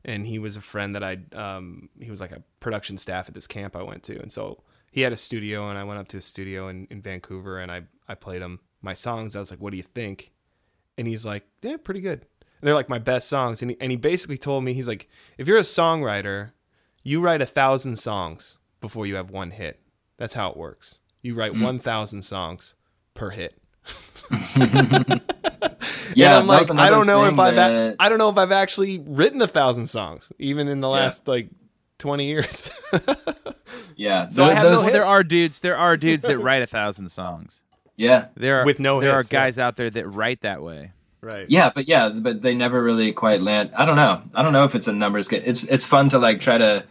and 0.05 0.25
he 0.25 0.39
was 0.39 0.55
a 0.55 0.61
friend 0.61 0.95
that 0.95 1.03
I'd. 1.03 1.33
Um, 1.33 1.89
he 1.99 2.09
was 2.09 2.21
like 2.21 2.31
a 2.31 2.41
production 2.61 2.97
staff 2.97 3.27
at 3.27 3.33
this 3.35 3.47
camp 3.47 3.75
I 3.75 3.81
went 3.83 4.03
to, 4.03 4.19
and 4.21 4.31
so 4.31 4.63
he 4.91 5.01
had 5.01 5.11
a 5.11 5.17
studio, 5.17 5.69
and 5.69 5.77
I 5.77 5.83
went 5.83 5.99
up 5.99 6.07
to 6.09 6.17
a 6.17 6.21
studio 6.21 6.69
in, 6.69 6.87
in 6.89 7.01
Vancouver, 7.01 7.59
and 7.59 7.71
I 7.71 7.81
I 8.07 8.15
played 8.15 8.41
him 8.41 8.59
my 8.81 8.93
songs. 8.93 9.35
I 9.35 9.39
was 9.39 9.51
like, 9.51 9.59
"What 9.59 9.71
do 9.71 9.77
you 9.77 9.83
think?" 9.83 10.31
And 10.97 11.07
he's 11.07 11.25
like, 11.25 11.43
"Yeah, 11.61 11.75
pretty 11.83 12.01
good." 12.01 12.25
And 12.61 12.67
they're 12.67 12.75
like 12.75 12.87
my 12.89 12.99
best 12.99 13.27
songs, 13.27 13.61
and 13.61 13.71
he, 13.71 13.77
and 13.81 13.91
he 13.91 13.97
basically 13.97 14.37
told 14.37 14.63
me 14.63 14.73
he's 14.73 14.87
like, 14.87 15.09
"If 15.37 15.47
you're 15.47 15.57
a 15.57 15.61
songwriter, 15.61 16.51
you 17.03 17.19
write 17.19 17.41
a 17.41 17.45
thousand 17.45 17.97
songs 17.97 18.57
before 18.81 19.05
you 19.05 19.15
have 19.15 19.29
one 19.31 19.51
hit. 19.51 19.79
That's 20.17 20.33
how 20.35 20.49
it 20.51 20.57
works. 20.57 20.99
You 21.21 21.33
write 21.35 21.53
Mm. 21.53 21.63
1,000 21.63 22.21
songs 22.21 22.75
per 23.15 23.31
hit. 23.31 23.59
Yeah, 26.21 26.39
and 26.39 26.41
I'm 26.41 26.47
like, 26.47 26.71
I 26.71 26.89
don't 26.89 27.07
know 27.07 27.25
if 27.25 27.37
I've, 27.37 27.55
that- 27.55 27.87
ac- 27.89 27.95
I 27.99 28.09
don't 28.09 28.17
know 28.17 28.29
if 28.29 28.37
I've 28.37 28.51
actually 28.51 28.99
written 28.99 29.41
a 29.41 29.47
thousand 29.47 29.87
songs, 29.87 30.31
even 30.39 30.67
in 30.67 30.79
the 30.81 30.89
last 30.89 31.27
like 31.27 31.49
20 31.99 32.25
years. 32.25 32.69
Yeah, 33.97 34.27
So 34.27 34.43
I 34.43 34.47
th- 34.47 34.55
have 34.57 34.63
no 34.65 34.71
those- 34.71 34.83
hit. 34.83 34.93
There 34.93 35.05
are 35.05 35.23
dudes. 35.23 35.59
There 35.61 35.77
are 35.77 35.95
dudes 35.97 36.23
that 36.23 36.37
write 36.37 36.61
a 36.61 36.67
thousand 36.67 37.09
songs. 37.09 37.63
yeah, 37.95 38.25
There 38.35 38.59
are 38.61 38.65
With 38.65 38.79
no 38.79 38.99
There 38.99 39.15
hits, 39.17 39.29
are 39.29 39.31
guys 39.31 39.57
out 39.57 39.75
there 39.77 39.89
that 39.89 40.07
write 40.07 40.41
that 40.41 40.61
way. 40.61 40.91
right. 41.21 41.49
yeah, 41.49 41.71
but 41.73 41.87
yeah, 41.87 42.09
but 42.09 42.41
they 42.41 42.53
never 42.55 42.81
really 42.83 43.11
quite 43.13 43.41
land. 43.41 43.71
I 43.75 43.85
don't 43.85 43.95
know. 43.95 44.21
I 44.33 44.43
don't 44.43 44.53
know 44.53 44.63
if 44.63 44.75
it's 44.75 44.87
a 44.87 44.93
numbers 44.93 45.27
game. 45.29 45.43
It's 45.45 45.63
it's 45.67 45.85
fun 45.85 46.09
to 46.09 46.19
like 46.19 46.41
try 46.41 46.57
to. 46.57 46.83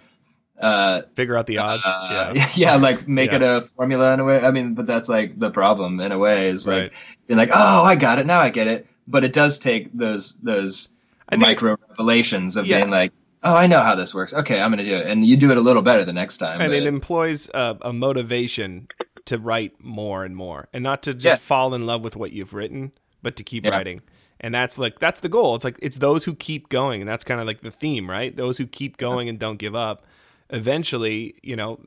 Uh, 0.61 1.03
Figure 1.15 1.37
out 1.37 1.47
the 1.47 1.59
odds. 1.59 1.85
uh, 1.85 2.33
yeah. 2.35 2.49
yeah. 2.55 2.77
like 2.77 3.07
make 3.07 3.31
Yeah. 3.31 3.37
it 3.37 3.43
a 3.43 3.61
formula 3.77 4.15
in 4.15 4.21
a 4.21 4.25
way. 4.25 4.41
I 4.41 4.51
mean, 4.51 4.75
but 4.75 4.87
that's 4.87 5.09
like 5.09 5.39
the 5.39 5.51
problem 5.51 6.01
in 6.01 6.11
a 6.13 6.19
way 6.19 6.49
is 6.49 6.67
like 6.67 6.93
you're 7.29 7.37
like, 7.39 7.51
oh, 7.53 7.83
I 7.85 7.97
got 7.97 8.19
it 8.19 8.27
now, 8.27 8.41
I 8.41 8.49
get 8.51 8.67
it. 8.67 8.87
But 9.07 9.25
it 9.25 9.33
does 9.33 9.59
take 9.59 9.93
those 9.93 10.35
those 10.37 10.91
think- 11.31 11.43
micro 11.43 11.77
revelations 11.91 12.57
of 12.57 12.67
Yeah. 12.67 12.79
being 12.79 12.91
like, 12.91 13.13
oh, 13.43 13.55
I 13.55 13.67
know 13.67 13.81
how 13.81 13.95
this 13.95 14.15
works. 14.15 14.33
Okay, 14.35 14.61
I'm 14.61 14.71
gonna 14.71 14.85
do 14.85 14.97
it, 14.97 15.07
and 15.07 15.25
you 15.27 15.37
do 15.37 15.51
it 15.51 15.57
a 15.57 15.61
little 15.61 15.83
better 15.83 16.05
the 16.05 16.13
next 16.13 16.39
time. 16.39 16.61
And 16.61 16.71
but- 16.71 16.77
it 16.77 16.87
employs 16.87 17.49
a, 17.53 17.77
a 17.83 17.93
motivation 17.93 18.89
to 19.27 19.39
write 19.39 19.73
more 19.83 20.25
and 20.25 20.37
more 20.37 20.69
and 20.75 20.83
not 20.83 21.03
to 21.05 21.15
just 21.15 21.41
Yeah. 21.41 21.47
fall 21.47 21.75
in 21.75 21.87
love 21.87 22.03
with 22.03 22.15
what 22.17 22.33
you've 22.33 22.53
written, 22.53 22.93
but 23.23 23.37
to 23.37 23.43
keep 23.45 23.65
Yeah. 23.65 23.71
writing. 23.71 24.03
And 24.41 24.55
that's 24.55 24.79
like, 24.79 24.99
that's 24.99 25.21
the 25.21 25.31
goal. 25.31 25.55
It's 25.55 25.65
like, 25.65 25.79
it's 25.81 25.97
those 25.97 26.25
who 26.25 26.35
keep 26.35 26.69
going. 26.69 27.01
And 27.01 27.09
that's 27.09 27.25
kind 27.25 27.41
of 27.41 27.47
like 27.47 27.63
the 27.63 27.71
theme, 27.71 28.11
right? 28.11 28.37
Those 28.37 28.59
who 28.59 28.67
keep 28.67 28.99
going 28.99 29.29
and 29.31 29.39
don't 29.39 29.57
give 29.59 29.75
up. 29.75 30.05
Eventually, 30.51 31.35
you 31.43 31.57
know, 31.57 31.81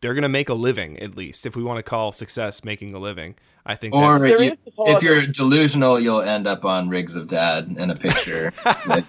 they're 0.00 0.14
going 0.14 0.22
to 0.22 0.28
make 0.28 0.48
a 0.48 0.54
living, 0.54 0.98
at 0.98 1.16
least, 1.16 1.46
if 1.46 1.54
we 1.54 1.62
want 1.62 1.78
to 1.78 1.82
call 1.82 2.10
success 2.12 2.64
making 2.64 2.92
a 2.94 2.98
living. 2.98 3.36
I 3.64 3.76
think 3.76 3.94
or 3.94 4.18
that's, 4.18 4.24
you- 4.24 4.52
is 4.52 4.58
a 4.66 4.70
whole 4.76 4.96
if 4.96 5.02
you're 5.02 5.26
delusional, 5.26 6.00
you'll 6.00 6.22
end 6.22 6.46
up 6.46 6.64
on 6.64 6.88
Rigs 6.88 7.14
of 7.14 7.28
Dad 7.28 7.68
in 7.68 7.90
a 7.90 7.96
picture. 7.96 8.52
Like, 8.86 9.04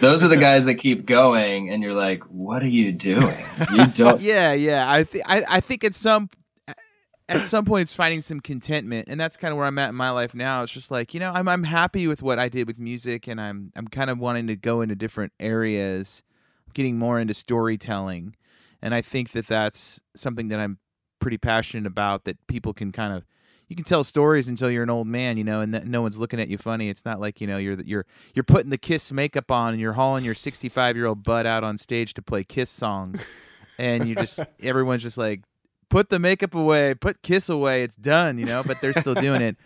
those 0.00 0.22
are 0.22 0.28
the 0.28 0.36
guys 0.36 0.66
that 0.66 0.74
keep 0.74 1.06
going, 1.06 1.70
and 1.70 1.82
you're 1.82 1.94
like, 1.94 2.22
"What 2.24 2.62
are 2.62 2.68
you 2.68 2.92
doing? 2.92 3.36
You 3.72 3.86
don't." 3.94 4.20
Yeah, 4.20 4.52
yeah. 4.52 4.90
I 4.90 5.04
think 5.04 5.24
I, 5.26 5.42
I 5.48 5.60
think 5.60 5.84
at 5.84 5.94
some 5.94 6.28
at 7.28 7.46
some 7.46 7.64
point 7.64 7.82
it's 7.82 7.94
finding 7.94 8.20
some 8.20 8.40
contentment, 8.40 9.08
and 9.08 9.18
that's 9.18 9.36
kind 9.36 9.52
of 9.52 9.58
where 9.58 9.66
I'm 9.66 9.78
at 9.78 9.88
in 9.88 9.94
my 9.94 10.10
life 10.10 10.34
now. 10.34 10.62
It's 10.62 10.72
just 10.72 10.90
like 10.90 11.14
you 11.14 11.20
know 11.20 11.32
I'm 11.32 11.48
I'm 11.48 11.64
happy 11.64 12.06
with 12.06 12.22
what 12.22 12.38
I 12.38 12.48
did 12.48 12.66
with 12.66 12.78
music, 12.78 13.26
and 13.26 13.40
I'm 13.40 13.72
I'm 13.76 13.88
kind 13.88 14.10
of 14.10 14.18
wanting 14.18 14.48
to 14.48 14.56
go 14.56 14.80
into 14.82 14.94
different 14.94 15.32
areas, 15.40 16.22
getting 16.74 16.98
more 16.98 17.18
into 17.18 17.32
storytelling, 17.34 18.36
and 18.82 18.94
I 18.94 19.00
think 19.00 19.30
that 19.32 19.46
that's 19.46 20.00
something 20.14 20.48
that 20.48 20.60
I'm 20.60 20.78
pretty 21.20 21.38
passionate 21.38 21.86
about. 21.86 22.24
That 22.24 22.36
people 22.48 22.74
can 22.74 22.92
kind 22.92 23.14
of 23.14 23.24
you 23.72 23.76
can 23.76 23.84
tell 23.86 24.04
stories 24.04 24.48
until 24.48 24.70
you're 24.70 24.82
an 24.82 24.90
old 24.90 25.06
man, 25.06 25.38
you 25.38 25.44
know, 25.44 25.62
and 25.62 25.72
that 25.72 25.86
no 25.86 26.02
one's 26.02 26.18
looking 26.18 26.38
at 26.38 26.48
you 26.48 26.58
funny. 26.58 26.90
It's 26.90 27.06
not 27.06 27.20
like 27.20 27.40
you 27.40 27.46
know 27.46 27.56
you're 27.56 27.80
you're 27.80 28.04
you're 28.34 28.42
putting 28.42 28.68
the 28.68 28.76
Kiss 28.76 29.10
makeup 29.10 29.50
on 29.50 29.72
and 29.72 29.80
you're 29.80 29.94
hauling 29.94 30.26
your 30.26 30.34
65 30.34 30.94
year 30.94 31.06
old 31.06 31.22
butt 31.22 31.46
out 31.46 31.64
on 31.64 31.78
stage 31.78 32.12
to 32.14 32.22
play 32.22 32.44
Kiss 32.44 32.68
songs, 32.68 33.26
and 33.78 34.06
you 34.06 34.14
just 34.14 34.40
everyone's 34.62 35.02
just 35.02 35.16
like, 35.16 35.40
put 35.88 36.10
the 36.10 36.18
makeup 36.18 36.54
away, 36.54 36.92
put 36.94 37.22
Kiss 37.22 37.48
away, 37.48 37.82
it's 37.82 37.96
done, 37.96 38.36
you 38.36 38.44
know. 38.44 38.62
But 38.62 38.82
they're 38.82 38.92
still 38.92 39.14
doing 39.14 39.40
it. 39.40 39.56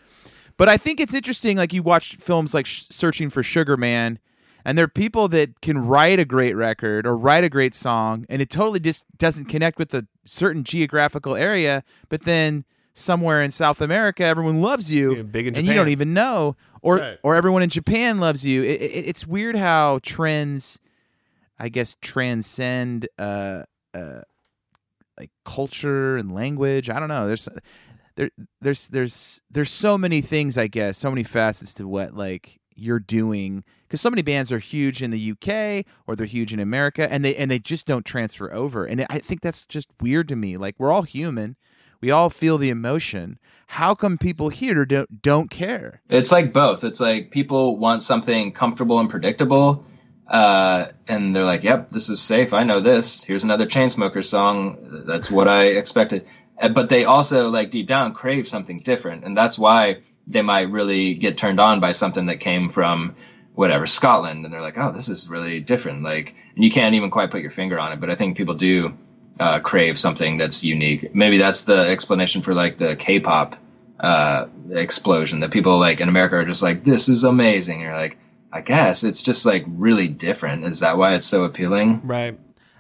But 0.57 0.69
I 0.69 0.77
think 0.77 1.01
it's 1.01 1.13
interesting. 1.13 1.57
Like 1.57 1.73
you 1.73 1.83
watch 1.83 2.15
films 2.21 2.55
like 2.55 2.67
Sh- 2.67 2.85
Searching 2.89 3.29
for 3.29 3.43
Sugar 3.43 3.77
Man, 3.77 4.21
and 4.65 4.79
there 4.79 4.85
are 4.85 4.89
people 4.89 5.27
that 5.29 5.61
can 5.63 5.85
write 5.85 6.21
a 6.21 6.25
great 6.25 6.55
record 6.55 7.09
or 7.09 7.17
write 7.17 7.43
a 7.43 7.49
great 7.49 7.75
song, 7.75 8.25
and 8.29 8.41
it 8.41 8.51
totally 8.51 8.79
just 8.79 9.05
doesn't 9.19 9.47
connect 9.47 9.81
with 9.81 9.93
a 9.93 10.07
certain 10.25 10.63
geographical 10.63 11.35
area. 11.35 11.83
But 12.09 12.23
then 12.23 12.65
somewhere 12.97 13.43
in 13.43 13.51
South 13.51 13.81
America, 13.81 14.25
everyone 14.25 14.61
loves 14.63 14.91
you, 14.91 15.17
Yeah, 15.17 15.23
big 15.23 15.47
in 15.47 15.55
and 15.57 15.67
you 15.67 15.75
don't 15.75 15.89
even 15.91 16.15
know, 16.15 16.57
or 16.83 16.97
Right. 16.97 17.19
or 17.23 17.35
everyone 17.37 17.63
in 17.63 17.69
Japan 17.69 18.19
loves 18.21 18.45
you. 18.45 18.63
It, 18.63 18.81
it, 18.81 19.07
it's 19.09 19.27
weird 19.27 19.55
how 19.57 20.01
trends, 20.03 20.81
I 21.59 21.69
guess, 21.69 21.97
transcend. 22.01 23.09
Uh, 23.19 23.63
uh, 23.95 24.21
like 25.19 25.31
culture 25.47 26.17
and 26.19 26.35
language. 26.35 26.91
I 26.91 26.99
don't 27.01 27.09
know. 27.09 27.27
There's 27.27 27.49
there 28.17 28.31
there's 28.61 28.89
there's 28.89 29.41
there's 29.51 29.71
so 29.71 29.97
many 29.97 30.21
things 30.21 30.59
I 30.59 30.67
guess, 30.67 30.99
so 30.99 31.11
many 31.11 31.23
facets 31.23 31.73
to 31.75 31.89
what 31.89 32.15
like 32.15 32.61
you're 32.75 33.01
doing 33.01 33.65
because 33.85 34.03
so 34.03 34.11
many 34.11 34.21
bands 34.21 34.53
are 34.53 34.59
huge 34.59 35.03
in 35.03 35.11
the 35.11 35.33
UK 35.33 35.87
or 36.07 36.15
they're 36.15 36.27
huge 36.27 36.53
in 36.53 36.61
America 36.61 37.11
and 37.11 37.25
they 37.25 37.35
and 37.37 37.51
they 37.51 37.59
just 37.59 37.87
don't 37.87 38.05
transfer 38.05 38.53
over. 38.53 38.85
And 38.85 39.07
I 39.09 39.19
think 39.19 39.41
that's 39.41 39.65
just 39.65 39.89
weird 40.03 40.29
to 40.29 40.37
me. 40.37 40.59
Like 40.59 40.75
we're 40.79 40.93
all 40.93 41.03
human. 41.03 41.57
We 42.07 42.13
all 42.13 42.31
feel 42.31 42.57
the 42.57 42.71
emotion. 42.71 43.41
How 43.67 43.97
come 43.97 44.17
people 44.17 44.49
here 44.49 44.85
don't 44.85 45.23
don't 45.23 45.51
care? 45.51 46.03
It's 46.09 46.31
like 46.31 46.53
both. 46.53 46.85
It's 46.85 47.01
like 47.01 47.33
people 47.33 47.79
want 47.79 48.05
something 48.05 48.53
comfortable 48.53 49.01
and 49.01 49.11
predictable, 49.11 49.85
uh, 50.29 50.87
and 51.09 51.35
they're 51.35 51.43
like, 51.43 51.65
"Yep, 51.65 51.91
this 51.91 52.09
is 52.09 52.23
safe. 52.23 52.53
I 52.53 52.63
know 52.63 52.81
this. 52.81 53.25
Here's 53.25 53.43
another 53.43 53.67
Chainsmokers 53.67 54.27
song. 54.27 54.79
That's 55.05 55.33
what 55.33 55.49
I 55.49 55.65
expected." 55.65 56.29
But 56.73 56.91
they 56.91 57.05
also, 57.05 57.51
like 57.51 57.73
deep 57.73 57.89
down, 57.89 58.15
crave 58.15 58.47
something 58.47 58.79
different, 58.79 59.25
and 59.25 59.37
that's 59.37 59.59
why 59.59 59.97
they 60.29 60.43
might 60.43 60.71
really 60.71 61.15
get 61.15 61.37
turned 61.37 61.59
on 61.59 61.81
by 61.81 61.91
something 61.91 62.27
that 62.27 62.39
came 62.39 62.69
from 62.69 63.17
whatever 63.57 63.85
Scotland, 63.85 64.45
and 64.45 64.55
they're 64.55 64.63
like, 64.63 64.79
"Oh, 64.79 64.93
this 64.93 65.09
is 65.09 65.29
really 65.29 65.59
different." 65.59 66.05
Like, 66.05 66.37
and 66.55 66.63
you 66.63 66.71
can't 66.71 66.95
even 66.95 67.11
quite 67.11 67.33
put 67.33 67.43
your 67.43 67.51
finger 67.51 67.81
on 67.81 67.93
it, 67.93 67.99
but 67.99 68.11
I 68.11 68.15
think 68.15 68.37
people 68.37 68.55
do 68.55 68.97
uh, 69.41 69.61
crave 69.61 69.99
something 69.99 70.37
that's 70.37 70.65
unique. 70.65 71.15
Maybe 71.15 71.39
that's 71.39 71.65
the 71.65 71.79
explanation 71.89 72.43
for 72.43 72.55
like 72.55 72.79
the 72.79 72.97
K-pop 72.97 73.57
uh, 74.01 74.47
explosion 74.71 75.41
that 75.41 75.51
people 75.51 75.79
like 75.79 76.01
in 76.01 76.09
America 76.09 76.37
are 76.37 76.45
just 76.45 76.63
like, 76.63 76.85
this 76.85 77.09
is 77.09 77.25
amazing. 77.25 77.77
And 77.77 77.83
you're 77.83 77.95
like, 77.95 78.19
I 78.53 78.61
guess 78.61 79.05
it's 79.05 79.23
just 79.23 79.45
like 79.45 79.65
really 79.69 80.09
different. 80.09 80.65
Is 80.65 80.81
that 80.81 80.97
why 80.97 81.15
it's 81.15 81.27
so 81.27 81.45
appealing? 81.45 82.01
right. 82.05 82.39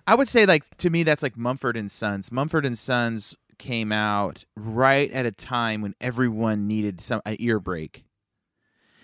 I 0.09 0.15
would 0.15 0.29
say 0.29 0.47
like 0.47 0.65
to 0.79 0.89
me 0.89 1.03
that's 1.03 1.23
like 1.23 1.37
Mumford 1.37 1.77
and 1.77 1.91
Sons. 1.91 2.31
Mumford 2.31 2.65
and 2.65 2.79
Sons 2.79 3.35
came 3.59 3.91
out 3.91 4.45
right 4.55 5.11
at 5.11 5.27
a 5.27 5.33
time 5.33 5.81
when 5.83 5.97
everyone 6.01 6.69
needed 6.69 7.01
some 7.01 7.21
an 7.27 7.37
ear 7.41 7.59
break. 7.59 8.05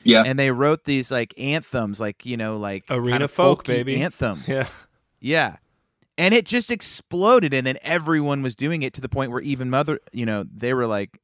Yeah. 0.05 0.23
And 0.25 0.39
they 0.39 0.51
wrote 0.53 0.85
these 0.85 1.11
like 1.11 1.35
anthems 1.39 1.99
like, 2.01 2.25
you 2.25 2.37
know, 2.37 2.57
like 2.57 2.85
Arena 2.89 3.11
kind 3.11 3.23
of 3.25 3.31
folk, 3.33 3.65
folky 3.65 3.67
baby. 3.67 4.01
anthems. 4.01 4.49
Yeah. 4.49 4.69
Yeah. 5.21 5.57
And 6.23 6.33
it 6.35 6.45
just 6.47 6.71
exploded 6.71 7.53
and 7.53 7.67
then 7.67 7.79
everyone 7.83 8.43
was 8.43 8.55
doing 8.55 8.83
it 8.83 8.93
to 8.95 9.01
the 9.01 9.09
point 9.09 9.33
where 9.33 9.41
even 9.41 9.71
mother, 9.71 9.99
you 10.13 10.25
know, 10.25 10.45
they 10.55 10.73
were 10.73 10.87
like 10.87 11.19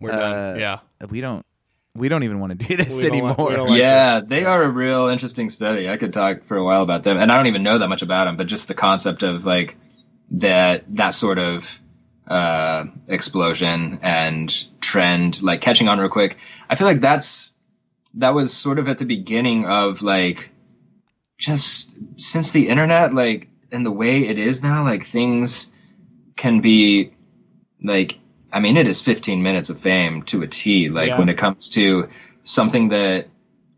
We're 0.00 0.10
Uh, 0.12 0.18
done. 0.18 0.60
Yeah. 0.60 0.78
we 1.10 1.20
don't 1.20 1.44
we 1.94 2.08
don't 2.08 2.22
even 2.22 2.38
want 2.38 2.58
to 2.58 2.66
do 2.66 2.76
this 2.76 2.94
We 2.96 3.06
anymore. 3.08 3.34
want- 3.36 3.68
like 3.70 3.78
yeah, 3.80 4.20
this. 4.20 4.28
they 4.28 4.44
are 4.44 4.62
a 4.62 4.68
real 4.70 5.08
interesting 5.08 5.50
study. 5.50 5.88
I 5.88 5.96
could 5.96 6.12
talk 6.12 6.44
for 6.46 6.56
a 6.56 6.64
while 6.64 6.82
about 6.82 7.02
them, 7.02 7.16
and 7.18 7.30
I 7.32 7.34
don't 7.36 7.46
even 7.48 7.62
know 7.64 7.78
that 7.78 7.88
much 7.88 8.02
about 8.02 8.24
them, 8.26 8.36
but 8.36 8.46
just 8.46 8.68
the 8.68 8.74
concept 8.74 9.22
of 9.24 9.44
like 9.44 9.76
that 10.30 10.84
that 10.96 11.10
sort 11.10 11.38
of 11.38 11.78
uh, 12.28 12.84
explosion 13.08 13.98
and 14.02 14.48
trend, 14.80 15.42
like 15.42 15.60
catching 15.60 15.88
on 15.88 15.98
real 15.98 16.08
quick. 16.08 16.36
I 16.70 16.74
feel 16.76 16.86
like 16.86 17.00
that's 17.00 17.56
that 18.14 18.30
was 18.34 18.54
sort 18.56 18.78
of 18.78 18.86
at 18.88 18.98
the 18.98 19.04
beginning 19.06 19.66
of 19.66 20.02
like 20.02 20.50
just 21.38 21.96
since 22.16 22.52
the 22.52 22.68
internet, 22.68 23.12
like 23.14 23.48
and 23.72 23.84
the 23.84 23.90
way 23.92 24.26
it 24.26 24.38
is 24.38 24.62
now, 24.62 24.84
like 24.84 25.06
things 25.06 25.72
can 26.36 26.60
be 26.60 27.12
like 27.82 28.18
I 28.52 28.60
mean, 28.60 28.76
it 28.78 28.88
is 28.88 29.02
15 29.02 29.42
minutes 29.42 29.68
of 29.68 29.78
fame 29.78 30.22
to 30.24 30.42
a 30.42 30.46
T. 30.46 30.88
Like 30.88 31.08
Yeah. 31.08 31.18
when 31.18 31.28
it 31.28 31.36
comes 31.36 31.68
to 31.70 32.08
something 32.44 32.88
that, 32.88 33.26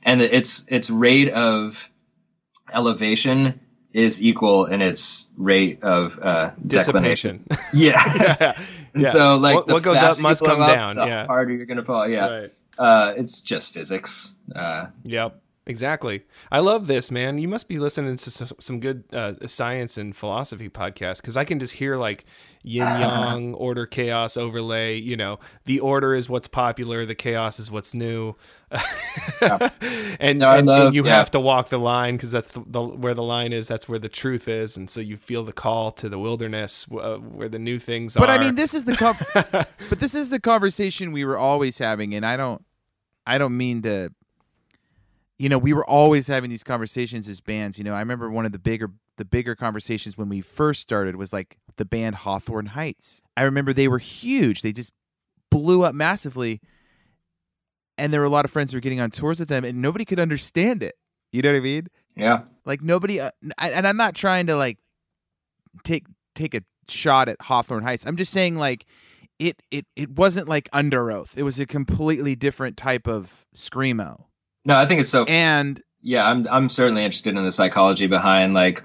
and 0.05 0.23
its 0.23 0.65
its 0.69 0.91
rate 0.91 1.31
of 1.31 1.91
elevation 2.73 3.61
is 3.93 4.23
equal 4.23 4.67
in 4.67 4.81
its 4.81 5.29
rate 5.37 5.83
of 5.83 6.19
uh, 6.23 6.51
declination. 6.65 7.45
Dissipation. 7.49 7.75
Yeah. 7.75 8.15
yeah. 8.41 8.53
and 8.95 9.03
Yeah. 9.03 9.09
so, 9.11 9.37
like, 9.37 9.57
What- 9.57 9.69
what 9.69 9.83
goes 9.83 9.97
up 9.97 10.21
must 10.21 10.45
come 10.45 10.61
up, 10.63 10.73
down, 10.73 10.97
The 10.97 11.07
yeah. 11.07 11.27
harder 11.27 11.53
you're 11.53 11.67
gonna 11.67 11.85
fall. 11.85 12.09
Yeah. 12.09 12.29
Right. 12.29 12.53
Uh, 12.79 13.15
it's 13.17 13.43
just 13.43 13.75
physics. 13.75 14.37
Uh, 14.55 14.87
Yep. 15.05 15.41
Exactly. 15.71 16.25
I 16.51 16.59
love 16.59 16.89
this, 16.89 17.11
man. 17.13 17.39
You 17.39 17.47
must 17.47 17.69
be 17.69 17.79
listening 17.79 18.17
to 18.17 18.31
some 18.61 18.81
good 18.81 19.05
uh, 19.13 19.35
science 19.47 19.97
and 19.97 20.15
philosophy 20.17 20.69
podcast 20.69 21.19
because 21.23 21.37
I 21.37 21.45
can 21.45 21.61
just 21.61 21.75
hear 21.75 21.97
like 21.97 22.25
yin 22.65 22.83
yang, 23.01 23.55
order, 23.55 23.87
chaos, 23.87 24.37
overlay. 24.37 24.97
You 24.97 25.17
know, 25.17 25.39
the 25.65 25.79
order 25.79 26.13
is 26.15 26.29
what's 26.29 26.49
popular, 26.49 27.07
the 27.07 27.15
chaos 27.15 27.61
is 27.61 27.71
what's 27.71 27.95
new. 27.95 28.35
and, 30.21 30.39
No, 30.39 30.55
and, 30.55 30.67
love- 30.67 30.87
and 30.87 30.95
you 30.95 31.05
yeah. 31.05 31.17
have 31.17 31.31
to 31.33 31.41
walk 31.41 31.69
the 31.69 31.79
line 31.79 32.17
because 32.17 32.31
that's 32.31 32.49
the, 32.49 32.63
the 32.67 32.83
where 32.83 33.15
the 33.15 33.23
line 33.23 33.53
is. 33.53 33.69
That's 33.69 33.89
where 33.89 33.99
the 33.99 34.09
truth 34.09 34.49
is, 34.49 34.77
and 34.77 34.89
so 34.91 35.01
you 35.01 35.17
feel 35.17 35.45
the 35.45 35.53
call 35.53 35.91
to 35.93 36.09
the 36.09 36.19
wilderness 36.19 36.87
uh, 36.93 37.17
where 37.17 37.49
the 37.49 37.59
new 37.59 37.79
things 37.79 38.15
But 38.15 38.25
are. 38.25 38.27
But 38.27 38.41
I 38.41 38.45
mean, 38.45 38.55
this 38.57 38.75
is 38.75 38.85
the 38.85 38.97
con- 38.97 39.17
but 39.89 39.99
this 40.01 40.15
is 40.15 40.31
the 40.31 40.41
conversation 40.41 41.13
we 41.13 41.25
were 41.25 41.39
always 41.39 41.79
having, 41.79 42.15
and 42.15 42.25
I 42.27 42.37
don't, 42.37 42.65
I 43.27 43.39
don't 43.39 43.57
mean 43.57 43.83
to. 43.83 44.13
You 45.41 45.49
know, 45.49 45.57
we 45.57 45.73
were 45.73 45.89
always 45.89 46.27
having 46.27 46.51
these 46.51 46.63
conversations 46.63 47.27
as 47.27 47.41
bands. 47.41 47.79
You 47.79 47.85
know, 47.85 47.95
I 47.95 48.01
remember 48.01 48.31
one 48.31 48.45
of 48.45 48.53
the 48.53 48.59
bigger, 48.59 48.91
the 49.17 49.25
bigger 49.25 49.57
conversations 49.57 50.19
when 50.19 50.29
we 50.29 50.43
first 50.43 50.83
started 50.83 51.17
was 51.17 51.33
like 51.33 51.57
the 51.79 51.87
band 51.87 52.17
Hawthorne 52.17 52.67
Heights. 52.67 53.23
I 53.39 53.45
remember 53.45 53.73
they 53.73 53.89
were 53.89 53.97
huge; 53.97 54.61
they 54.61 54.71
just 54.73 54.93
blew 55.51 55.83
up 55.83 55.95
massively, 55.95 56.61
and 57.97 58.13
there 58.13 58.21
were 58.21 58.27
a 58.27 58.31
lot 58.31 58.45
of 58.45 58.51
friends 58.51 58.71
who 58.71 58.77
were 58.77 58.83
getting 58.83 59.01
on 59.01 59.11
tours 59.11 59.41
with 59.41 59.49
them, 59.49 59.65
and 59.65 59.81
nobody 59.81 60.05
could 60.05 60.21
understand 60.21 60.83
it. 60.83 60.97
You 61.33 61.41
know 61.41 61.53
what 61.53 61.57
I 61.57 61.61
mean? 61.61 61.87
Yeah. 62.17 62.43
Like 62.67 62.83
nobody, 62.83 63.19
uh, 63.21 63.31
I- 63.57 63.71
and 63.71 63.87
I'm 63.87 63.97
not 63.97 64.15
trying 64.15 64.47
to 64.49 64.57
like 64.57 64.77
take 65.85 66.05
take 66.35 66.55
a 66.55 66.61
shot 66.91 67.31
at 67.31 67.41
Hawthorne 67.41 67.83
Heights. 67.83 68.05
I'm 68.07 68.17
just 68.17 68.31
saying 68.33 68.57
like 68.57 68.85
it 69.39 69.63
it 69.71 69.87
it 69.97 70.11
wasn't 70.11 70.49
like 70.49 70.69
Underoath. 70.73 71.39
It 71.39 71.45
was 71.45 71.59
a 71.59 71.65
completely 71.65 72.37
different 72.37 72.77
type 72.77 73.09
of 73.09 73.47
screamo. 73.57 74.25
No, 74.65 74.77
I 74.77 74.87
think 74.87 75.01
it's 75.01 75.11
so 75.11 75.25
And 75.25 75.83
yeah 76.03 76.25
i'm 76.27 76.49
i'm 76.51 76.69
certainly 76.71 77.05
interested 77.05 77.37
in 77.37 77.45
the 77.45 77.53
psychology 77.53 78.07
behind 78.07 78.55
like 78.55 78.83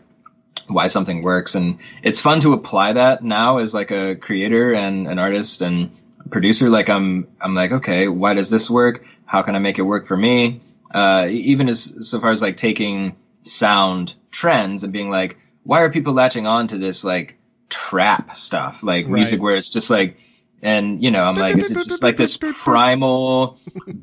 why 0.68 0.88
something 0.88 1.22
works. 1.22 1.56
And 1.56 1.78
it's 2.04 2.20
fun 2.20 2.40
to 2.42 2.54
apply 2.54 2.94
that 2.94 3.24
now 3.24 3.60
as 3.60 3.74
like 3.74 3.92
a 3.92 4.16
creator 4.16 4.74
and 4.74 5.08
an 5.08 5.20
artist 5.20 5.62
and 5.62 5.96
producer. 6.32 6.70
Like 6.70 6.90
i'm 6.90 7.28
i'm 7.40 7.56
like 7.56 7.72
okay 7.72 8.08
why 8.08 8.34
does 8.34 8.50
this 8.50 8.70
work? 8.70 9.06
How 9.26 9.42
can 9.44 9.56
i 9.56 9.60
make 9.60 9.78
it 9.80 9.84
work 9.84 10.08
for 10.08 10.18
me? 10.18 10.62
Uh 10.94 11.28
even 11.30 11.70
as 11.70 12.10
so 12.10 12.20
far 12.20 12.32
as 12.32 12.42
like 12.42 12.58
taking 12.58 13.16
sound 13.44 14.16
trends 14.32 14.84
and 14.84 14.92
being 14.92 15.10
like 15.10 15.38
why 15.64 15.82
are 15.82 15.90
people 15.92 16.14
latching 16.14 16.48
on 16.48 16.68
to 16.68 16.78
this 16.78 17.04
like 17.04 17.38
trap 17.70 18.36
stuff? 18.36 18.84
Like 18.84 19.06
Right. 19.06 19.14
music 19.14 19.42
where 19.42 19.56
it's 19.56 19.70
just 19.70 19.90
like 19.90 20.18
and 20.62 21.04
you 21.04 21.12
know 21.12 21.22
i'm 21.24 21.36
like 21.36 21.56
is 21.58 21.70
it 21.70 21.76
just 21.76 22.02
like 22.02 22.18
this 22.18 22.38
primal 22.64 23.60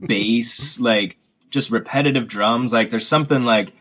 bass 0.07 0.79
like 0.79 1.17
just 1.53 1.71
repetitive 1.71 2.27
drums. 2.27 2.73
Like 2.73 2.91
there's 2.91 3.07
something 3.07 3.45
like 3.45 3.73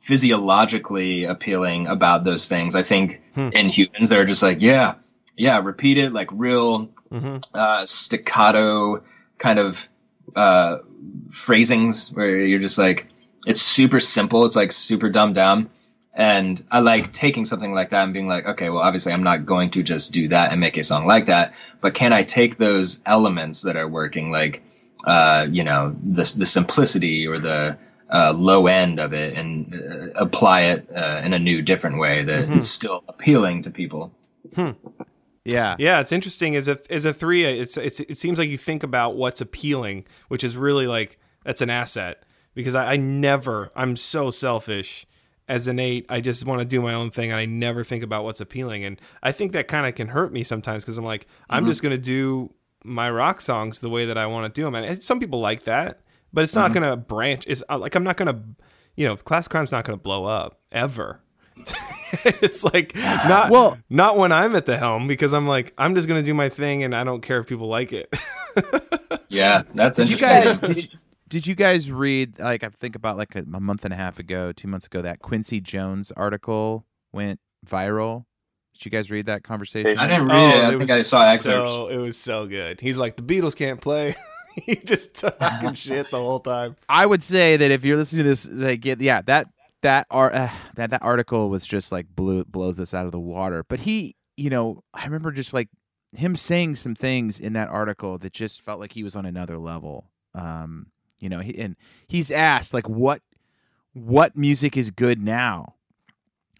physiologically 0.00 1.24
appealing 1.24 1.86
about 1.86 2.24
those 2.24 2.48
things 2.48 2.74
i 2.74 2.82
think 2.82 3.20
Hmm. 3.34 3.50
in 3.52 3.68
humans 3.68 4.08
they're 4.08 4.24
just 4.24 4.42
like 4.42 4.60
yeah 4.60 4.94
yeah 5.36 5.58
repeat 5.62 5.98
it 5.98 6.12
like 6.12 6.28
real 6.32 6.88
hmm 7.10 7.36
uh, 7.54 7.84
staccato 7.86 9.02
kind 9.38 9.58
of 9.58 9.88
uh, 10.34 10.78
phrasings 11.30 12.10
where 12.12 12.44
you're 12.44 12.60
just 12.60 12.78
like 12.78 13.06
it's 13.46 13.62
super 13.62 14.00
simple 14.00 14.44
it's 14.46 14.56
like 14.56 14.72
super 14.72 15.08
dumbed 15.08 15.34
down. 15.34 15.70
And 16.14 16.62
i 16.70 16.80
like 16.80 17.12
taking 17.12 17.44
something 17.46 17.72
like 17.72 17.90
that 17.90 18.04
and 18.04 18.12
being 18.12 18.26
like 18.26 18.44
okay 18.46 18.68
well 18.68 18.82
obviously 18.82 19.12
i'm 19.12 19.22
not 19.22 19.46
going 19.46 19.70
to 19.70 19.82
just 19.82 20.12
do 20.12 20.28
that 20.28 20.50
and 20.50 20.60
make 20.60 20.76
a 20.76 20.82
song 20.82 21.06
like 21.06 21.26
that 21.26 21.52
but 21.80 21.94
can 21.94 22.12
i 22.12 22.24
take 22.24 22.56
those 22.56 23.00
elements 23.06 23.62
that 23.62 23.76
are 23.76 23.86
working 23.88 24.30
like 24.32 24.62
uh, 25.04 25.46
you 25.50 25.64
know 25.64 25.94
the, 26.02 26.22
the 26.38 26.46
simplicity 26.46 27.26
or 27.26 27.38
the 27.38 27.76
uh, 28.12 28.32
low 28.36 28.66
end 28.66 28.98
of 28.98 29.12
it 29.12 29.34
and 29.36 29.72
uh, 29.74 30.10
apply 30.16 30.62
it 30.62 30.86
uh, 30.96 31.22
in 31.24 31.32
a 31.32 31.38
new 31.38 31.62
different 31.62 31.98
way 31.98 32.24
that 32.24 32.48
Mhm. 32.48 32.56
is 32.58 32.70
still 32.70 33.04
appealing 33.08 33.62
to 33.62 33.70
people 33.70 34.12
Hmm. 34.54 34.70
yeah, 35.44 35.76
Yeah, 35.78 36.00
it's 36.00 36.12
interesting. 36.12 36.56
As 36.56 36.66
a 36.68 36.78
as 36.90 37.04
a 37.04 37.12
three, 37.12 37.44
it's 37.44 37.76
it's 37.76 38.00
it 38.00 38.18
seems 38.18 38.38
like 38.38 38.48
you 38.48 38.58
think 38.58 38.82
about 38.82 39.16
what's 39.16 39.40
appealing, 39.40 40.06
which 40.28 40.42
is 40.44 40.56
really 40.56 40.86
like 40.86 41.18
that's 41.44 41.60
an 41.62 41.70
asset 41.70 42.22
because 42.54 42.74
I, 42.74 42.92
I 42.92 42.96
never 42.96 43.70
I'm 43.76 43.96
so 43.96 44.30
selfish. 44.30 45.06
As 45.48 45.66
an 45.66 45.80
eight, 45.80 46.06
I 46.08 46.20
just 46.20 46.46
want 46.46 46.60
to 46.60 46.64
do 46.64 46.80
my 46.80 46.94
own 46.94 47.10
thing, 47.10 47.32
and 47.32 47.40
I 47.40 47.44
never 47.44 47.82
think 47.82 48.04
about 48.04 48.22
what's 48.22 48.40
appealing. 48.40 48.84
And 48.84 49.00
I 49.20 49.32
think 49.32 49.50
that 49.52 49.66
kind 49.66 49.84
of 49.84 49.96
can 49.96 50.06
hurt 50.08 50.32
me 50.32 50.44
sometimes 50.44 50.84
because 50.84 50.96
I'm 50.96 51.04
like, 51.04 51.26
I'm 51.48 51.66
just 51.66 51.82
gonna 51.82 51.98
do 51.98 52.52
my 52.84 53.10
rock 53.10 53.40
songs 53.40 53.80
the 53.80 53.90
way 53.90 54.06
that 54.06 54.16
I 54.18 54.26
want 54.26 54.52
to 54.54 54.58
do 54.60 54.64
them. 54.64 54.74
And 54.74 55.02
some 55.02 55.20
people 55.20 55.40
like 55.40 55.64
that, 55.64 56.00
but 56.32 56.44
it's 56.44 56.54
not 56.54 56.72
gonna 56.72 56.96
branch. 56.96 57.44
It's 57.46 57.62
uh, 57.68 57.78
like 57.78 57.94
I'm 57.94 58.04
not 58.04 58.16
gonna, 58.16 58.42
you 58.96 59.06
know, 59.06 59.16
class 59.16 59.48
crime's 59.48 59.72
not 59.72 59.84
gonna 59.84 59.98
blow 59.98 60.24
up 60.24 60.60
ever. 60.72 61.20
it's 62.24 62.64
like 62.64 62.94
not 62.96 63.50
Well- 63.50 63.78
not 63.90 64.16
when 64.16 64.32
I'm 64.32 64.56
at 64.56 64.66
the 64.66 64.78
helm 64.78 65.06
because 65.06 65.34
I'm 65.34 65.46
like 65.46 65.74
I'm 65.76 65.94
just 65.94 66.08
gonna 66.08 66.22
do 66.22 66.32
my 66.34 66.48
thing 66.48 66.82
and 66.84 66.94
I 66.94 67.04
don't 67.04 67.20
care 67.20 67.38
if 67.40 67.46
people 67.46 67.68
like 67.68 67.92
it. 67.92 68.12
yeah 69.28 69.62
that's 69.74 69.96
Did 69.98 70.08
you 70.08 70.14
interesting 70.16 70.58
guys 70.58 70.68
did, 70.74 70.76
you- 70.92 70.98
did 71.28 71.46
you 71.46 71.54
guys 71.54 71.90
read 71.92 72.38
like 72.38 72.64
I 72.64 72.68
think 72.70 72.96
about 72.96 73.16
like 73.16 73.36
a, 73.36 73.40
a 73.54 73.60
month 73.60 73.84
and 73.84 73.92
a 73.94 73.96
half 73.96 74.18
ago, 74.18 74.52
two 74.52 74.66
months 74.68 74.86
ago, 74.86 75.02
that 75.02 75.20
Quincy 75.20 75.60
Jones 75.60 76.10
article 76.12 76.86
went 77.12 77.38
viral? 77.66 78.24
Did 78.80 78.86
you 78.86 78.90
guys 78.92 79.10
read 79.10 79.26
that 79.26 79.44
conversation? 79.44 79.98
I 79.98 80.06
didn't 80.06 80.28
read 80.28 80.56
it. 80.56 80.64
I 80.64 80.70
think 80.78 80.90
I 80.90 81.02
saw 81.02 81.28
excerpts. 81.28 81.70
So, 81.70 81.88
it 81.88 81.98
was 81.98 82.16
so 82.16 82.46
good. 82.46 82.80
He's 82.80 82.96
like 82.96 83.14
the 83.14 83.22
Beatles 83.22 83.54
can't 83.54 83.78
play. 83.78 84.16
he 84.56 84.76
just 84.76 85.14
talking 85.38 85.74
shit 85.74 86.10
the 86.10 86.16
whole 86.16 86.40
time. 86.40 86.76
I 86.88 87.04
would 87.04 87.22
say 87.22 87.58
that 87.58 87.70
if 87.70 87.84
you're 87.84 87.98
listening 87.98 88.22
to 88.24 88.28
this, 88.30 88.48
like, 88.48 88.86
yeah, 88.86 88.94
yeah 88.98 89.20
that 89.26 89.48
that 89.82 90.06
art 90.10 90.32
uh, 90.32 90.48
that 90.76 90.88
that 90.90 91.02
article 91.02 91.50
was 91.50 91.66
just 91.66 91.92
like 91.92 92.06
blew 92.16 92.42
blows 92.46 92.78
this 92.78 92.94
out 92.94 93.04
of 93.04 93.12
the 93.12 93.20
water. 93.20 93.64
But 93.68 93.80
he, 93.80 94.16
you 94.38 94.48
know, 94.48 94.82
I 94.94 95.04
remember 95.04 95.30
just 95.30 95.52
like 95.52 95.68
him 96.16 96.34
saying 96.34 96.76
some 96.76 96.94
things 96.94 97.38
in 97.38 97.52
that 97.52 97.68
article 97.68 98.16
that 98.16 98.32
just 98.32 98.62
felt 98.62 98.80
like 98.80 98.92
he 98.92 99.04
was 99.04 99.14
on 99.14 99.26
another 99.26 99.58
level. 99.58 100.10
Um, 100.34 100.86
you 101.18 101.28
know, 101.28 101.40
he, 101.40 101.58
and 101.58 101.76
he's 102.08 102.30
asked 102.30 102.72
like 102.72 102.88
what 102.88 103.20
what 103.92 104.36
music 104.36 104.74
is 104.76 104.90
good 104.90 105.20
now, 105.20 105.74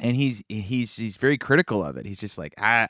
and 0.01 0.17
he's 0.17 0.43
he's 0.49 0.97
he's 0.97 1.17
very 1.17 1.39
critical 1.39 1.85
of 1.85 1.97
it. 1.97 2.07
He's 2.07 2.21
just 2.21 2.39
like 2.39 2.55
I. 2.59 2.89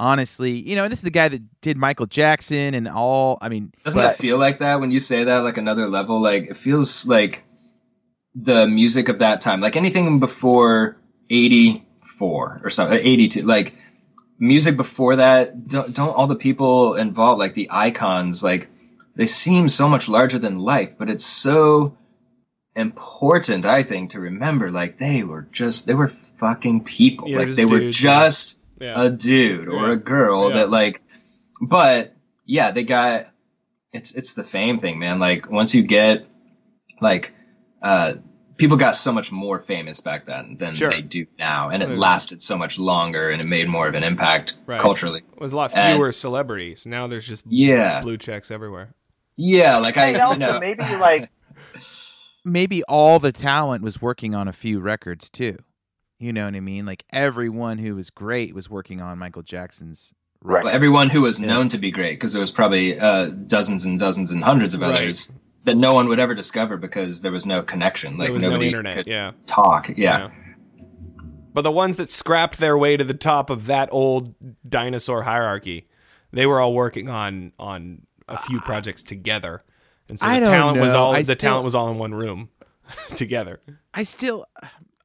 Honestly, 0.00 0.50
you 0.50 0.74
know, 0.74 0.88
this 0.88 0.98
is 0.98 1.02
the 1.04 1.10
guy 1.10 1.28
that 1.28 1.60
did 1.60 1.76
Michael 1.76 2.06
Jackson 2.06 2.74
and 2.74 2.88
all. 2.88 3.38
I 3.40 3.48
mean, 3.48 3.72
Doesn't 3.84 4.02
but- 4.02 4.14
it 4.14 4.18
feel 4.18 4.38
like 4.38 4.58
that 4.58 4.80
when 4.80 4.90
you 4.90 4.98
say 4.98 5.22
that, 5.22 5.44
like 5.44 5.56
another 5.56 5.86
level? 5.86 6.20
Like 6.20 6.50
it 6.50 6.56
feels 6.56 7.06
like 7.06 7.44
the 8.34 8.66
music 8.66 9.08
of 9.08 9.20
that 9.20 9.40
time, 9.40 9.60
like 9.60 9.76
anything 9.76 10.18
before 10.18 10.96
'84 11.30 12.60
or 12.64 12.70
something, 12.70 12.98
uh, 12.98 13.00
'82, 13.02 13.42
like 13.42 13.74
music 14.40 14.76
before 14.76 15.16
that. 15.16 15.68
Don't, 15.68 15.94
don't 15.94 16.10
all 16.10 16.26
the 16.26 16.34
people 16.36 16.96
involved, 16.96 17.38
like 17.38 17.54
the 17.54 17.68
icons, 17.70 18.42
like 18.42 18.68
they 19.14 19.26
seem 19.26 19.68
so 19.68 19.88
much 19.88 20.08
larger 20.08 20.40
than 20.40 20.58
life, 20.58 20.94
but 20.98 21.08
it's 21.08 21.24
so 21.24 21.96
important, 22.76 23.64
I 23.66 23.82
think, 23.82 24.10
to 24.10 24.20
remember. 24.20 24.70
Like 24.70 24.98
they 24.98 25.22
were 25.22 25.46
just, 25.52 25.86
they 25.86 25.94
were 25.94 26.08
fucking 26.36 26.84
people. 26.84 27.28
Yeah, 27.28 27.38
like 27.38 27.48
they 27.48 27.64
were 27.64 27.78
dudes, 27.80 28.02
yeah. 28.02 28.24
just 28.24 28.60
Yeah. 28.80 29.00
a 29.02 29.10
dude 29.10 29.68
or 29.68 29.86
Yeah. 29.88 29.92
a 29.92 29.96
girl 29.96 30.48
Yeah. 30.50 30.56
that 30.56 30.70
like 30.70 31.00
but 31.60 32.14
yeah 32.44 32.72
they 32.72 32.82
got 32.82 33.28
it's 33.92 34.14
it's 34.16 34.34
the 34.34 34.42
fame 34.42 34.80
thing 34.80 34.98
man 34.98 35.20
like 35.20 35.48
once 35.48 35.72
you 35.74 35.82
get 35.84 36.26
like 37.00 37.32
uh 37.80 38.14
people 38.56 38.76
got 38.76 38.96
so 38.96 39.12
much 39.12 39.30
more 39.30 39.60
famous 39.60 40.00
back 40.00 40.26
then 40.26 40.56
than 40.58 40.74
Sure. 40.74 40.90
they 40.90 41.00
do 41.00 41.26
now 41.38 41.70
and 41.70 41.82
it 41.82 41.88
Yeah. 41.88 41.94
lasted 41.96 42.42
so 42.42 42.58
much 42.58 42.76
longer 42.78 43.30
and 43.30 43.40
it 43.40 43.46
made 43.46 43.68
more 43.68 43.86
of 43.86 43.94
an 43.94 44.02
impact 44.02 44.54
Right. 44.66 44.80
culturally 44.80 45.22
Was 45.38 45.52
a 45.52 45.56
lot 45.56 45.70
And- 45.72 45.96
fewer 45.96 46.10
celebrities. 46.12 46.84
Now 46.84 47.06
there's 47.06 47.26
just 47.26 47.44
yeah 47.48 48.00
blue 48.02 48.18
checks 48.18 48.50
everywhere. 48.50 48.92
yeah 49.36 49.76
like 49.76 49.96
i 49.96 50.08
And 50.08 50.32
you 50.32 50.38
know 50.46 50.58
maybe 50.58 50.82
like 50.96 51.30
maybe 52.44 52.82
all 52.84 53.18
the 53.18 53.32
talent 53.32 53.82
was 53.82 54.00
working 54.02 54.34
on 54.34 54.48
a 54.48 54.52
few 54.52 54.80
records 54.80 55.30
too. 55.30 55.56
You 56.18 56.32
know 56.32 56.44
what 56.44 56.54
I 56.54 56.60
mean? 56.60 56.86
Like 56.86 57.04
everyone 57.10 57.78
who 57.78 57.94
was 57.96 58.10
great 58.10 58.54
was 58.54 58.68
working 58.70 59.00
on 59.00 59.18
Michael 59.18 59.42
Jackson's 59.42 60.14
Right. 60.42 60.56
records. 60.58 60.74
everyone 60.74 61.08
who 61.10 61.22
was 61.22 61.40
Yeah. 61.40 61.46
known 61.48 61.68
to 61.70 61.78
be 61.78 61.90
great 61.90 62.16
because 62.20 62.32
there 62.34 62.40
was 62.40 62.50
probably 62.50 62.98
uh 63.00 63.26
dozens 63.46 63.84
and 63.86 63.98
dozens 63.98 64.30
and 64.30 64.44
hundreds 64.44 64.74
of 64.74 64.82
Right. 64.82 64.94
others 64.94 65.32
that 65.64 65.76
no 65.78 65.94
one 65.94 66.06
would 66.08 66.20
ever 66.20 66.34
discover 66.34 66.76
because 66.76 67.22
there 67.22 67.32
was 67.32 67.46
no 67.46 67.62
connection 67.62 68.18
like 68.18 68.26
there 68.26 68.34
was 68.34 68.44
no 68.44 68.60
internet. 68.60 68.96
could 68.98 69.06
Yeah. 69.06 69.32
talk 69.46 69.88
yeah. 69.96 70.28
But 71.54 71.62
the 71.62 71.70
ones 71.72 71.96
that 71.96 72.10
scrapped 72.10 72.58
their 72.58 72.76
way 72.76 72.96
to 72.96 73.04
the 73.04 73.14
top 73.14 73.48
of 73.48 73.66
that 73.66 73.88
old 73.92 74.34
dinosaur 74.68 75.22
hierarchy, 75.22 75.86
they 76.32 76.46
were 76.46 76.60
all 76.60 76.74
working 76.74 77.08
on 77.08 77.52
on 77.58 78.02
a 78.28 78.36
few 78.38 78.60
projects 78.60 79.02
together. 79.02 79.62
And 80.08 80.18
so 80.18 80.26
the 80.26 80.32
I 80.32 80.40
don't 80.40 80.48
talent 80.50 80.80
was 80.80 80.94
all 80.94 81.12
I 81.14 81.20
the 81.22 81.34
still- 81.34 81.36
talent 81.36 81.64
was 81.64 81.74
all 81.74 81.90
in 81.90 81.98
one 81.98 82.14
room 82.14 82.50
together. 83.16 83.60
I 83.92 84.02
still 84.02 84.46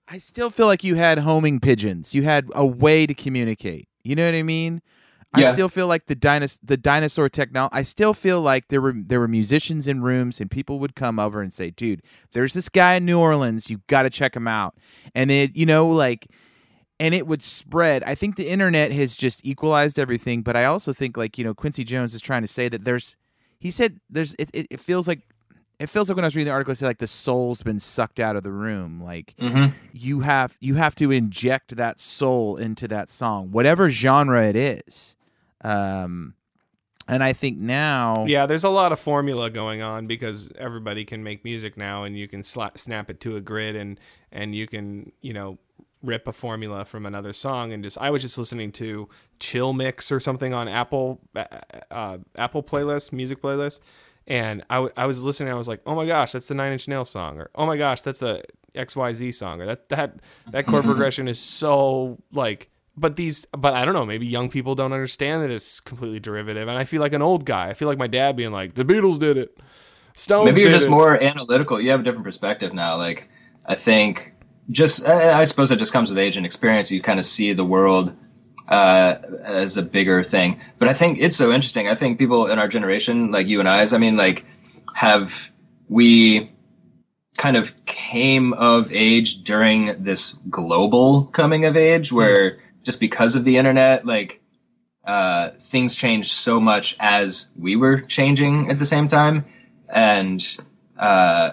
I 0.07 0.17
still 0.17 0.49
feel 0.49 0.65
like 0.67 0.83
you 0.83 0.95
had 0.95 1.19
homing 1.19 1.59
pigeons. 1.59 2.13
You 2.15 2.23
had 2.23 2.49
a 2.53 2.65
way 2.65 3.05
to 3.05 3.13
communicate. 3.13 3.87
You 4.03 4.15
know 4.15 4.25
what 4.25 4.35
I 4.35 4.43
mean? 4.43 4.81
I 5.31 5.53
still 5.53 5.69
feel 5.69 5.85
like 5.85 6.07
the 6.07 6.15
dinos- 6.15 6.59
the 6.63 6.75
dinosaur 6.75 7.29
technology. 7.29 7.69
I 7.75 7.83
still 7.83 8.15
feel 8.15 8.41
like 8.41 8.69
there 8.69 8.81
were 8.81 8.93
there 8.95 9.19
were 9.19 9.27
musicians 9.27 9.87
in 9.87 10.01
rooms 10.01 10.41
and 10.41 10.49
people 10.49 10.79
would 10.79 10.95
come 10.95 11.19
over 11.19 11.39
and 11.39 11.53
say, 11.53 11.69
"Dude, 11.69 12.01
there's 12.31 12.53
this 12.53 12.67
guy 12.67 12.95
in 12.95 13.05
New 13.05 13.19
Orleans. 13.19 13.69
You 13.69 13.81
got 13.85 14.03
to 14.03 14.09
check 14.09 14.35
him 14.35 14.47
out." 14.47 14.75
And 15.13 15.29
it, 15.29 15.55
you 15.55 15.67
know, 15.67 15.87
like, 15.87 16.25
and 16.99 17.13
it 17.13 17.27
would 17.27 17.43
spread. 17.43 18.01
I 18.05 18.15
think 18.15 18.37
the 18.37 18.49
internet 18.49 18.91
has 18.91 19.15
just 19.15 19.45
equalized 19.45 19.99
everything, 19.99 20.41
but 20.41 20.55
I 20.55 20.65
also 20.65 20.93
think 20.93 21.15
like 21.15 21.37
you 21.37 21.43
know 21.43 21.53
Quincy 21.53 21.83
Jones 21.83 22.15
is 22.15 22.21
trying 22.21 22.41
to 22.41 22.47
say 22.47 22.67
that 22.67 22.83
there's. 22.83 23.15
He 23.59 23.71
said 23.71 23.99
there's. 24.09 24.33
It, 24.39 24.49
it, 24.53 24.67
it 24.69 24.79
feels 24.79 25.07
like. 25.07 25.21
It 25.79 25.87
feels 25.89 26.09
like 26.09 26.17
when 26.17 26.25
I 26.25 26.27
was 26.27 26.35
reading 26.35 26.47
the 26.47 26.51
article, 26.51 26.73
it 26.73 26.75
said 26.75 26.87
like 26.87 26.97
the 26.97 27.07
soul's 27.07 27.61
been 27.61 27.79
sucked 27.79 28.19
out 28.19 28.35
of 28.35 28.43
the 28.43 28.51
room. 28.51 29.01
Like 29.01 29.33
Mm-hmm. 29.39 29.73
you 29.93 30.19
have 30.19 30.57
you 30.59 30.75
have 30.75 30.93
to 30.95 31.09
inject 31.11 31.77
that 31.77 32.01
soul 32.01 32.57
into 32.57 32.85
that 32.89 33.09
song, 33.09 33.51
whatever 33.51 33.89
genre 33.89 34.43
it 34.45 34.57
is. 34.57 35.15
Um, 35.63 36.33
and 37.07 37.23
I 37.23 37.31
think 37.33 37.57
now, 37.57 38.25
Yeah, 38.27 38.45
there's 38.45 38.65
a 38.65 38.69
lot 38.69 38.91
of 38.91 38.99
formula 38.99 39.49
going 39.49 39.81
on 39.81 40.05
because 40.05 40.51
everybody 40.57 41.05
can 41.05 41.23
make 41.23 41.43
music 41.45 41.75
now, 41.77 42.03
and 42.03 42.17
you 42.17 42.27
can 42.27 42.43
snap 42.43 43.09
it 43.09 43.19
to 43.21 43.37
a 43.37 43.41
grid, 43.41 43.75
and 43.77 43.99
and 44.33 44.53
you 44.53 44.67
can 44.67 45.11
you 45.21 45.31
know 45.33 45.57
rip 46.01 46.27
a 46.27 46.33
formula 46.33 46.85
from 46.85 47.05
another 47.05 47.33
song, 47.33 47.73
and 47.73 47.83
just 47.83 47.97
I 47.97 48.09
was 48.09 48.21
just 48.21 48.37
listening 48.37 48.71
to 48.73 49.09
Chill 49.39 49.73
Mix 49.73 50.11
or 50.11 50.19
something 50.19 50.53
on 50.53 50.67
Apple 50.67 51.19
uh, 51.35 51.45
uh, 51.91 52.17
Apple 52.37 52.63
playlist, 52.63 53.11
music 53.11 53.41
playlist, 53.41 53.79
and 54.27 54.63
I, 54.69 54.75
w- 54.75 54.93
I 54.95 55.05
was 55.05 55.23
listening, 55.23 55.51
I 55.51 55.55
was 55.55 55.67
like, 55.67 55.81
oh 55.85 55.95
my 55.95 56.05
gosh, 56.05 56.31
that's 56.31 56.47
the 56.47 56.55
Nine 56.55 56.73
Inch 56.73 56.87
Nails 56.87 57.09
song, 57.09 57.39
or 57.39 57.49
oh 57.55 57.65
my 57.65 57.77
gosh, 57.77 58.01
that's 58.01 58.21
a 58.21 58.43
X 58.75 58.95
Y 58.95 59.13
Z 59.13 59.31
song, 59.33 59.61
or 59.61 59.65
that 59.65 59.89
that 59.89 60.15
that 60.51 60.65
chord 60.65 60.85
progression 60.85 61.27
is 61.27 61.39
so 61.39 62.17
like 62.31 62.69
but 62.97 63.15
these 63.15 63.45
but 63.57 63.73
i 63.75 63.85
don't 63.85 63.93
know 63.93 64.05
maybe 64.05 64.25
young 64.25 64.49
people 64.49 64.75
don't 64.75 64.91
understand 64.91 65.41
that 65.41 65.49
it's 65.49 65.79
completely 65.79 66.19
derivative 66.19 66.67
and 66.67 66.77
i 66.77 66.83
feel 66.83 66.99
like 66.99 67.13
an 67.13 67.21
old 67.21 67.45
guy 67.45 67.69
i 67.69 67.73
feel 67.73 67.87
like 67.87 67.97
my 67.97 68.07
dad 68.07 68.35
being 68.35 68.51
like 68.51 68.73
the 68.73 68.83
beatles 68.83 69.17
did 69.17 69.37
it 69.37 69.57
stones 70.19 70.45
Maybe 70.45 70.61
you're 70.61 70.71
just 70.71 70.87
it." 70.87 70.91
more 70.91 71.21
analytical. 71.21 71.79
You 71.79 71.91
have 71.91 72.01
a 72.01 72.03
different 72.03 72.25
perspective 72.25 72.73
now. 72.73 72.97
Like, 72.97 73.29
I 73.65 73.75
think 73.75 74.33
just, 74.71 75.07
I 75.07 75.39
I 75.39 75.43
suppose 75.45 75.71
it 75.71 75.79
just 75.79 75.93
comes 75.93 76.09
with 76.09 76.19
age 76.19 76.37
and 76.37 76.45
experience. 76.45 76.91
You 76.91 77.01
kind 77.01 77.19
of 77.19 77.25
see 77.25 77.53
the 77.53 77.65
world 77.65 78.13
uh, 78.67 79.15
as 79.43 79.77
a 79.77 79.81
bigger 79.81 80.23
thing. 80.23 80.59
But 80.77 80.87
I 80.87 80.93
think 80.93 81.19
it's 81.19 81.37
so 81.37 81.51
interesting. 81.51 81.87
I 81.87 81.95
think 81.95 82.19
people 82.19 82.47
in 82.47 82.59
our 82.59 82.67
generation, 82.67 83.31
like 83.31 83.47
you 83.47 83.59
and 83.59 83.67
I, 83.67 83.85
I 83.91 83.97
mean, 83.97 84.15
like, 84.15 84.45
have 84.93 85.49
we 85.87 86.51
kind 87.37 87.57
of 87.57 87.73
came 87.85 88.53
of 88.53 88.91
age 88.91 89.43
during 89.43 90.03
this 90.03 90.33
global 90.49 91.23
coming 91.25 91.65
of 91.65 91.75
age 91.75 92.11
where 92.11 92.59
just 92.83 92.99
because 92.99 93.35
of 93.35 93.43
the 93.43 93.57
internet, 93.57 94.05
like, 94.05 94.41
uh, 95.05 95.51
things 95.59 95.95
changed 95.95 96.31
so 96.31 96.59
much 96.59 96.95
as 96.99 97.49
we 97.57 97.75
were 97.75 98.01
changing 98.01 98.69
at 98.69 98.77
the 98.77 98.85
same 98.85 99.07
time 99.07 99.45
and 99.91 100.57
uh, 100.97 101.51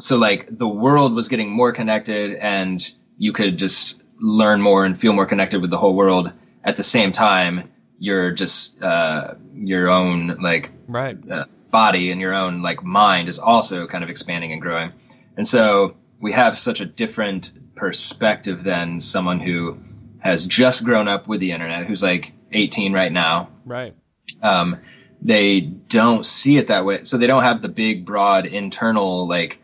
so 0.00 0.16
like 0.16 0.46
the 0.50 0.68
world 0.68 1.14
was 1.14 1.28
getting 1.28 1.50
more 1.50 1.72
connected 1.72 2.34
and 2.36 2.90
you 3.18 3.32
could 3.32 3.58
just 3.58 4.02
learn 4.20 4.60
more 4.60 4.84
and 4.84 4.98
feel 4.98 5.12
more 5.12 5.26
connected 5.26 5.60
with 5.60 5.70
the 5.70 5.78
whole 5.78 5.94
world. 5.94 6.32
At 6.64 6.76
the 6.76 6.82
same 6.82 7.12
time 7.12 7.70
you're 7.98 8.30
just 8.30 8.82
uh, 8.82 9.34
your 9.54 9.88
own 9.90 10.38
like 10.40 10.70
right. 10.88 11.18
uh, 11.30 11.44
body 11.70 12.10
and 12.10 12.20
your 12.20 12.34
own 12.34 12.62
like 12.62 12.82
mind 12.82 13.28
is 13.28 13.38
also 13.38 13.86
kind 13.86 14.02
of 14.02 14.10
expanding 14.10 14.52
and 14.52 14.60
growing. 14.60 14.92
And 15.36 15.46
so 15.46 15.96
we 16.20 16.32
have 16.32 16.58
such 16.58 16.80
a 16.80 16.86
different 16.86 17.52
perspective 17.76 18.62
than 18.64 19.00
someone 19.00 19.40
who 19.40 19.78
has 20.18 20.46
just 20.46 20.84
grown 20.84 21.08
up 21.08 21.28
with 21.28 21.40
the 21.40 21.52
internet 21.52 21.86
who's 21.86 22.02
like 22.02 22.32
18 22.52 22.92
right 22.92 23.12
now. 23.12 23.48
Right. 23.64 23.94
Um, 24.42 24.78
they 25.22 25.60
don't 25.60 26.24
see 26.24 26.56
it 26.56 26.68
that 26.68 26.84
way. 26.84 27.04
So 27.04 27.18
they 27.18 27.26
don't 27.26 27.42
have 27.42 27.62
the 27.62 27.68
big, 27.68 28.06
broad 28.06 28.46
internal 28.46 29.28
like 29.28 29.60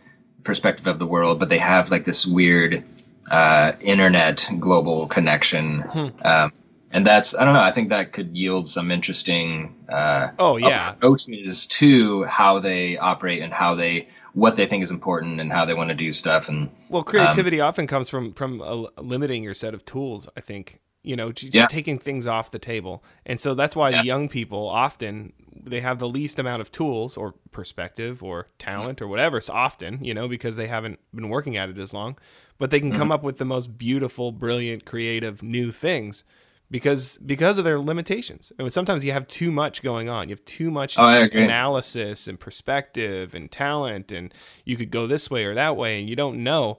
perspective 0.47 0.87
of 0.87 0.99
the 0.99 1.07
world, 1.07 1.39
but 1.39 1.49
they 1.49 1.59
have 1.59 1.91
like 1.91 2.05
this 2.05 2.25
weird 2.27 2.85
uh, 3.31 3.73
internet 3.83 4.49
global 4.59 5.07
connection. 5.07 5.85
Um, 6.23 6.53
and 6.91 7.07
that's 7.07 7.37
I 7.37 7.45
don't 7.45 7.53
know. 7.55 7.61
I 7.61 7.73
think 7.73 7.91
that 7.91 8.13
could 8.13 8.35
yield 8.37 8.69
some 8.69 8.91
interesting 8.91 9.75
uh, 9.89 10.31
oh 10.39 10.57
yeah 10.57 10.93
approaches 10.93 11.67
to 11.67 12.25
how 12.25 12.61
they 12.61 12.97
operate 12.97 13.43
and 13.43 13.53
how 13.53 13.75
they 13.75 14.09
what 14.33 14.57
they 14.57 14.67
think 14.67 14.83
is 14.83 14.91
important 14.91 15.41
and 15.41 15.51
how 15.51 15.65
they 15.65 15.75
want 15.75 15.89
to 15.89 15.95
do 15.95 16.13
stuff. 16.13 16.49
And 16.49 16.71
well 16.89 17.03
creativity 17.03 17.61
often 17.61 17.87
comes 17.87 18.09
from 18.09 18.33
from 18.33 18.63
uh, 18.63 18.89
limiting 19.03 19.43
your 19.43 19.55
set 19.55 19.75
of 19.75 19.85
tools 19.85 20.29
i 20.37 20.41
think 20.41 20.81
you 21.07 21.17
know 21.17 21.33
just 21.33 21.55
Yeah. 21.55 21.67
taking 21.71 21.99
things 21.99 22.27
off 22.27 22.51
the 22.51 22.59
table. 22.59 23.03
And 23.25 23.41
so 23.41 23.55
that's 23.55 23.77
why 23.77 23.91
Yeah. 23.91 23.99
the 23.99 24.07
young 24.13 24.29
people 24.29 24.69
often 24.69 25.33
they 25.69 25.81
have 25.81 25.99
the 25.99 26.09
least 26.09 26.39
amount 26.39 26.61
of 26.63 26.71
tools 26.71 27.17
or 27.17 27.35
perspective 27.53 28.23
or 28.23 28.49
talent 28.59 29.01
or 29.03 29.09
whatever 29.09 29.39
it's 29.39 29.49
often 29.51 30.05
you 30.05 30.15
know 30.15 30.29
because 30.29 30.57
they 30.57 30.67
haven't 30.69 30.99
been 31.15 31.29
working 31.31 31.57
at 31.57 31.69
it 31.71 31.79
as 31.79 31.95
long. 31.95 32.17
But 32.59 32.71
they 32.71 32.81
can 32.81 32.93
Mm-hmm. 32.93 32.99
come 32.99 33.13
up 33.13 33.23
with 33.23 33.39
the 33.39 33.45
most 33.45 33.79
beautiful 33.79 34.33
brilliant 34.33 34.85
creative 34.87 35.43
new 35.43 35.73
things 35.73 36.25
because 36.71 37.19
because 37.19 37.59
of 37.59 37.65
their 37.65 37.79
limitations. 37.79 38.53
I 38.59 38.63
mean, 38.63 38.71
sometimes 38.71 39.05
you 39.05 39.13
have 39.13 39.29
too 39.29 39.51
much 39.53 39.83
going 39.83 40.09
on. 40.09 40.29
You 40.29 40.35
have 40.35 40.45
too 40.45 40.71
much 40.71 40.99
Oh, 40.99 41.27
analysis 41.33 42.27
and 42.29 42.39
perspective 42.41 43.35
and 43.35 43.51
talent 43.51 44.13
and 44.13 44.33
you 44.65 44.77
could 44.77 44.91
go 44.91 45.07
this 45.07 45.31
way 45.31 45.45
or 45.45 45.55
that 45.55 45.77
way 45.77 46.01
and 46.01 46.09
you 46.09 46.17
don't 46.17 46.43
know. 46.43 46.79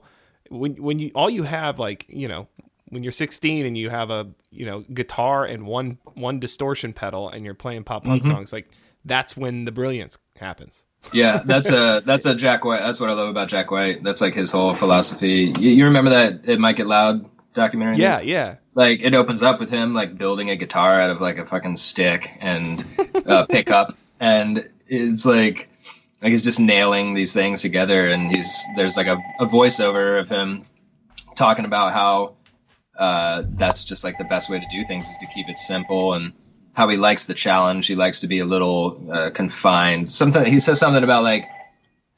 When 0.50 0.74
when 0.76 0.98
you 0.98 1.10
all 1.14 1.30
you 1.30 1.44
have 1.44 1.78
like 1.78 2.06
you 2.08 2.28
know 2.28 2.48
when 2.90 3.02
you're 3.02 3.12
16 3.12 3.66
and 3.66 3.76
you 3.76 3.90
have 3.90 4.10
a 4.10 4.26
you 4.50 4.66
know 4.66 4.80
guitar 4.92 5.44
and 5.44 5.66
one 5.66 5.98
one 6.14 6.40
distortion 6.40 6.92
pedal 6.92 7.28
and 7.28 7.44
you're 7.44 7.54
playing 7.54 7.84
pop 7.84 8.04
punk 8.04 8.22
Mm-hmm. 8.22 8.32
songs 8.32 8.52
like 8.52 8.68
that's 9.04 9.36
when 9.36 9.64
the 9.64 9.72
brilliance 9.72 10.18
happens 10.38 10.84
yeah, 11.12 11.42
that's 11.44 11.70
a 11.70 12.02
that's 12.06 12.26
a 12.26 12.34
Jack 12.34 12.64
White. 12.64 12.80
That's 12.80 12.98
what 12.98 13.08
I 13.08 13.12
love 13.12 13.28
about 13.28 13.48
Jack 13.48 13.70
White. 13.70 14.02
That's 14.02 14.20
like 14.20 14.34
his 14.34 14.50
whole 14.50 14.74
philosophy. 14.74 15.54
You, 15.56 15.70
you 15.70 15.84
remember 15.84 16.10
that 16.10 16.40
it 16.48 16.58
might 16.58 16.74
get 16.76 16.88
loud 16.88 17.24
documentary? 17.54 17.96
yeah 17.98 18.20
yeah 18.20 18.56
like 18.74 19.00
it 19.00 19.14
opens 19.14 19.42
up 19.42 19.58
with 19.60 19.70
him 19.70 19.94
like 19.94 20.18
building 20.18 20.50
a 20.50 20.56
guitar 20.56 21.00
out 21.00 21.10
of 21.10 21.20
like 21.20 21.38
a 21.38 21.46
fucking 21.46 21.76
stick 21.76 22.36
and 22.40 22.84
uh, 23.26 23.46
pickup, 23.50 23.96
and 24.18 24.68
it's 24.88 25.24
like 25.24 25.70
like 26.20 26.32
he's 26.32 26.42
just 26.42 26.58
nailing 26.58 27.14
these 27.14 27.32
things 27.32 27.62
together, 27.62 28.08
and 28.08 28.34
he's 28.34 28.64
there's 28.76 28.96
like 28.96 29.06
a, 29.06 29.18
a 29.38 29.46
voiceover 29.46 30.20
of 30.20 30.28
him 30.28 30.66
talking 31.36 31.64
about 31.64 31.92
how 31.92 32.34
uh, 32.98 33.42
that's 33.50 33.84
just 33.84 34.04
like 34.04 34.18
the 34.18 34.24
best 34.24 34.50
way 34.50 34.58
to 34.58 34.66
do 34.72 34.84
things 34.86 35.08
is 35.08 35.18
to 35.18 35.26
keep 35.26 35.48
it 35.48 35.58
simple 35.58 36.14
and 36.14 36.32
how 36.72 36.88
he 36.88 36.96
likes 36.96 37.24
the 37.26 37.34
challenge. 37.34 37.86
He 37.86 37.94
likes 37.94 38.20
to 38.20 38.26
be 38.26 38.38
a 38.40 38.44
little 38.44 39.00
uh, 39.12 39.30
confined. 39.30 40.10
Something 40.10 40.44
he 40.46 40.60
says 40.60 40.78
something 40.78 41.02
about 41.04 41.22
like 41.22 41.44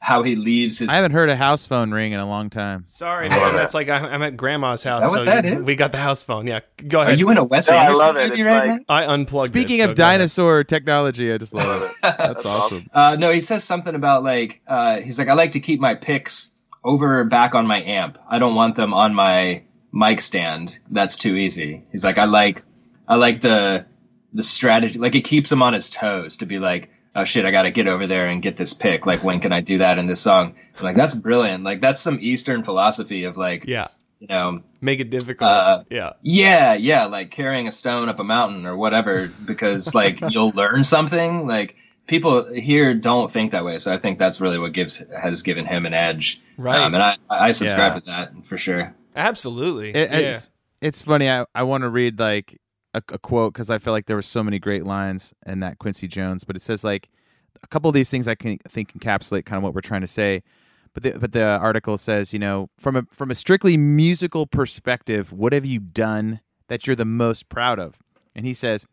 how 0.03 0.23
he 0.23 0.35
leaves 0.35 0.79
his 0.79 0.89
I 0.89 0.95
haven't 0.95 1.11
heard 1.11 1.29
a 1.29 1.35
house 1.35 1.67
phone 1.67 1.91
ring 1.91 2.11
in 2.11 2.19
a 2.19 2.27
long 2.27 2.49
time. 2.49 2.85
sorry 2.87 3.29
man 3.29 3.53
it. 3.53 3.57
that's 3.57 3.75
like 3.75 3.87
I'm 3.87 4.03
I'm 4.05 4.23
at 4.23 4.35
grandma's 4.35 4.83
house 4.83 5.01
that 5.01 5.09
what 5.09 5.15
so 5.17 5.25
that 5.25 5.45
you- 5.45 5.59
is? 5.59 5.67
we 5.67 5.75
got 5.75 5.91
the 5.91 5.99
house 5.99 6.23
phone 6.23 6.47
yeah 6.47 6.61
go 6.87 7.01
ahead. 7.01 7.13
Are 7.13 7.17
you 7.17 7.29
in 7.29 7.37
a 7.37 7.43
Wes 7.43 7.69
No, 7.69 7.77
I 7.77 7.83
Anderson 7.85 7.99
love 8.07 8.17
it. 8.17 8.29
movie 8.31 8.41
right 8.41 8.67
like- 8.69 8.79
now? 8.79 8.85
I 8.89 9.05
unplugged 9.13 9.49
Speaking 9.53 9.77
it, 9.77 9.83
of 9.83 9.89
so 9.91 9.95
go 9.97 10.03
ahead. 10.03 10.17
dinosaur 10.17 10.63
technology, 10.63 11.31
I 11.31 11.37
just 11.37 11.53
love 11.53 11.83
it. 11.83 11.95
That's 12.01 12.45
awesome. 12.47 12.87
Uh, 12.91 13.15
no, 13.19 13.31
he 13.31 13.41
says 13.41 13.63
something 13.63 13.93
about 13.93 14.23
like 14.23 14.61
uh, 14.67 15.01
he's 15.01 15.19
like 15.19 15.27
I 15.27 15.33
like 15.33 15.51
to 15.51 15.59
keep 15.59 15.79
my 15.79 15.93
picks 15.93 16.51
over 16.83 17.23
back 17.25 17.53
on 17.53 17.67
my 17.67 17.83
amp. 17.83 18.17
I 18.27 18.39
don't 18.39 18.55
want 18.55 18.75
them 18.75 18.95
on 18.95 19.13
my 19.13 19.61
mic 19.91 20.21
stand. 20.21 20.77
That's 20.89 21.17
too 21.17 21.35
easy. 21.35 21.83
He's 21.91 22.03
like 22.03 22.17
I 22.17 22.25
like 22.25 22.63
I 23.07 23.15
like 23.15 23.41
the 23.41 23.85
the 24.33 24.43
strategy. 24.43 24.97
Like 24.99 25.15
it 25.15 25.21
keeps 25.25 25.51
him 25.51 25.61
on 25.61 25.73
his 25.73 25.89
toes 25.89 26.37
to 26.37 26.45
be 26.45 26.59
like 26.59 26.89
oh 27.15 27.25
shit 27.25 27.45
I 27.45 27.51
got 27.51 27.63
to 27.63 27.71
get 27.71 27.87
over 27.87 28.07
there 28.07 28.27
and 28.27 28.41
get 28.41 28.55
this 28.57 28.73
pick. 28.73 29.05
Like 29.05 29.23
when 29.23 29.39
can 29.41 29.51
I 29.51 29.59
do 29.61 29.79
that 29.79 29.97
in 29.97 30.07
this 30.07 30.21
song? 30.21 30.55
I'm 30.77 30.83
like 30.85 30.95
that's 30.95 31.15
brilliant. 31.15 31.63
Like 31.63 31.81
that's 31.81 32.01
some 32.01 32.17
Eastern 32.21 32.63
philosophy 32.63 33.25
of 33.25 33.35
like 33.37 33.65
yeah 33.67 33.87
you 34.19 34.27
know 34.27 34.61
make 34.81 34.99
it 34.99 35.09
difficult 35.09 35.49
Uh, 35.49 35.83
yeah 35.89 36.13
yeah, 36.21 36.73
yeah, 36.75 37.05
like 37.05 37.31
carrying 37.31 37.67
a 37.67 37.71
stone 37.71 38.07
up 38.07 38.19
a 38.19 38.23
mountain 38.23 38.65
or 38.65 38.77
whatever, 38.77 39.27
because 39.45 39.93
like 40.01 40.19
you'll 40.29 40.51
learn 40.51 40.83
something. 40.83 41.47
Like 41.47 41.75
people 42.07 42.45
here 42.53 42.93
don't 42.93 43.31
think 43.31 43.51
that 43.51 43.65
way, 43.65 43.77
so 43.79 43.93
I 43.93 43.97
think 43.97 44.19
that's 44.19 44.39
really 44.39 44.59
what 44.59 44.73
gives 44.73 45.03
has 45.21 45.41
given 45.41 45.65
him 45.65 45.85
an 45.85 45.93
edge. 45.93 46.39
right 46.57 46.79
Um, 46.79 46.93
and 46.93 47.03
I 47.03 47.17
I 47.29 47.51
subscribe 47.51 47.93
Yeah. 47.93 47.99
to 47.99 48.05
that 48.05 48.45
for 48.45 48.57
sure. 48.57 48.93
Absolutely 49.15 49.89
It- 49.91 50.11
yeah. 50.11 50.17
it's, 50.17 50.49
it's 50.81 51.01
funny. 51.01 51.29
I, 51.29 51.45
I 51.53 51.63
want 51.63 51.83
to 51.83 51.89
read 51.89 52.19
like 52.19 52.59
a, 52.93 53.01
a 53.09 53.17
quote 53.19 53.53
because 53.53 53.69
I 53.69 53.77
feel 53.77 53.93
like 53.93 54.05
there 54.07 54.15
were 54.15 54.21
so 54.21 54.43
many 54.43 54.59
great 54.59 54.85
lines 54.85 55.33
in 55.45 55.59
that 55.61 55.77
Quincy 55.79 56.07
Jones, 56.07 56.43
but 56.43 56.55
it 56.55 56.61
says 56.61 56.83
like 56.83 57.09
a 57.63 57.67
couple 57.67 57.87
of 57.89 57.93
these 57.93 58.09
things 58.09 58.27
I 58.27 58.35
can 58.35 58.57
think 58.67 58.93
encapsulate 58.93 59.45
kind 59.45 59.57
of 59.57 59.63
what 59.63 59.73
we're 59.73 59.81
trying 59.81 60.01
to 60.01 60.07
say. 60.07 60.41
But 60.93 61.03
the, 61.03 61.11
but 61.19 61.31
the 61.31 61.43
article 61.43 61.97
says, 61.97 62.33
you 62.33 62.39
know, 62.39 62.69
from 62.77 62.95
a 62.97 63.03
from 63.11 63.31
a 63.31 63.35
strictly 63.35 63.77
musical 63.77 64.45
perspective, 64.45 65.31
what 65.31 65.53
have 65.53 65.65
you 65.65 65.79
done 65.79 66.41
that 66.67 66.85
you're 66.85 66.95
the 66.97 67.05
most 67.05 67.47
proud 67.47 67.79
of? 67.79 67.97
And 68.35 68.45
he 68.45 68.53
says 68.53 68.85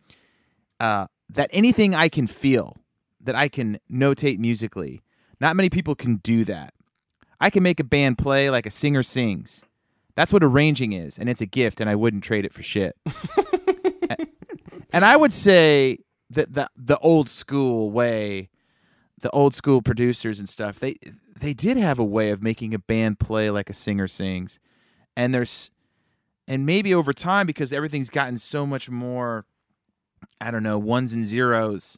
uh, 0.78 1.06
that 1.30 1.50
anything 1.52 1.94
I 1.94 2.08
can 2.08 2.26
feel, 2.26 2.76
that 3.20 3.34
I 3.34 3.48
can 3.48 3.80
notate 3.90 4.38
musically. 4.38 5.02
Not 5.40 5.56
many 5.56 5.70
people 5.70 5.94
can 5.94 6.16
do 6.16 6.44
that. 6.44 6.74
I 7.40 7.50
can 7.50 7.62
make 7.62 7.80
a 7.80 7.84
band 7.84 8.18
play 8.18 8.50
like 8.50 8.66
a 8.66 8.70
singer 8.70 9.02
sings. 9.02 9.64
That's 10.18 10.32
what 10.32 10.42
arranging 10.42 10.94
is, 10.94 11.16
and 11.16 11.28
it's 11.28 11.40
a 11.40 11.46
gift, 11.46 11.80
and 11.80 11.88
I 11.88 11.94
wouldn't 11.94 12.24
trade 12.24 12.44
it 12.44 12.52
for 12.52 12.64
shit. 12.64 12.96
And 14.92 15.04
I 15.04 15.16
would 15.16 15.32
say 15.32 15.98
that 16.30 16.52
the 16.54 16.68
the 16.76 16.98
old 16.98 17.28
school 17.28 17.90
way, 17.90 18.48
the 19.20 19.30
old 19.30 19.54
school 19.54 19.82
producers 19.82 20.38
and 20.38 20.48
stuff, 20.48 20.80
they 20.80 20.96
they 21.38 21.54
did 21.54 21.76
have 21.76 21.98
a 21.98 22.04
way 22.04 22.30
of 22.30 22.42
making 22.42 22.74
a 22.74 22.78
band 22.78 23.18
play 23.18 23.50
like 23.50 23.70
a 23.70 23.74
singer 23.74 24.08
sings. 24.08 24.58
And 25.16 25.34
there's 25.34 25.70
and 26.46 26.64
maybe 26.64 26.94
over 26.94 27.12
time 27.12 27.46
because 27.46 27.72
everything's 27.72 28.10
gotten 28.10 28.38
so 28.38 28.66
much 28.66 28.90
more 28.90 29.44
I 30.40 30.50
don't 30.50 30.64
know, 30.64 30.78
ones 30.78 31.12
and 31.12 31.24
zeros 31.24 31.96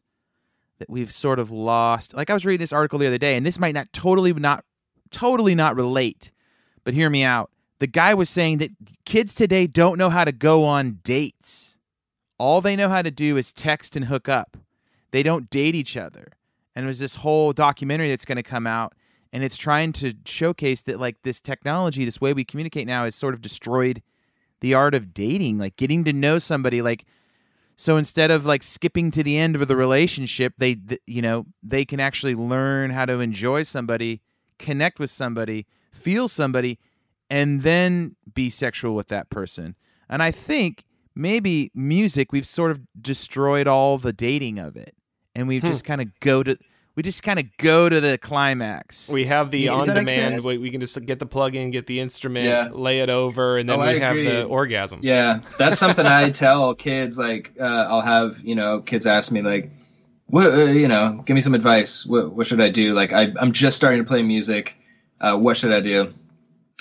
that 0.79 0.91
we've 0.91 1.13
sort 1.13 1.39
of 1.39 1.51
lost. 1.51 2.15
Like 2.15 2.29
I 2.29 2.35
was 2.35 2.45
reading 2.45 2.61
this 2.61 2.73
article 2.73 2.99
the 2.99 3.07
other 3.07 3.19
day 3.19 3.37
and 3.37 3.47
this 3.47 3.59
might 3.59 3.75
not 3.75 3.93
totally 3.93 4.33
not 4.33 4.65
totally 5.11 5.55
not 5.55 5.77
relate, 5.77 6.33
but 6.85 6.93
hear 6.93 7.09
me 7.09 7.23
out. 7.23 7.51
The 7.81 7.87
guy 7.87 8.15
was 8.15 8.31
saying 8.31 8.59
that 8.59 8.71
kids 9.05 9.35
today 9.35 9.67
don't 9.67 9.99
know 9.99 10.11
how 10.11 10.25
to 10.25 10.33
go 10.33 10.65
on 10.65 11.01
dates 11.03 11.79
all 12.41 12.63
they 12.63 12.75
know 12.75 12.89
how 12.89 13.03
to 13.03 13.11
do 13.11 13.37
is 13.37 13.53
text 13.53 13.97
and 13.97 14.07
hook 14.07 14.27
up. 14.27 14.57
They 15.11 15.23
don't 15.23 15.51
date 15.51 15.75
each 15.75 15.95
other. 15.95 16.29
And 16.75 16.87
there's 16.87 16.99
this 16.99 17.17
whole 17.17 17.53
documentary 17.53 18.09
that's 18.09 18.25
going 18.25 18.37
to 18.37 18.43
come 18.43 18.67
out 18.67 18.95
and 19.31 19.45
it's 19.45 19.59
trying 19.59 19.93
to 19.93 20.15
showcase 20.25 20.81
that 20.83 20.99
like 20.99 21.17
this 21.23 21.39
technology, 21.43 22.07
this 22.07 22.19
way 22.19 22.33
we 22.33 22.45
communicate 22.45 22.87
now 22.87 23.05
has 23.05 23.15
sort 23.15 23.35
of 23.35 23.43
destroyed 23.43 24.03
the 24.61 24.73
art 24.73 24.95
of 24.95 25.13
dating, 25.13 25.59
like 25.59 25.77
getting 25.77 26.03
to 26.05 26.15
know 26.15 26.39
somebody 26.39 26.81
like 26.81 27.05
so 27.77 27.99
instead 27.99 28.31
of 28.31 28.47
like 28.47 28.63
skipping 28.63 29.11
to 29.11 29.23
the 29.23 29.37
end 29.37 29.55
of 29.55 29.69
the 29.69 29.77
relationship, 29.77 30.55
they 30.57 30.77
th- 30.77 31.01
you 31.07 31.21
know, 31.21 31.45
they 31.63 31.85
can 31.85 32.01
actually 32.01 32.35
learn 32.35 32.91
how 32.91 33.05
to 33.05 33.21
enjoy 33.21 33.65
somebody, 33.65 34.23
connect 34.59 34.99
with 34.99 35.11
somebody, 35.11 35.67
feel 35.93 36.27
somebody 36.27 36.79
and 37.31 37.63
then 37.63 38.17
be 38.35 38.51
sexual 38.51 38.95
with 38.95 39.09
that 39.09 39.31
person. 39.31 39.77
And 40.09 40.23
I 40.23 40.31
think 40.33 40.85
maybe 41.15 41.71
music 41.75 42.33
we've 42.33 42.47
sort 42.47 42.71
of 42.73 42.81
destroyed 43.01 43.67
all 43.67 43.99
the 43.99 44.13
dating 44.13 44.59
of 44.59 44.77
it 44.77 44.95
and 45.35 45.47
we've 45.49 45.63
Hmm. 45.63 45.69
just 45.69 45.85
kind 45.85 46.01
of 46.01 46.09
go 46.21 46.43
to 46.43 46.57
we 46.97 47.05
just 47.05 47.23
kind 47.23 47.39
of 47.39 47.47
go 47.57 47.89
to 47.89 48.01
the 48.01 48.19
climax 48.19 49.09
We 49.11 49.25
have 49.27 49.51
the 49.51 49.61
Yeah, 49.61 49.77
does 49.77 49.89
on 49.89 49.95
demand. 49.97 50.45
We, 50.45 50.59
we 50.59 50.71
can 50.71 50.81
just 50.81 51.03
get 51.07 51.19
the 51.21 51.25
plug 51.25 51.55
in, 51.55 51.71
get 51.71 51.87
the 51.87 52.01
instrument, 52.01 52.47
Yeah. 52.47 52.69
lay 52.73 52.99
it 53.01 53.09
over, 53.09 53.57
and 53.59 53.69
then 53.69 53.77
Oh, 53.79 53.83
we 53.83 53.89
I 53.91 53.99
have 54.01 54.17
the 54.17 54.45
orgasm. 54.45 54.99
Yeah, 55.03 55.41
that's 55.57 55.79
something 55.79 56.05
I 56.05 56.31
tell 56.31 56.75
kids. 56.75 57.17
Like, 57.17 57.53
uh, 57.59 57.65
I'll 57.65 58.01
have 58.03 58.41
you 58.43 58.55
know 58.57 58.81
kids 58.81 59.07
ask 59.07 59.31
me 59.33 59.41
like, 59.41 59.71
"What 60.27 60.53
uh, 60.53 60.65
you 60.65 60.89
know? 60.89 61.23
Give 61.25 61.35
me 61.37 61.41
some 61.41 61.55
advice. 61.55 62.05
What 62.05 62.33
what 62.35 62.47
should 62.47 62.61
I 62.61 62.69
do? 62.71 62.93
Like, 62.93 63.13
I 63.13 63.33
I'm 63.41 63.53
just 63.53 63.77
starting 63.77 64.03
to 64.03 64.07
play 64.07 64.23
music. 64.23 64.77
Uh, 65.21 65.37
what 65.37 65.57
should 65.57 65.73
I 65.73 65.81
do?" 65.81 66.09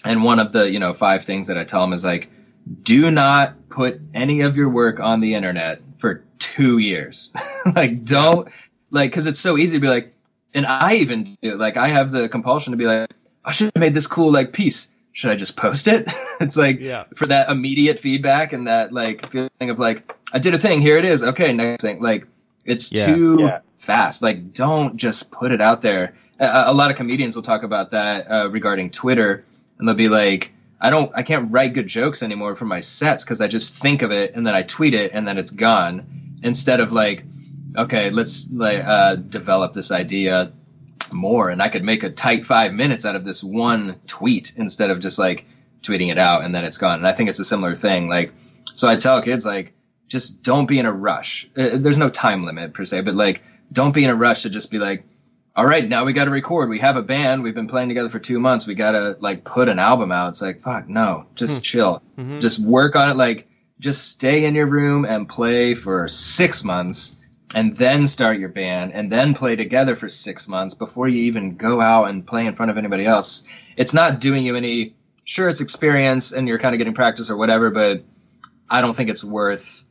And 0.06 0.24
one 0.24 0.39
of 0.39 0.52
the 0.54 0.70
you 0.70 0.80
know 0.80 0.93
five 0.93 1.26
things 1.26 1.47
that 1.47 1.58
I 1.58 1.64
tell 1.64 1.82
them 1.82 1.93
is 1.93 2.06
like, 2.06 2.30
do 2.84 3.12
not 3.12 3.70
put 3.70 4.00
any 4.14 4.41
of 4.41 4.56
your 4.56 4.70
work 4.70 5.00
on 5.00 5.20
the 5.20 5.36
internet 5.36 5.82
for 5.97 6.24
two 6.39 6.78
years. 6.78 7.32
like, 7.76 8.06
don't 8.06 8.47
like 8.91 9.12
because 9.12 9.28
it's 9.28 9.39
so 9.39 9.58
easy 9.58 9.78
to 9.78 9.82
be 9.82 9.88
like, 9.88 10.14
and 10.54 10.66
I 10.66 10.95
even 10.95 11.38
do, 11.41 11.56
like 11.56 11.78
I 11.78 11.89
have 11.89 12.12
the 12.12 12.30
compulsion 12.30 12.72
to 12.72 12.78
be 12.78 12.86
like, 12.86 13.10
I 13.43 13.52
should 13.52 13.72
have 13.76 13.80
made 13.82 13.93
this 13.93 14.08
cool 14.08 14.32
like 14.32 14.54
piece. 14.54 14.89
Should 15.12 15.32
I 15.32 15.36
just 15.36 15.58
post 15.58 15.88
it? 15.88 16.08
it's 16.39 16.56
like 16.56 16.80
Yeah. 16.80 17.06
for 17.16 17.26
that 17.28 17.50
immediate 17.50 18.00
feedback 18.00 18.54
and 18.54 18.68
that 18.68 18.93
like 18.93 19.30
feeling 19.32 19.50
of 19.70 19.80
like 19.80 20.12
I 20.32 20.39
did 20.39 20.54
a 20.54 20.60
thing, 20.60 20.82
here 20.82 20.97
it 20.97 21.04
is. 21.06 21.24
Okay, 21.24 21.52
next 21.52 21.82
thing. 21.82 22.02
Like 22.02 22.26
it's 22.66 22.91
Yeah. 22.93 23.14
too 23.14 23.38
Yeah. 23.41 23.60
fast. 23.78 24.22
Like 24.22 24.54
don't 24.54 24.95
just 24.95 25.32
put 25.32 25.52
it 25.52 25.60
out 25.62 25.82
there. 25.82 26.16
A, 26.39 26.66
a 26.68 26.74
lot 26.74 26.89
of 26.89 26.95
comedians 26.95 27.36
will 27.36 27.43
talk 27.43 27.64
about 27.64 27.91
that 27.91 28.32
uh, 28.32 28.50
regarding 28.50 28.91
Twitter, 28.91 29.43
and 29.80 29.88
they'll 29.88 29.95
be 29.95 30.09
like, 30.09 30.51
I 30.80 30.89
don't, 30.89 31.11
I 31.15 31.23
can't 31.23 31.51
write 31.51 31.73
good 31.73 31.88
jokes 31.88 32.21
anymore 32.21 32.55
for 32.55 32.65
my 32.65 32.80
sets 32.82 33.23
because 33.23 33.41
I 33.41 33.47
just 33.47 33.73
think 33.73 34.01
of 34.01 34.11
it 34.11 34.36
and 34.36 34.45
then 34.45 34.53
I 34.53 34.63
tweet 34.63 34.93
it 34.93 35.11
and 35.13 35.27
then 35.27 35.38
it's 35.38 35.51
gone. 35.51 36.39
Instead 36.43 36.80
of 36.80 36.93
like, 36.93 37.23
okay, 37.75 38.09
let's 38.11 38.49
like 38.51 38.84
uh, 38.84 39.15
develop 39.15 39.73
this 39.73 39.91
idea 39.91 40.51
more, 41.11 41.49
and 41.49 41.61
I 41.61 41.69
could 41.69 41.84
make 41.84 42.03
a 42.03 42.09
tight 42.09 42.45
five 42.45 42.71
minutes 42.71 43.05
out 43.05 43.15
of 43.15 43.25
this 43.25 43.43
one 43.43 43.99
tweet 44.07 44.53
instead 44.55 44.89
of 44.89 44.99
just 44.99 45.19
like 45.19 45.45
tweeting 45.82 46.11
it 46.11 46.17
out 46.17 46.43
and 46.43 46.53
then 46.53 46.63
it's 46.65 46.77
gone. 46.77 46.99
And 46.99 47.07
I 47.07 47.13
think 47.13 47.30
it's 47.30 47.39
a 47.39 47.45
similar 47.45 47.75
thing. 47.75 48.07
Like, 48.07 48.32
so 48.73 48.88
I 48.88 48.95
tell 48.95 49.21
kids 49.21 49.45
like, 49.45 49.73
just 50.07 50.43
don't 50.43 50.65
be 50.65 50.80
in 50.80 50.86
a 50.86 50.91
rush. 50.91 51.49
Uh, 51.57 51.69
there's 51.73 51.97
no 51.97 52.09
time 52.09 52.45
limit 52.45 52.73
per 52.73 52.86
se, 52.86 53.01
but 53.01 53.15
like, 53.15 53.41
don't 53.71 53.93
be 53.93 54.03
in 54.03 54.09
a 54.09 54.15
rush 54.15 54.43
to 54.43 54.49
just 54.49 54.71
be 54.71 54.80
like, 54.80 55.03
all 55.60 55.66
right, 55.66 55.89
now 55.89 56.05
we 56.05 56.14
got 56.14 56.24
to 56.24 56.32
record. 56.32 56.70
We 56.70 56.80
have 56.80 56.95
a 56.95 57.01
band. 57.01 57.43
We've 57.43 57.53
been 57.53 57.68
playing 57.68 57.89
together 57.89 58.07
for 58.07 58.18
two 58.18 58.39
months. 58.39 58.66
We 58.66 58.76
got 58.76 58.91
to 58.91 59.18
like 59.20 59.43
put 59.43 59.68
an 59.68 59.78
album 59.78 60.10
out. 60.10 60.30
It's 60.30 60.41
like, 60.41 60.62
fuck, 60.62 60.88
no, 60.88 61.26
just 61.36 61.66
chill. 61.66 62.01
Mhm. 62.18 62.39
Just 62.39 62.60
work 62.60 62.95
on 62.95 63.10
it. 63.10 63.18
Like, 63.18 63.49
just 63.78 64.10
stay 64.10 64.45
in 64.45 64.55
your 64.55 64.68
room 64.68 65.03
and 65.03 65.28
play 65.28 65.74
for 65.76 66.07
six 66.07 66.64
months 66.64 67.18
and 67.53 67.76
then 67.76 68.07
start 68.07 68.39
your 68.39 68.47
band 68.47 68.93
and 68.93 69.12
then 69.12 69.34
play 69.34 69.57
together 69.57 69.97
for 69.97 70.07
six 70.07 70.47
months 70.47 70.76
before 70.76 71.10
you 71.10 71.24
even 71.24 71.57
go 71.57 71.82
out 71.82 72.05
and 72.05 72.26
play 72.26 72.45
in 72.45 72.55
front 72.55 72.72
of 72.72 72.78
anybody 72.78 73.05
else. 73.05 73.45
It's 73.76 73.93
not 73.93 74.22
doing 74.22 74.45
you 74.45 74.55
any, 74.55 74.95
sure, 75.26 75.49
it's 75.49 75.60
experience 75.60 76.32
and 76.32 76.47
you're 76.47 76.60
kind 76.60 76.74
of 76.74 76.78
getting 76.78 76.93
practice 76.93 77.30
or 77.30 77.36
whatever, 77.36 77.70
but 77.70 78.01
I 78.70 78.80
don't 78.80 78.95
think 78.95 79.10
it's 79.10 79.26
worth 79.26 79.84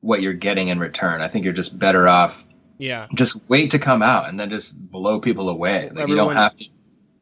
what 0.00 0.20
you're 0.20 0.32
getting 0.32 0.66
in 0.66 0.80
return. 0.80 1.20
I 1.20 1.28
think 1.28 1.44
you're 1.44 1.54
just 1.54 1.78
better 1.78 2.08
off 2.08 2.44
Yeah. 2.78 3.06
just 3.14 3.42
wait 3.48 3.70
to 3.72 3.78
come 3.78 4.02
out 4.02 4.28
and 4.28 4.38
then 4.40 4.50
just 4.50 4.76
blow 4.90 5.20
people 5.20 5.48
away. 5.48 5.90
Like 5.92 6.08
you 6.08 6.16
don't 6.16 6.34
have 6.34 6.56
to. 6.56 6.64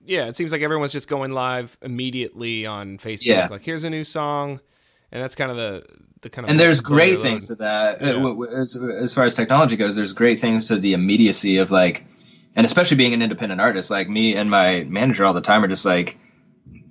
Yeah, 0.05 0.27
it 0.27 0.37
seems 0.37 0.51
like 0.51 0.63
everyone's 0.63 0.93
just 0.93 1.09
going 1.09 1.33
live 1.33 1.77
immediately 1.83 2.67
on 2.67 2.99
Facebook. 2.99 3.21
Yeah. 3.25 3.49
Like, 3.49 3.63
here's 3.63 3.85
a 3.85 3.91
new 3.91 4.03
song, 4.03 4.61
and 5.13 5.23
that's 5.23 5.35
kind 5.35 5.51
of 5.51 5.57
the 5.57 5.85
the 6.23 6.31
kind 6.31 6.47
of. 6.47 6.51
And 6.51 6.59
there's 6.59 6.81
great 6.81 7.21
things 7.21 7.49
to 7.49 7.55
that. 7.57 8.03
Uh, 8.03 8.35
Yeah. 8.35 8.61
As, 8.61 8.77
as 8.77 9.15
far 9.15 9.25
as 9.25 9.35
technology 9.35 9.77
goes, 9.77 9.95
there's 9.97 10.13
great 10.13 10.41
things 10.41 10.69
to 10.69 10.77
the 10.79 10.95
immediacy 10.95 11.59
of 11.59 11.71
like, 11.71 12.05
and 12.57 12.67
especially 12.67 12.97
being 12.97 13.15
an 13.15 13.23
independent 13.23 13.61
artist, 13.61 13.91
like 13.91 14.09
me 14.09 14.35
and 14.35 14.51
my 14.51 14.85
manager 14.85 15.25
all 15.25 15.35
the 15.35 15.41
time 15.43 15.63
are 15.63 15.69
just 15.69 15.85
like, 15.85 16.19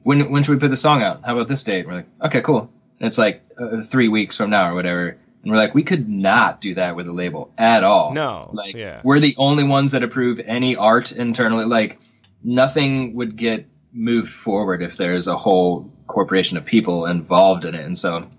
when 0.04 0.32
when 0.32 0.44
should 0.44 0.54
we 0.54 0.60
put 0.60 0.70
the 0.70 0.78
song 0.78 1.02
out? 1.04 1.22
How 1.26 1.36
about 1.36 1.48
this 1.48 1.64
date? 1.64 1.88
We're 1.88 1.96
like, 1.96 2.08
okay, 2.26 2.42
cool. 2.42 2.72
And 3.00 3.08
it's 3.08 3.18
like 3.18 3.42
uh, 3.60 3.84
three 3.86 4.08
weeks 4.08 4.38
from 4.38 4.50
now 4.50 4.72
or 4.72 4.76
whatever. 4.76 5.18
And 5.44 5.52
we're 5.52 5.58
like, 5.58 5.74
we 5.74 5.84
could 5.84 6.10
not 6.10 6.60
do 6.60 6.76
that 6.76 6.96
with 6.96 7.08
a 7.08 7.14
label 7.14 7.52
at 7.58 7.84
all. 7.84 8.14
No. 8.14 8.50
Like 8.54 8.76
yeah. 8.76 9.02
we're 9.04 9.20
the 9.20 9.36
only 9.38 9.64
ones 9.64 9.94
that 9.94 10.04
approve 10.04 10.40
any 10.40 10.76
art 10.76 11.12
internally. 11.12 11.66
Like 11.66 12.00
nothing 12.44 13.16
would 13.16 13.36
get 13.38 13.66
moved 13.94 14.32
forward 14.32 14.82
if 14.82 14.98
there's 14.98 15.28
a 15.28 15.38
whole 15.38 15.92
corporation 16.08 16.58
of 16.58 16.66
people 16.66 17.06
involved 17.06 17.66
in 17.66 17.74
it. 17.74 17.86
And 17.86 17.98
so 17.98 18.30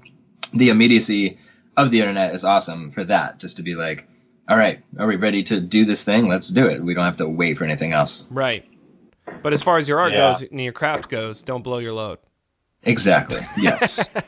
the 0.52 0.68
immediacy 0.68 1.38
of 1.76 1.90
the 1.90 2.00
internet 2.00 2.34
is 2.34 2.44
awesome 2.44 2.90
for 2.92 3.04
that. 3.04 3.38
Just 3.38 3.56
to 3.56 3.62
be 3.62 3.74
like, 3.74 4.06
all 4.48 4.58
right, 4.58 4.82
are 4.98 5.06
we 5.06 5.16
ready 5.16 5.42
to 5.44 5.60
do 5.60 5.84
this 5.84 6.04
thing? 6.04 6.28
Let's 6.28 6.48
do 6.48 6.66
it. 6.66 6.82
We 6.82 6.92
don't 6.94 7.04
have 7.04 7.16
to 7.18 7.28
wait 7.28 7.56
for 7.56 7.64
anything 7.64 7.92
else. 7.92 8.30
Right. 8.30 8.64
But 9.42 9.52
as 9.52 9.62
far 9.62 9.78
as 9.78 9.88
your 9.88 10.00
art 10.00 10.12
Yeah. 10.12 10.32
goes 10.32 10.42
and 10.42 10.60
your 10.60 10.72
craft 10.72 11.08
goes, 11.08 11.42
don't 11.42 11.62
blow 11.62 11.78
your 11.78 11.92
load. 11.92 12.18
Exactly. 12.82 13.40
Yes. 13.56 14.10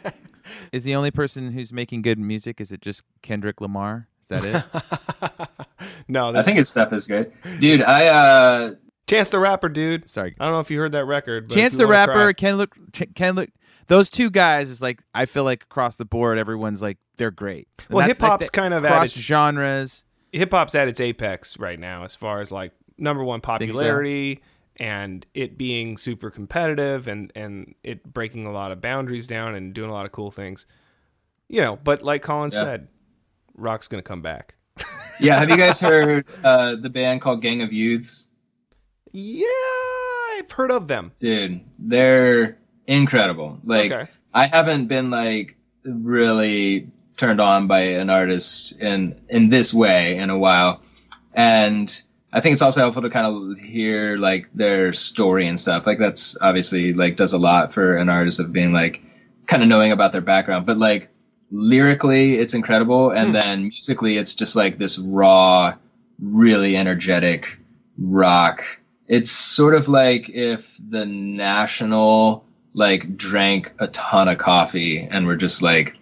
is 0.72 0.84
the 0.84 0.94
only 0.94 1.10
person 1.10 1.52
who's 1.52 1.72
making 1.72 2.02
good 2.02 2.18
music 2.18 2.60
is 2.60 2.72
it 2.72 2.80
just 2.80 3.02
kendrick 3.22 3.60
lamar 3.60 4.08
is 4.20 4.28
that 4.28 4.44
it 4.44 5.48
no, 6.08 6.34
I 6.34 6.42
think 6.42 6.58
his 6.58 6.68
stuff 6.68 6.92
is 6.92 7.06
good, 7.06 7.32
dude. 7.60 7.82
I 7.82 8.06
uh, 8.06 8.74
Chance 9.08 9.30
the 9.30 9.38
Rapper, 9.40 9.68
dude. 9.68 10.08
sorry 10.08 10.34
I 10.38 10.44
don't 10.44 10.54
know 10.54 10.60
if 10.60 10.70
you 10.70 10.78
heard 10.78 10.92
that 10.92 11.04
record. 11.06 11.48
But 11.48 11.54
chance 11.54 11.74
the 11.74 11.86
rapper 11.86 12.12
cry- 12.12 12.32
ken 12.32 12.56
look 12.56 12.76
ken 13.14 13.34
look 13.34 13.50
those 13.88 14.08
two 14.08 14.30
guys 14.30 14.70
is 14.70 14.80
like 14.80 15.02
i 15.14 15.26
feel 15.26 15.44
like 15.44 15.64
across 15.64 15.96
the 15.96 16.04
board 16.04 16.38
everyone's 16.38 16.80
like 16.80 16.98
they're 17.16 17.30
great 17.32 17.66
And 17.88 17.96
Well, 17.96 18.06
hip 18.06 18.18
hop's 18.18 18.46
that- 18.46 18.52
kind 18.52 18.72
of 18.72 18.84
at 18.84 18.92
cross 18.92 19.06
its 19.16 19.18
genres 19.18 20.04
hip 20.30 20.52
hop's 20.52 20.74
at 20.74 20.88
its 20.88 21.00
apex 21.00 21.58
right 21.58 21.78
now 21.78 22.04
as 22.04 22.14
far 22.14 22.40
as 22.40 22.52
like 22.52 22.72
number 22.96 23.24
one 23.24 23.40
popularity. 23.40 24.36
so? 24.36 24.40
And 24.76 25.26
it 25.34 25.58
being 25.58 25.96
super 25.98 26.30
competitive 26.30 27.06
and 27.08 27.32
and 27.34 27.74
it 27.82 28.02
breaking 28.12 28.46
a 28.46 28.52
lot 28.52 28.72
of 28.72 28.80
boundaries 28.80 29.26
down 29.26 29.54
and 29.54 29.74
doing 29.74 29.90
a 29.90 29.92
lot 29.92 30.06
of 30.06 30.12
cool 30.12 30.30
things. 30.30 30.66
You 31.48 31.60
know, 31.60 31.76
but 31.76 32.02
like 32.02 32.22
Colin 32.22 32.50
Yeah. 32.52 32.60
said, 32.60 32.88
rock's 33.54 33.88
gonna 33.88 34.02
come 34.02 34.22
back. 34.22 34.54
yeah. 35.20 35.38
Have 35.38 35.50
you 35.50 35.56
guys 35.56 35.78
heard 35.80 36.26
uh, 36.42 36.76
the 36.76 36.88
band 36.88 37.20
called 37.20 37.42
Gang 37.42 37.62
of 37.62 37.72
Youths? 37.72 38.26
Yeah, 39.12 39.46
I've 40.38 40.50
heard 40.50 40.70
of 40.70 40.88
them. 40.88 41.12
Dude, 41.20 41.60
they're 41.78 42.58
incredible. 42.86 43.58
Like 43.64 43.92
okay. 43.92 44.10
I 44.32 44.46
haven't 44.46 44.86
been 44.86 45.10
like 45.10 45.56
really 45.84 46.88
turned 47.18 47.40
on 47.40 47.66
by 47.66 47.80
an 47.80 48.08
artist 48.08 48.80
in 48.80 49.20
in 49.28 49.50
this 49.50 49.74
way 49.74 50.16
in 50.16 50.30
a 50.30 50.38
while, 50.38 50.80
and 51.34 51.92
I 52.32 52.40
think 52.40 52.54
it's 52.54 52.62
also 52.62 52.80
helpful 52.80 53.02
to 53.02 53.10
kind 53.10 53.26
of 53.26 53.58
hear 53.58 54.16
like 54.16 54.48
their 54.54 54.92
story 54.94 55.46
and 55.46 55.60
stuff. 55.60 55.86
Like 55.86 55.98
that's 55.98 56.36
obviously 56.40 56.92
like 56.94 57.16
does 57.16 57.32
a 57.34 57.38
lot 57.38 57.72
for 57.72 57.96
an 57.96 58.08
artist 58.08 58.40
of 58.40 58.52
being 58.52 58.72
like 58.72 59.02
kind 59.46 59.62
of 59.62 59.68
knowing 59.68 59.92
about 59.92 60.12
their 60.12 60.22
background, 60.22 60.64
but 60.64 60.78
like 60.78 61.08
lyrically 61.50 62.36
it's 62.36 62.54
incredible, 62.54 63.10
and 63.10 63.28
Hmm. 63.28 63.32
then 63.34 63.62
musically 63.64 64.16
it's 64.16 64.34
just 64.34 64.56
like 64.56 64.78
this 64.78 64.98
raw, 64.98 65.74
really 66.20 66.76
energetic 66.76 67.58
rock. 67.98 68.64
It's 69.08 69.30
sort 69.30 69.74
of 69.74 69.88
like 69.88 70.30
if 70.30 70.74
the 70.88 71.04
National 71.04 72.44
like 72.74 73.16
drank 73.18 73.70
a 73.78 73.88
ton 73.88 74.28
of 74.28 74.38
coffee 74.38 75.06
and 75.10 75.26
were 75.26 75.36
just 75.36 75.60
like 75.60 75.94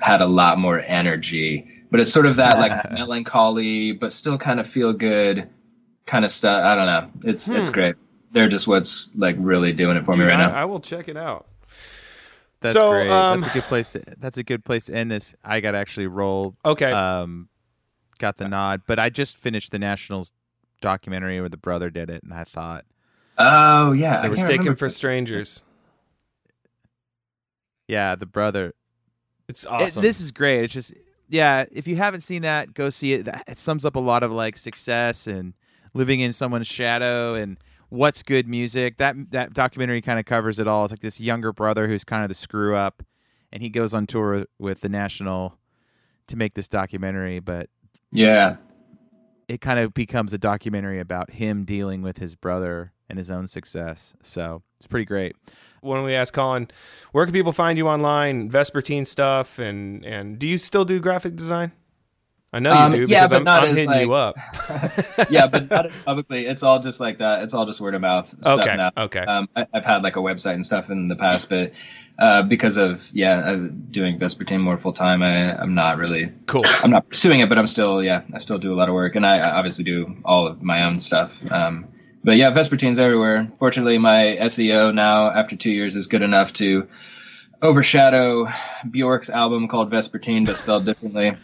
had 0.00 0.20
a 0.20 0.26
lot 0.26 0.58
more 0.58 0.78
energy 0.78 1.66
but 1.90 2.00
it's 2.00 2.12
sort 2.12 2.26
of 2.26 2.36
that 2.36 2.58
like 2.58 2.90
melancholy, 2.92 3.92
but 3.92 4.12
still 4.12 4.36
kind 4.36 4.60
of 4.60 4.66
feel 4.66 4.92
good 4.92 5.48
kind 6.08 6.24
of 6.24 6.30
stuff. 6.32 6.64
I 6.64 6.74
don't 6.74 6.86
know. 6.86 7.30
It's 7.30 7.48
it's 7.48 7.68
Hmm. 7.68 7.74
great. 7.74 7.94
They're 8.32 8.48
just 8.48 8.66
what's 8.66 9.14
like 9.16 9.36
really 9.38 9.72
doing 9.72 9.96
it 9.96 10.04
for 10.04 10.14
me 10.14 10.24
right 10.24 10.34
I, 10.34 10.46
now. 10.48 10.52
I 10.54 10.64
will 10.64 10.80
check 10.80 11.08
it 11.08 11.16
out. 11.16 11.46
That's 12.60 12.72
So, 12.74 12.90
great. 12.90 13.08
um, 13.10 13.40
that's 13.40 13.52
a 13.52 13.54
good 13.54 13.64
place 13.68 13.92
to. 13.92 14.02
That's 14.18 14.36
a 14.38 14.42
good 14.42 14.64
place 14.64 14.86
to 14.86 14.94
end 14.94 15.10
this. 15.10 15.34
I 15.44 15.60
got 15.60 15.72
to 15.72 15.78
actually 15.78 16.08
roll. 16.08 16.56
Okay. 16.64 16.90
Um, 16.90 17.48
got 18.18 18.36
the 18.36 18.48
nod, 18.48 18.82
but 18.86 18.98
I 18.98 19.10
just 19.10 19.36
finished 19.36 19.70
the 19.70 19.78
Nationals 19.78 20.32
documentary 20.80 21.38
where 21.40 21.48
the 21.48 21.56
brother 21.56 21.88
did 21.90 22.10
it, 22.10 22.22
and 22.24 22.32
I 22.34 22.44
thought 22.44 22.84
oh 23.38 23.92
yeah, 23.92 24.20
they 24.22 24.26
I 24.26 24.28
were 24.28 24.34
can't 24.34 24.46
Mistaken 24.48 24.58
remember. 24.60 24.78
for 24.78 24.88
Strangers. 24.88 25.62
Yeah, 27.86 28.14
the 28.16 28.26
brother. 28.26 28.74
It's 29.48 29.64
It- 29.64 29.70
awesome. 29.70 30.02
this 30.02 30.20
is 30.20 30.30
great. 30.32 30.64
It's 30.64 30.74
just 30.74 30.94
yeah. 31.28 31.64
If 31.72 31.86
you 31.86 31.96
haven't 31.96 32.20
seen 32.22 32.42
that, 32.42 32.74
go 32.74 32.90
see 32.90 33.14
it. 33.14 33.24
That- 33.24 33.44
It 33.46 33.58
sums 33.58 33.84
up 33.84 33.96
a 33.96 34.00
lot 34.00 34.22
of 34.22 34.32
like 34.32 34.56
success 34.56 35.26
and 35.26 35.54
living 35.94 36.20
in 36.20 36.32
someone's 36.32 36.66
shadow 36.66 37.34
and 37.34 37.56
what's 37.88 38.22
good 38.22 38.48
music. 38.48 38.98
That 38.98 39.16
that 39.30 39.52
documentary 39.52 40.00
kind 40.02 40.18
of 40.18 40.24
covers 40.24 40.58
it 40.58 40.66
all. 40.68 40.84
It's 40.84 40.92
like 40.92 41.00
this 41.00 41.20
younger 41.20 41.52
brother 41.52 41.86
who's 41.88 42.04
kind 42.04 42.22
of 42.22 42.28
the 42.28 42.34
screw 42.34 42.76
up, 42.76 43.02
and 43.52 43.62
he 43.62 43.70
goes 43.70 43.94
on 43.94 44.06
tour 44.06 44.46
with 44.58 44.80
the 44.80 44.88
National 44.88 45.58
to 46.28 46.36
make 46.36 46.54
this 46.54 46.68
documentary, 46.68 47.40
but 47.40 47.70
Yeah, 48.12 48.56
it 49.48 49.60
kind 49.60 49.78
of 49.78 49.94
becomes 49.94 50.32
a 50.34 50.38
documentary 50.38 51.00
about 51.00 51.30
him 51.30 51.64
dealing 51.64 52.02
with 52.02 52.18
his 52.18 52.34
brother 52.34 52.92
and 53.08 53.16
his 53.18 53.30
own 53.30 53.46
success. 53.46 54.14
So 54.22 54.62
it's 54.76 54.86
pretty 54.86 55.06
great. 55.06 55.34
when 55.80 56.02
we 56.02 56.14
asked 56.14 56.34
Colin, 56.34 56.68
where 57.12 57.24
can 57.24 57.32
people 57.32 57.52
find 57.52 57.78
you 57.78 57.88
online, 57.88 58.50
Vespertine 58.50 59.06
stuff, 59.06 59.58
and 59.58 60.04
and 60.04 60.38
do 60.38 60.46
you 60.46 60.58
still 60.58 60.84
do 60.84 61.00
graphic 61.00 61.34
design? 61.36 61.72
I 62.52 62.60
know 62.60 62.72
Um, 62.72 62.94
you 62.94 63.06
do 63.06 63.12
yeah, 63.12 63.26
because 63.26 63.30
but 63.30 63.36
I'm, 63.36 63.44
not 63.44 63.62
I'm 63.64 63.70
as, 63.70 63.76
hitting 63.76 64.00
you 64.00 64.12
up. 64.14 64.36
yeah, 65.30 65.46
but 65.48 65.68
not 65.70 65.86
as 65.86 65.96
publicly. 65.98 66.46
It's 66.46 66.62
all 66.62 66.80
just 66.80 66.98
like 66.98 67.18
that. 67.18 67.42
It's 67.42 67.52
all 67.52 67.66
just 67.66 67.80
word 67.80 67.94
of 67.94 68.00
mouth 68.00 68.28
stuff 68.40 68.60
Okay, 68.60 68.76
now. 68.76 68.90
okay. 68.96 69.20
Um, 69.20 69.48
I, 69.54 69.66
I've 69.74 69.84
had 69.84 70.02
like 70.02 70.16
a 70.16 70.20
website 70.20 70.54
and 70.54 70.64
stuff 70.64 70.88
in 70.90 71.08
the 71.08 71.16
past, 71.16 71.50
but 71.50 71.72
uh, 72.18 72.42
because 72.42 72.78
of 72.78 73.08
yeah, 73.12 73.38
uh, 73.40 73.68
doing 73.90 74.18
Vespertine 74.18 74.60
more 74.60 74.78
full 74.78 74.94
time, 74.94 75.22
I 75.22 75.54
I'm 75.60 75.74
not 75.74 75.98
really 75.98 76.32
Cool. 76.46 76.64
I'm 76.82 76.90
not 76.90 77.08
pursuing 77.08 77.40
it, 77.40 77.48
but 77.50 77.58
I'm 77.58 77.66
still 77.66 78.02
yeah, 78.02 78.22
I 78.32 78.38
still 78.38 78.58
do 78.58 78.72
a 78.72 78.76
lot 78.76 78.88
of 78.88 78.94
work, 78.94 79.14
and 79.14 79.26
I, 79.26 79.38
I 79.38 79.50
obviously 79.58 79.84
do 79.84 80.16
all 80.24 80.46
of 80.46 80.62
my 80.62 80.84
own 80.84 81.00
stuff. 81.00 81.50
Um, 81.52 81.88
but 82.24 82.36
yeah, 82.38 82.50
Vespertine's 82.50 82.98
everywhere. 82.98 83.46
Fortunately, 83.58 83.98
my 83.98 84.38
SEO 84.40 84.92
now 84.94 85.30
after 85.30 85.54
two 85.54 85.70
years 85.70 85.94
is 85.96 86.06
good 86.06 86.22
enough 86.22 86.54
to 86.54 86.88
overshadow 87.62 88.48
Bjork's 88.90 89.30
album 89.30 89.68
called 89.68 89.90
Vespertine, 89.90 90.46
but 90.46 90.56
spelled 90.56 90.84
differently. 90.86 91.36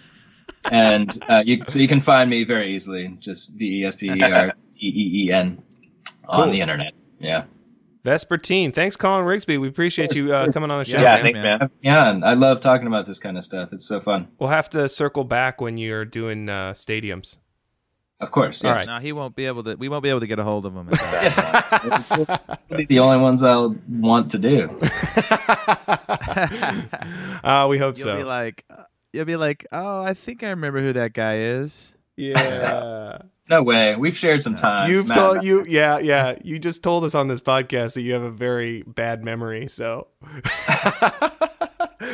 And 0.71 1.11
uh, 1.29 1.43
you, 1.45 1.63
so 1.67 1.79
you 1.79 1.89
can 1.89 2.01
find 2.01 2.31
me 2.31 2.45
very 2.45 2.75
easily, 2.75 3.17
just 3.21 3.55
V 3.55 3.81
E 3.81 3.85
S 3.85 3.97
P 3.97 4.07
E 4.11 4.23
R 4.23 4.55
T 4.73 4.87
E 4.87 5.27
E 5.27 5.33
N 5.33 5.63
on 6.29 6.45
Cool. 6.45 6.53
the 6.53 6.61
internet. 6.61 6.93
Yeah, 7.19 7.45
Vespertine. 8.05 8.73
Thanks, 8.73 8.97
Colin 8.97 9.25
Rigsby. 9.27 9.61
We 9.61 9.69
appreciate 9.69 10.15
you 10.15 10.33
uh, 10.33 10.51
coming 10.53 10.71
on 10.71 10.79
the 10.81 10.85
show. 10.85 10.99
Yeah, 10.99 11.17
Yeah, 11.17 11.23
thanks, 11.23 11.39
man. 11.39 11.71
yeah. 11.83 12.21
I 12.25 12.35
love 12.35 12.61
talking 12.61 12.87
about 12.87 13.07
this 13.07 13.19
kind 13.19 13.37
of 13.37 13.45
stuff. 13.45 13.73
It's 13.73 13.87
so 13.87 14.01
fun. 14.01 14.29
We'll 14.39 14.51
have 14.51 14.71
to 14.71 14.89
circle 14.89 15.25
back 15.25 15.61
when 15.61 15.77
you're 15.79 16.05
doing 16.05 16.49
uh, 16.49 16.73
stadiums. 16.73 17.37
Of 18.21 18.31
course, 18.31 18.65
All 18.65 18.75
yes. 18.75 18.87
No, 18.87 18.99
he 18.99 19.13
won't 19.13 19.35
be 19.37 19.45
able 19.47 19.65
to. 19.65 19.75
We 19.75 19.89
won't 19.89 20.03
be 20.03 20.09
able 20.09 20.21
to 20.21 20.27
get 20.27 20.39
a 20.39 20.45
hold 20.45 20.65
of 20.67 20.75
him. 20.75 20.89
Yes, 20.93 21.37
the 22.71 22.99
only 23.01 23.19
ones 23.19 23.43
I'll 23.43 23.77
want 23.89 24.31
to 24.31 24.39
do. 24.39 24.69
Uh, 27.43 27.67
we 27.71 27.79
hope 27.79 27.99
You'll 27.99 28.05
so. 28.07 28.17
be 28.17 28.25
like, 28.25 28.65
uh, 28.71 28.85
you'll 29.15 29.25
be 29.25 29.37
like, 29.37 29.67
oh, 29.73 30.03
I 30.03 30.13
think 30.15 30.43
I 30.43 30.51
remember 30.51 30.81
who 30.81 30.93
that 30.95 31.13
guy 31.15 31.39
is. 31.39 31.95
yeah. 32.17 33.19
No 33.51 33.63
way. 33.63 33.95
We've 33.99 34.17
shared 34.17 34.41
some 34.43 34.57
time. 34.57 34.91
You've 34.91 35.09
Matt, 35.09 35.19
told 35.19 35.45
you 35.45 35.67
yeah, 35.69 35.99
yeah. 35.99 36.37
You 36.43 36.59
just 36.59 36.83
told 36.83 37.05
us 37.05 37.15
on 37.15 37.29
this 37.29 37.43
podcast 37.43 37.93
that 37.93 38.01
you 38.01 38.15
have 38.15 38.23
a 38.23 38.31
very 38.31 38.83
bad 38.87 39.23
memory, 39.23 39.69
so 39.69 40.07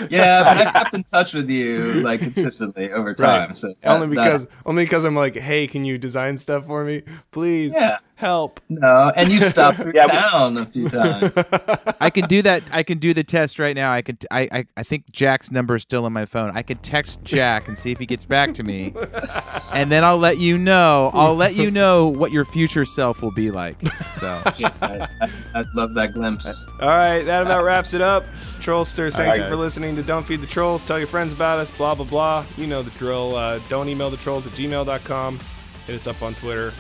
Yeah, 0.09 0.43
but 0.45 0.67
I've 0.67 0.73
kept 0.73 0.95
in 0.95 1.05
touch 1.05 1.35
with 1.35 1.49
you 1.51 1.95
like 2.03 2.21
consistently 2.21 2.91
over 2.93 3.15
time. 3.15 3.49
Right. 3.49 3.57
So 3.57 3.69
that- 3.69 3.77
only 3.91 4.07
that- 4.17 4.23
because 4.25 4.47
only 4.67 4.85
because 4.85 5.05
I'm 5.05 5.15
like, 5.15 5.37
hey, 5.37 5.67
can 5.67 5.85
you 5.85 5.99
design 5.99 6.37
stuff 6.39 6.67
for 6.67 6.85
me? 6.85 7.03
Please 7.33 7.75
yeah, 7.79 7.99
help. 8.21 8.61
no, 8.69 9.11
and 9.17 9.31
you've 9.33 9.45
stopped 9.45 9.79
her 9.79 9.91
Yeah, 9.95 10.07
we- 10.07 10.13
down 10.13 10.59
a 10.59 10.67
few 10.67 10.89
times. 10.89 11.33
I 12.01 12.11
can 12.11 12.27
do 12.29 12.43
that. 12.43 12.63
I 12.73 12.83
can 12.83 12.99
do 12.99 13.13
the 13.13 13.25
test 13.25 13.59
right 13.59 13.75
now. 13.75 13.91
I 13.93 14.03
can. 14.03 14.17
T- 14.17 14.27
I, 14.31 14.49
I 14.53 14.65
I 14.77 14.83
think 14.83 15.11
Jack's 15.11 15.51
number 15.51 15.75
is 15.75 15.83
still 15.83 16.05
on 16.05 16.13
my 16.13 16.27
phone. 16.27 16.53
I 16.55 16.63
could 16.63 16.83
text 16.83 17.23
Jack 17.25 17.67
and 17.69 17.77
see 17.77 17.91
if 17.93 17.99
he 17.99 18.07
gets 18.07 18.25
back 18.25 18.55
to 18.55 18.63
me, 18.63 18.95
and 19.75 19.91
then 19.91 20.05
I'll 20.05 20.19
let 20.19 20.39
you 20.39 20.57
know. 20.59 21.11
I'll 21.15 21.35
let 21.37 21.55
you 21.57 21.71
know 21.71 22.09
what 22.09 22.31
your 22.33 22.45
future 22.45 22.85
self 22.85 23.23
will 23.23 23.33
be 23.35 23.51
like. 23.51 23.81
So 24.13 24.41
Yeah, 24.59 24.71
I, 24.83 25.09
I, 25.21 25.29
I 25.61 25.65
love 25.75 25.95
that 25.95 26.13
glimpse. 26.15 26.67
All 26.81 26.89
right, 26.89 27.23
that 27.23 27.43
about 27.43 27.65
wraps 27.65 27.95
it 27.95 28.01
up. 28.01 28.25
Trollsters, 28.61 29.17
thank 29.17 29.29
right, 29.29 29.41
you 29.41 29.49
for 29.49 29.57
listening 29.57 29.97
to 29.97 30.03
Don't 30.03 30.25
Feed 30.27 30.41
the 30.43 30.47
Trolls. 30.47 30.83
Tell 30.85 30.99
your 30.99 31.09
friends 31.09 31.33
about 31.33 31.59
us, 31.59 31.71
blah, 31.71 31.95
blah, 31.95 32.05
blah. 32.05 32.45
You 32.59 32.67
know 32.67 32.83
the 32.83 32.91
drill. 32.99 33.35
Uh, 33.35 33.59
don't 33.71 33.89
email 33.89 34.11
the 34.11 34.19
trolls 34.19 34.47
at 34.47 34.53
gmail.com. 34.53 35.39
Hit 35.87 35.97
us 35.97 36.07
up 36.07 36.21
on 36.23 36.35
Twitter. 36.35 36.73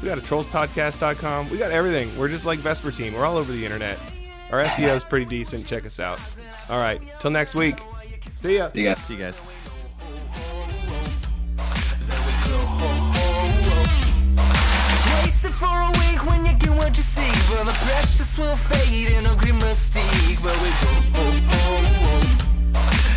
We 0.00 0.08
got 0.08 0.18
a 0.18 0.22
trollspodcast.com. 0.22 1.50
We 1.50 1.58
got 1.58 1.70
everything. 1.70 2.16
We're 2.18 2.28
just 2.28 2.46
like 2.46 2.58
Vespertine. 2.60 3.12
We're 3.12 3.26
all 3.26 3.36
over 3.36 3.52
the 3.52 3.64
internet. 3.64 3.98
Our 4.50 4.64
SEO 4.64 4.96
is 4.96 5.04
pretty 5.04 5.26
decent. 5.26 5.66
Check 5.66 5.84
us 5.84 6.00
out. 6.00 6.18
All 6.68 6.78
right, 6.78 7.00
till 7.20 7.30
next 7.30 7.54
week. 7.54 7.80
See 8.28 8.56
ya. 8.56 8.68
See 8.68 8.82
you 8.82 8.88
guys. 8.88 9.04
see 9.04 9.14
you 9.14 9.20
guys. 9.20 9.40
For 15.60 15.66
a 15.66 15.90
week 15.98 16.24
when 16.24 16.46
you 16.46 16.54
get 16.54 16.70
what 16.70 16.96
you 16.96 17.02
seek. 17.02 17.34
Well, 17.50 17.64
the 17.66 17.72
precious 17.72 18.38
will 18.38 18.56
fade 18.56 19.10
in 19.10 19.26
a 19.26 19.34
grim 19.36 19.58
mystique. 19.60 20.42
But 20.42 20.56
we 20.62 20.70
go, 20.70 20.88
oh, 21.16 21.40
oh, 21.52 23.09